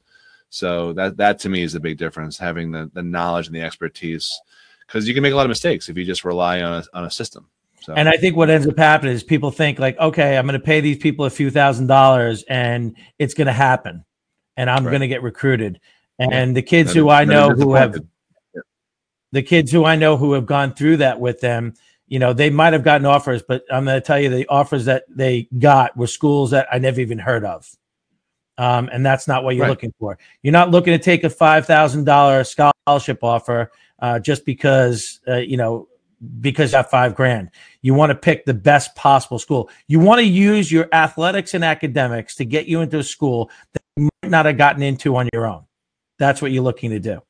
So 0.50 0.92
that 0.94 1.16
that 1.16 1.38
to 1.40 1.48
me 1.48 1.62
is 1.62 1.72
the 1.72 1.80
big 1.80 1.98
difference, 1.98 2.36
having 2.36 2.72
the 2.72 2.90
the 2.92 3.02
knowledge 3.02 3.46
and 3.46 3.56
the 3.56 3.62
expertise, 3.62 4.30
because 4.86 5.06
you 5.08 5.14
can 5.14 5.22
make 5.22 5.32
a 5.32 5.36
lot 5.36 5.46
of 5.46 5.50
mistakes 5.50 5.88
if 5.88 5.96
you 5.96 6.04
just 6.04 6.24
rely 6.24 6.62
on 6.62 6.82
a, 6.82 6.98
on 6.98 7.04
a 7.04 7.10
system. 7.10 7.48
So 7.80 7.94
And 7.94 8.08
I 8.08 8.16
think 8.16 8.36
what 8.36 8.50
ends 8.50 8.66
up 8.66 8.78
happening 8.78 9.14
is 9.14 9.22
people 9.22 9.50
think 9.50 9.78
like, 9.78 9.98
okay, 9.98 10.36
I'm 10.36 10.46
going 10.46 10.58
to 10.58 10.64
pay 10.64 10.80
these 10.80 10.98
people 10.98 11.24
a 11.26 11.30
few 11.30 11.50
thousand 11.50 11.86
dollars 11.86 12.44
and 12.48 12.96
it's 13.18 13.34
going 13.34 13.46
to 13.46 13.52
happen, 13.52 14.04
and 14.56 14.68
I'm 14.68 14.84
Right. 14.84 14.90
going 14.90 15.00
to 15.00 15.08
get 15.08 15.22
recruited. 15.22 15.80
And 16.18 16.56
the 16.56 16.62
kids 16.62 16.92
who 16.92 17.08
I 17.08 17.24
know 17.24 17.50
who 17.50 17.74
have. 17.74 17.96
The 19.34 19.42
kids 19.42 19.72
who 19.72 19.84
I 19.84 19.96
know 19.96 20.16
who 20.16 20.32
have 20.34 20.46
gone 20.46 20.74
through 20.74 20.98
that 20.98 21.18
with 21.18 21.40
them, 21.40 21.74
you 22.06 22.20
know, 22.20 22.32
they 22.32 22.50
might 22.50 22.72
have 22.72 22.84
gotten 22.84 23.04
offers, 23.04 23.42
but 23.42 23.64
I'm 23.68 23.84
going 23.84 23.96
to 23.96 24.00
tell 24.00 24.20
you 24.20 24.28
the 24.28 24.46
offers 24.46 24.84
that 24.84 25.02
they 25.08 25.48
got 25.58 25.96
were 25.96 26.06
schools 26.06 26.52
that 26.52 26.68
I 26.70 26.78
never 26.78 27.00
even 27.00 27.18
heard 27.18 27.44
of. 27.44 27.68
Um, 28.58 28.88
and 28.92 29.04
that's 29.04 29.26
not 29.26 29.42
what 29.42 29.56
you're 29.56 29.64
Right. 29.64 29.70
looking 29.70 29.92
for. 29.98 30.16
You're 30.42 30.52
not 30.52 30.70
looking 30.70 30.92
to 30.92 31.02
take 31.02 31.24
a 31.24 31.30
five 31.30 31.66
thousand 31.66 32.04
dollar 32.04 32.44
scholarship 32.44 33.24
offer 33.24 33.72
uh, 33.98 34.20
just 34.20 34.46
because 34.46 35.18
uh, 35.26 35.38
you 35.38 35.56
know 35.56 35.88
because 36.40 36.70
you 36.70 36.76
have 36.76 36.88
five 36.88 37.16
grand. 37.16 37.50
You 37.82 37.94
want 37.94 38.10
to 38.10 38.14
pick 38.14 38.44
the 38.44 38.54
best 38.54 38.94
possible 38.94 39.40
school. 39.40 39.68
You 39.88 39.98
want 39.98 40.20
to 40.20 40.24
use 40.24 40.70
your 40.70 40.88
athletics 40.92 41.54
and 41.54 41.64
academics 41.64 42.36
to 42.36 42.44
get 42.44 42.66
you 42.66 42.82
into 42.82 43.00
a 43.00 43.02
school 43.02 43.50
that 43.72 43.82
you 43.96 44.08
might 44.22 44.30
not 44.30 44.46
have 44.46 44.56
gotten 44.56 44.84
into 44.84 45.16
on 45.16 45.28
your 45.32 45.44
own. 45.44 45.64
That's 46.20 46.40
what 46.40 46.52
you're 46.52 46.62
looking 46.62 46.90
to 46.90 47.00
do. 47.00 47.20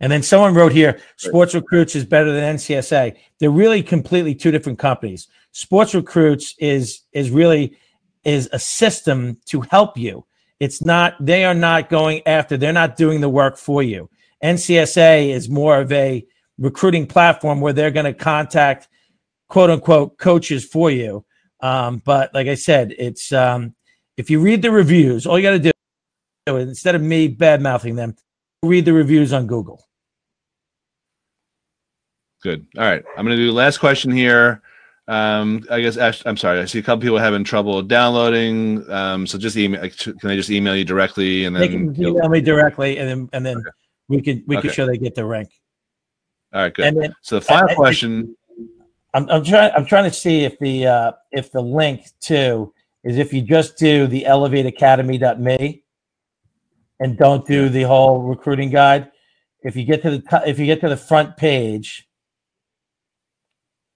And 0.00 0.12
then 0.12 0.22
someone 0.22 0.54
wrote 0.54 0.72
here, 0.72 1.00
Sports 1.16 1.54
Recruits 1.54 1.96
is 1.96 2.04
better 2.04 2.32
than 2.32 2.56
NCSA. 2.56 3.16
They're 3.38 3.50
really 3.50 3.82
completely 3.82 4.34
two 4.34 4.50
different 4.50 4.78
companies. 4.78 5.28
Sports 5.52 5.94
Recruits 5.94 6.54
is 6.58 7.02
is 7.12 7.30
really 7.30 7.76
is 8.24 8.48
a 8.52 8.58
system 8.58 9.38
to 9.46 9.62
help 9.62 9.96
you. 9.96 10.26
It's 10.60 10.84
not 10.84 11.14
they 11.24 11.44
are 11.44 11.54
not 11.54 11.88
going 11.88 12.22
after, 12.26 12.56
they're 12.56 12.72
not 12.72 12.96
doing 12.96 13.20
the 13.20 13.28
work 13.28 13.56
for 13.56 13.82
you. 13.82 14.10
NCSA 14.44 15.30
is 15.30 15.48
more 15.48 15.80
of 15.80 15.90
a 15.92 16.26
recruiting 16.58 17.06
platform 17.06 17.60
where 17.60 17.72
they're 17.72 17.90
going 17.90 18.06
to 18.06 18.12
contact 18.12 18.88
quote 19.48 19.70
unquote 19.70 20.18
coaches 20.18 20.64
for 20.64 20.90
you. 20.90 21.24
Um, 21.60 22.02
but 22.04 22.34
like 22.34 22.48
I 22.48 22.54
said, 22.54 22.94
it's 22.98 23.32
um, 23.32 23.74
if 24.16 24.28
you 24.28 24.40
read 24.40 24.60
the 24.60 24.70
reviews, 24.70 25.26
all 25.26 25.38
you 25.38 25.42
got 25.42 25.62
to 25.62 25.72
do 26.46 26.56
instead 26.56 26.94
of 26.94 27.02
me 27.02 27.28
bad 27.28 27.60
mouthing 27.60 27.96
them, 27.96 28.14
read 28.62 28.84
the 28.84 28.92
reviews 28.92 29.32
on 29.32 29.46
Google. 29.46 29.85
Good. 32.42 32.66
All 32.76 32.84
right. 32.84 33.02
I'm 33.16 33.24
going 33.24 33.36
to 33.36 33.42
do 33.42 33.46
the 33.46 33.52
last 33.52 33.78
question 33.78 34.10
here. 34.10 34.62
Um, 35.08 35.64
I 35.70 35.80
guess 35.80 35.96
Ash, 35.96 36.22
I'm 36.26 36.36
sorry. 36.36 36.60
I 36.60 36.64
see 36.64 36.78
a 36.80 36.82
couple 36.82 37.02
people 37.02 37.18
having 37.18 37.44
trouble 37.44 37.80
downloading. 37.82 38.88
Um, 38.90 39.26
so 39.26 39.38
just 39.38 39.56
email. 39.56 39.80
Can 39.88 40.30
I 40.30 40.34
just 40.36 40.50
email 40.50 40.74
you 40.76 40.84
directly 40.84 41.44
and 41.44 41.54
They 41.54 41.68
can 41.68 41.94
email 42.00 42.28
me 42.28 42.40
directly, 42.40 42.98
and 42.98 43.08
then 43.08 43.28
and 43.32 43.46
then 43.46 43.56
Okay. 43.58 43.70
we 44.08 44.20
can 44.20 44.44
we 44.48 44.56
can 44.56 44.66
Okay. 44.66 44.74
show 44.74 44.86
they 44.86 44.98
get 44.98 45.14
the 45.14 45.24
rank. 45.24 45.48
All 46.52 46.62
right. 46.62 46.74
Good. 46.74 46.86
And 46.86 47.00
then 47.00 47.14
So 47.22 47.36
the 47.36 47.40
final 47.44 47.70
I- 47.70 47.74
question. 47.74 48.36
I'm, 49.14 49.30
I'm 49.30 49.44
trying 49.44 49.70
I'm 49.74 49.86
trying 49.86 50.04
to 50.10 50.14
see 50.14 50.44
if 50.44 50.58
the 50.58 50.86
uh, 50.86 51.12
if 51.30 51.50
the 51.52 51.60
link 51.62 52.06
to 52.22 52.72
is 53.04 53.16
if 53.16 53.32
you 53.32 53.42
just 53.42 53.78
do 53.78 54.06
the 54.08 54.24
elevateacademy.me 54.28 55.82
and 57.00 57.16
don't 57.16 57.46
do 57.46 57.68
the 57.68 57.82
whole 57.82 58.22
recruiting 58.22 58.70
guide. 58.70 59.10
If 59.62 59.74
you 59.76 59.84
get 59.84 60.02
to 60.02 60.10
the 60.10 60.18
top, 60.18 60.42
if 60.46 60.58
you 60.58 60.66
get 60.66 60.80
to 60.80 60.88
the 60.88 60.96
front 60.96 61.36
page, 61.36 62.05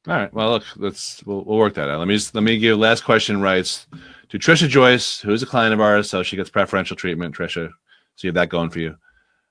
All 0.08 0.14
right. 0.14 0.32
Well, 0.32 0.50
look, 0.50 0.64
let's 0.76 1.22
we'll, 1.24 1.44
we'll 1.44 1.58
work 1.58 1.74
that 1.74 1.90
out. 1.90 1.98
Let 1.98 2.08
me 2.08 2.14
just 2.14 2.34
let 2.34 2.42
me 2.42 2.58
give 2.58 2.78
last 2.78 3.04
question 3.04 3.40
rights 3.40 3.86
to 4.30 4.38
Trisha 4.38 4.68
Joyce, 4.68 5.20
who's 5.20 5.42
a 5.42 5.46
client 5.46 5.74
of 5.74 5.80
ours, 5.80 6.08
so 6.08 6.22
she 6.22 6.36
gets 6.36 6.48
preferential 6.48 6.96
treatment. 6.96 7.34
Trisha, 7.34 7.68
so 7.68 8.26
you 8.26 8.28
have 8.28 8.34
that 8.34 8.48
going 8.48 8.70
for 8.70 8.78
you. 8.78 8.96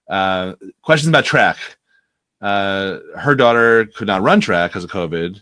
Uh, 0.09 0.55
questions 0.81 1.07
about 1.07 1.25
track. 1.25 1.57
Uh, 2.41 2.99
her 3.15 3.35
daughter 3.35 3.85
could 3.85 4.07
not 4.07 4.23
run 4.23 4.41
track 4.41 4.71
because 4.71 4.83
of 4.83 4.89
COVID. 4.89 5.41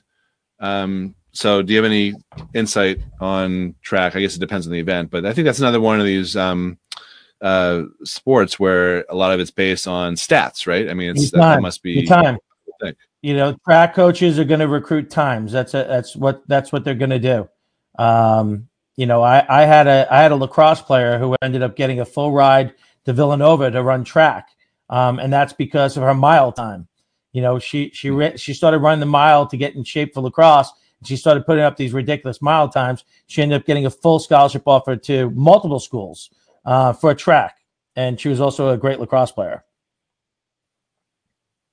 Um, 0.60 1.16
so, 1.32 1.62
do 1.62 1.72
you 1.72 1.78
have 1.78 1.86
any 1.86 2.14
insight 2.54 3.00
on 3.22 3.76
track? 3.82 4.16
I 4.16 4.20
guess 4.22 4.36
it 4.36 4.40
depends 4.40 4.66
on 4.68 4.74
the 4.74 4.80
event, 4.80 5.10
but 5.10 5.26
I 5.26 5.34
think 5.34 5.46
that's 5.46 5.60
another 5.60 5.80
one 5.80 6.00
of 6.00 6.06
these 6.06 6.36
um, 6.36 6.78
uh, 7.42 7.84
sports 8.04 8.60
where 8.60 9.06
a 9.10 9.16
lot 9.16 9.32
of 9.32 9.40
it's 9.40 9.52
based 9.52 9.88
on 9.88 10.16
stats, 10.16 10.68
right? 10.68 10.90
I 10.90 10.94
mean, 10.94 11.12
it's 11.12 11.32
Your 11.32 11.40
that, 11.42 11.54
time. 11.54 11.62
must 11.62 11.80
your 11.86 12.02
be 12.02 12.08
time. 12.08 12.40
You 13.28 13.34
know, 13.36 13.58
track 13.66 13.94
coaches 13.94 14.40
are 14.40 14.46
going 14.46 14.62
to 14.62 14.70
recruit 14.70 15.10
times. 15.10 15.52
That's 15.52 15.74
a, 15.74 15.84
that's 15.84 16.16
what 16.16 16.48
that's 16.48 16.72
what 16.72 16.86
they're 16.86 16.96
going 16.96 17.10
to 17.10 17.20
do. 17.20 17.50
Um, 18.02 18.70
you 18.96 19.06
know, 19.06 19.22
I, 19.22 19.46
I 19.50 19.66
had 19.66 19.86
a 19.86 20.08
I 20.10 20.22
had 20.22 20.32
a 20.32 20.38
lacrosse 20.38 20.82
player 20.82 21.20
who 21.20 21.36
ended 21.42 21.62
up 21.62 21.76
getting 21.76 22.00
a 22.00 22.06
full 22.06 22.32
ride 22.32 22.74
to 23.04 23.12
Villanova 23.12 23.70
to 23.70 23.84
run 23.84 24.06
track, 24.06 24.52
um, 24.90 25.20
and 25.20 25.34
that's 25.34 25.52
because 25.52 25.98
of 25.98 26.04
her 26.04 26.14
mile 26.14 26.54
time. 26.54 26.88
You 27.34 27.42
know, 27.42 27.60
she 27.60 27.92
she 27.94 28.18
she 28.38 28.54
started 28.54 28.78
running 28.78 29.02
the 29.02 29.06
mile 29.06 29.46
to 29.48 29.58
get 29.58 29.76
in 29.76 29.84
shape 29.84 30.14
for 30.14 30.22
lacrosse. 30.22 30.72
And 31.00 31.08
she 31.10 31.18
started 31.18 31.46
putting 31.46 31.66
up 31.66 31.76
these 31.76 31.92
ridiculous 31.92 32.42
mile 32.42 32.70
times. 32.70 33.04
She 33.26 33.42
ended 33.42 33.60
up 33.60 33.68
getting 33.68 33.86
a 33.86 33.90
full 33.90 34.20
scholarship 34.20 34.64
offer 34.66 34.96
to 34.96 35.32
multiple 35.32 35.82
schools 35.82 36.30
uh, 36.64 36.94
for 36.94 37.14
track, 37.14 37.58
and 37.94 38.18
she 38.22 38.30
was 38.30 38.40
also 38.40 38.70
a 38.70 38.78
great 38.78 39.02
lacrosse 39.02 39.34
player. 39.34 39.66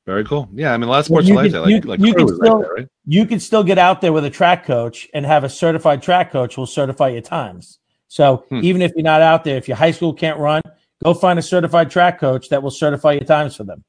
Very 0.06 0.24
cool. 0.24 0.48
Yeah, 0.52 0.72
I 0.74 0.76
mean, 0.76 0.88
a 0.88 0.92
lot 0.92 0.98
of 1.06 1.10
Well, 1.10 1.22
sports 1.22 1.28
you 1.28 1.34
are 1.38 1.42
like 1.42 1.52
that. 1.52 1.60
Like, 1.62 1.70
you- 1.70 1.80
like 1.80 2.00
you 2.00 2.12
crew 2.12 2.24
could 2.26 2.32
is 2.34 2.38
like 2.38 2.46
still- 2.46 2.58
that, 2.60 2.72
right? 2.72 2.88
you 3.06 3.26
can 3.26 3.40
still 3.40 3.64
get 3.64 3.78
out 3.78 4.00
there 4.02 4.12
with 4.12 4.24
a 4.26 4.30
track 4.30 4.64
coach 4.66 5.08
and 5.14 5.24
have 5.24 5.44
a 5.44 5.48
certified 5.48 6.02
track 6.02 6.30
coach 6.30 6.56
will 6.58 6.66
certify 6.66 7.08
your 7.08 7.22
times. 7.22 7.78
So 8.08 8.44
Hmm. 8.50 8.60
even 8.62 8.82
if 8.82 8.92
you're 8.94 9.02
not 9.02 9.22
out 9.22 9.44
there, 9.44 9.56
if 9.56 9.66
your 9.66 9.76
high 9.78 9.90
school 9.92 10.12
can't 10.12 10.38
run, 10.38 10.60
go 11.02 11.14
find 11.14 11.38
a 11.38 11.42
certified 11.42 11.90
track 11.90 12.20
coach 12.20 12.48
that 12.50 12.62
will 12.62 12.70
certify 12.70 13.12
your 13.12 13.24
times 13.24 13.56
for 13.56 13.64
them. 13.64 13.82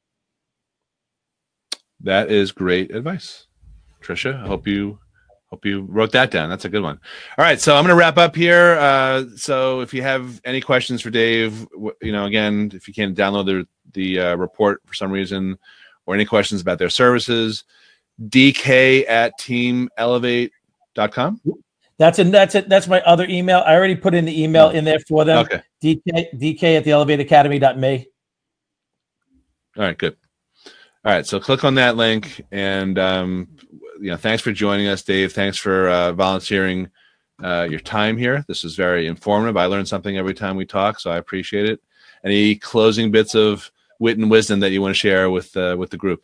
That 2.01 2.31
is 2.31 2.51
great 2.51 2.93
advice, 2.95 3.47
Trisha. 4.01 4.41
I 4.43 4.47
hope 4.47 4.67
you 4.67 4.99
hope 5.49 5.65
you 5.65 5.81
wrote 5.89 6.11
that 6.11 6.31
down. 6.31 6.49
That's 6.49 6.65
a 6.65 6.69
good 6.69 6.83
one. 6.83 6.99
All 7.37 7.45
right, 7.45 7.59
so 7.59 7.75
I'm 7.75 7.83
going 7.83 7.93
to 7.93 7.99
wrap 7.99 8.17
up 8.17 8.35
here. 8.35 8.77
Uh, 8.79 9.25
so 9.35 9.81
if 9.81 9.93
you 9.93 10.01
have 10.01 10.41
any 10.43 10.59
questions 10.59 11.01
for 11.01 11.09
Dave, 11.09 11.65
you 12.01 12.11
know, 12.11 12.25
again, 12.25 12.71
if 12.73 12.87
you 12.87 12.93
can't 12.93 13.17
download 13.17 13.45
the 13.45 13.67
the 13.93 14.19
uh, 14.19 14.35
report 14.35 14.81
for 14.85 14.93
some 14.93 15.11
reason, 15.11 15.57
or 16.05 16.15
any 16.15 16.25
questions 16.25 16.61
about 16.61 16.79
their 16.79 16.89
services, 16.89 17.63
dk 18.29 19.07
at 19.09 19.37
teamelevate.com. 19.39 21.41
That's 21.97 22.19
it. 22.19 22.31
That's 22.31 22.55
it. 22.55 22.67
That's 22.67 22.87
my 22.87 23.01
other 23.01 23.25
email. 23.29 23.63
I 23.65 23.75
already 23.75 23.95
put 23.95 24.13
in 24.13 24.25
the 24.25 24.43
email 24.43 24.69
in 24.69 24.83
there 24.83 24.99
for 24.99 25.23
them. 25.23 25.39
Okay. 25.39 25.61
DK, 25.81 26.33
DK 26.33 26.77
at 26.77 26.83
the 26.83 26.91
elevateacademy.me. 26.91 28.07
All 29.77 29.83
right, 29.83 29.97
good. 29.97 30.17
All 31.05 31.13
right, 31.13 31.25
so 31.25 31.39
click 31.39 31.63
on 31.63 31.75
that 31.75 31.97
link, 31.97 32.41
and 32.51 32.97
um, 32.97 33.47
you 33.99 34.09
know, 34.09 34.17
thanks 34.17 34.41
for 34.41 34.51
joining 34.51 34.87
us, 34.87 35.03
Dave. 35.03 35.33
Thanks 35.33 35.57
for 35.57 35.87
uh, 35.87 36.11
volunteering 36.13 36.89
uh, 37.43 37.67
your 37.69 37.79
time 37.79 38.17
here. 38.17 38.43
This 38.47 38.63
is 38.63 38.75
very 38.75 39.07
informative. 39.07 39.55
I 39.55 39.67
learn 39.67 39.85
something 39.85 40.17
every 40.17 40.33
time 40.33 40.55
we 40.55 40.65
talk, 40.65 40.99
so 40.99 41.11
I 41.11 41.17
appreciate 41.17 41.65
it. 41.65 41.79
Any 42.23 42.55
closing 42.55 43.11
bits 43.11 43.35
of 43.35 43.71
wit 43.99 44.17
and 44.17 44.29
wisdom 44.29 44.59
that 44.59 44.71
you 44.71 44.81
want 44.81 44.93
to 44.93 44.99
share 44.99 45.29
with 45.29 45.55
uh, 45.57 45.75
with 45.77 45.89
the 45.89 45.97
group? 45.97 46.23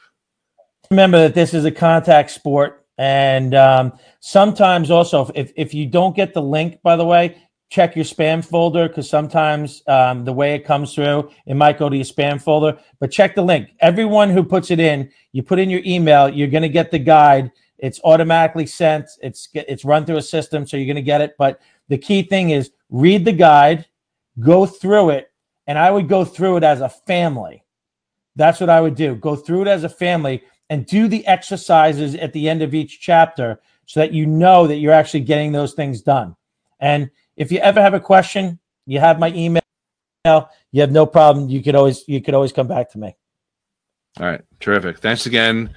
remember 0.92 1.20
that 1.20 1.34
this 1.34 1.54
is 1.54 1.64
a 1.64 1.72
contact 1.72 2.30
sport 2.30 2.86
and 2.98 3.56
um, 3.56 3.94
sometimes 4.20 4.92
also 4.92 5.32
if, 5.34 5.52
if 5.56 5.74
you 5.74 5.88
don't 5.88 6.16
get 6.16 6.34
the 6.34 6.42
link 6.42 6.80
by 6.84 6.98
the 6.98 7.06
way 7.06 7.36
check 7.70 7.96
your 7.96 8.04
spam 8.04 8.44
folder 8.44 8.90
because 8.90 9.10
sometimes 9.10 9.82
um, 9.88 10.26
the 10.26 10.34
way 10.34 10.54
it 10.54 10.66
comes 10.66 10.94
through 10.94 11.32
it 11.48 11.56
might 11.56 11.80
go 11.80 11.88
to 11.88 11.96
your 11.96 12.06
spam 12.06 12.40
folder 12.40 12.78
but 13.00 13.10
check 13.10 13.34
the 13.34 13.42
link. 13.42 13.70
Everyone 13.80 14.30
who 14.30 14.44
puts 14.44 14.70
it 14.70 14.82
in 14.82 15.10
you 15.32 15.42
put 15.42 15.60
in 15.60 15.70
your 15.70 15.82
email 15.86 16.28
you're 16.28 16.50
going 16.50 16.62
to 16.62 16.70
get 16.70 16.92
the 16.92 17.00
guide. 17.00 17.52
It's 17.78 18.02
automatically 18.04 18.66
sent 18.66 19.10
it's 19.22 19.48
it's 19.54 19.86
run 19.86 20.06
through 20.06 20.18
a 20.18 20.22
system 20.22 20.68
so 20.68 20.76
you're 20.76 20.86
going 20.86 20.96
to 20.98 21.02
get 21.02 21.22
it 21.22 21.36
but 21.40 21.62
the 21.88 21.98
key 21.98 22.24
thing 22.24 22.50
is 22.50 22.72
read 22.90 23.24
the 23.24 23.32
guide 23.32 23.86
go 24.40 24.66
through 24.66 25.12
it 25.12 25.32
and 25.68 25.78
i 25.78 25.90
would 25.90 26.08
go 26.08 26.24
through 26.24 26.58
it 26.58 26.64
as 26.64 26.82
a 26.82 26.90
family 26.90 27.61
that's 28.36 28.60
what 28.60 28.70
i 28.70 28.80
would 28.80 28.96
do 28.96 29.16
go 29.16 29.36
through 29.36 29.62
it 29.62 29.68
as 29.68 29.84
a 29.84 29.90
family 29.90 30.42
and 30.72 30.86
do 30.86 31.10
the 31.10 31.28
exercises 31.28 32.16
at 32.16 32.32
the 32.32 32.48
end 32.48 32.62
of 32.62 32.74
each 32.74 33.02
chapter 33.02 33.60
so 33.92 34.00
that 34.00 34.14
you 34.14 34.26
know 34.26 34.68
that 34.68 34.78
you're 34.78 34.94
actually 34.94 35.20
getting 35.20 35.52
those 35.52 35.74
things 35.74 36.02
done. 36.02 36.34
And 36.80 37.12
if 37.36 37.52
you 37.52 37.60
ever 37.60 37.82
have 37.82 37.94
a 37.94 38.00
question, 38.00 38.58
you 38.86 39.02
have 39.02 39.20
my 39.20 39.34
email. 39.34 39.62
You 40.24 40.80
have 40.80 40.94
no 40.94 41.06
problem. 41.06 41.50
You 41.50 41.62
could 41.62 41.76
always 41.76 42.08
you 42.08 42.22
could 42.22 42.34
always 42.34 42.54
come 42.54 42.68
back 42.68 42.90
to 42.92 43.00
me. 43.00 43.18
All 44.18 44.28
right, 44.28 44.42
terrific. 44.62 45.00
Thanks 45.00 45.26
again. 45.26 45.74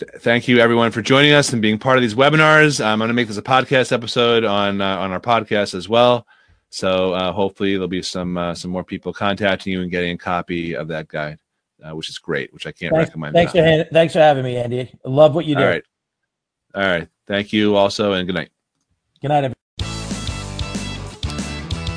Th- 0.00 0.10
thank 0.18 0.48
you 0.48 0.58
everyone 0.58 0.90
for 0.90 1.00
joining 1.00 1.32
us 1.32 1.52
and 1.52 1.62
being 1.62 1.78
part 1.78 1.96
of 1.96 2.02
these 2.02 2.16
webinars. 2.16 2.84
I'm 2.84 2.98
going 2.98 3.08
to 3.08 3.14
make 3.14 3.28
this 3.28 3.36
a 3.36 3.42
podcast 3.42 3.92
episode 3.92 4.42
on 4.44 4.80
uh, 4.80 4.96
on 4.98 5.12
our 5.12 5.20
podcast 5.20 5.76
as 5.76 5.88
well. 5.88 6.26
So 6.70 7.12
uh, 7.12 7.30
hopefully 7.30 7.74
there'll 7.74 7.86
be 7.86 8.02
some 8.02 8.36
uh, 8.36 8.56
some 8.56 8.72
more 8.72 8.82
people 8.82 9.12
contacting 9.12 9.72
you 9.72 9.82
and 9.82 9.92
getting 9.92 10.16
a 10.16 10.18
copy 10.18 10.74
of 10.74 10.88
that 10.88 11.06
guide, 11.06 11.38
uh, 11.84 11.94
which 11.94 12.08
is 12.08 12.18
great. 12.18 12.52
Which 12.52 12.66
I 12.66 12.72
can't 12.72 12.92
Thanks, 12.94 13.10
recommend. 13.10 13.34
thanks 13.34 13.52
for 13.52 13.58
enough. 13.58 13.88
thanks 13.92 14.12
for 14.12 14.20
having 14.20 14.44
me, 14.44 14.56
Andy. 14.56 14.90
Love 15.04 15.34
what 15.34 15.44
you 15.44 15.54
do. 15.54 15.62
All 15.62 15.68
right, 15.68 15.84
all 16.74 16.82
right. 16.82 17.08
Thank 17.26 17.52
you 17.52 17.76
also, 17.76 18.12
and 18.12 18.26
good 18.26 18.34
night. 18.34 18.50
Good 19.20 19.28
night, 19.28 19.44
everybody. 19.44 19.54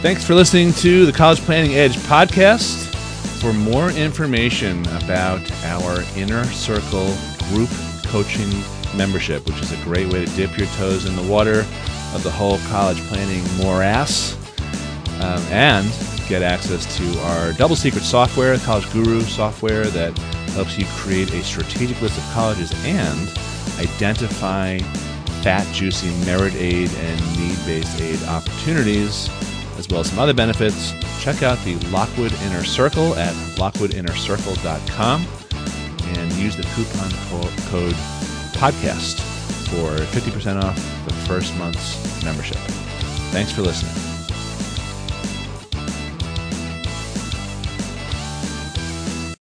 Thanks 0.02 0.24
for 0.24 0.36
listening 0.36 0.74
to 0.74 1.06
the 1.06 1.12
College 1.12 1.40
Planning 1.40 1.74
Edge 1.76 1.96
podcast. 1.98 2.86
For 3.42 3.54
more 3.54 3.92
information 3.92 4.82
about 5.04 5.42
our 5.64 6.02
Inner 6.16 6.44
Circle 6.46 7.14
group 7.50 7.70
coaching 8.06 8.50
membership, 8.96 9.46
which 9.46 9.60
is 9.62 9.72
a 9.72 9.84
great 9.84 10.12
way 10.12 10.26
to 10.26 10.36
dip 10.36 10.58
your 10.58 10.68
toes 10.70 11.06
in 11.06 11.16
the 11.16 11.24
water 11.32 11.60
of 12.14 12.24
the 12.24 12.32
whole 12.32 12.58
college 12.70 13.00
planning 13.08 13.44
morass, 13.58 14.36
um, 15.22 15.42
and 15.52 15.86
get 16.28 16.42
access 16.42 16.98
to 16.98 17.20
our 17.22 17.54
double 17.54 17.76
secret 17.76 18.04
software, 18.04 18.58
College 18.60 18.92
Guru 18.92 19.22
software 19.22 19.86
that 19.86 20.18
helps 20.50 20.78
you 20.78 20.86
create 20.96 21.32
a 21.34 21.44
strategic 21.44 22.02
list 22.02 22.18
of 22.18 22.24
colleges 22.34 22.72
and 22.86 23.18
identify 23.80 24.80
fat, 25.44 25.66
juicy 25.74 26.10
merit 26.26 26.54
aid 26.56 26.90
and 26.90 27.38
need 27.38 27.58
based 27.66 28.02
aid 28.02 28.22
opportunities, 28.24 29.30
as 29.78 29.88
well 29.90 30.02
as 30.02 30.10
some 30.10 30.20
other 30.20 30.34
benefits. 30.34 30.94
Check 31.22 31.44
out 31.44 31.58
the 31.64 31.76
Lockwood 31.90 32.34
Inner 32.44 32.64
Circle 32.64 33.16
at 33.16 33.34
lockwoodinnercircle.com 33.58 35.28
and 36.18 36.34
use 36.34 36.56
the 36.56 36.64
coupon 36.64 37.12
co- 37.30 37.70
code 37.70 37.96
podcast 38.54 39.20
for 39.70 39.98
50% 40.18 40.64
off 40.64 40.76
the 41.06 41.14
first 41.28 41.56
month's 41.58 42.24
membership. 42.24 42.58
Thanks 43.32 43.52
for 43.52 43.62
listening. 43.62 44.07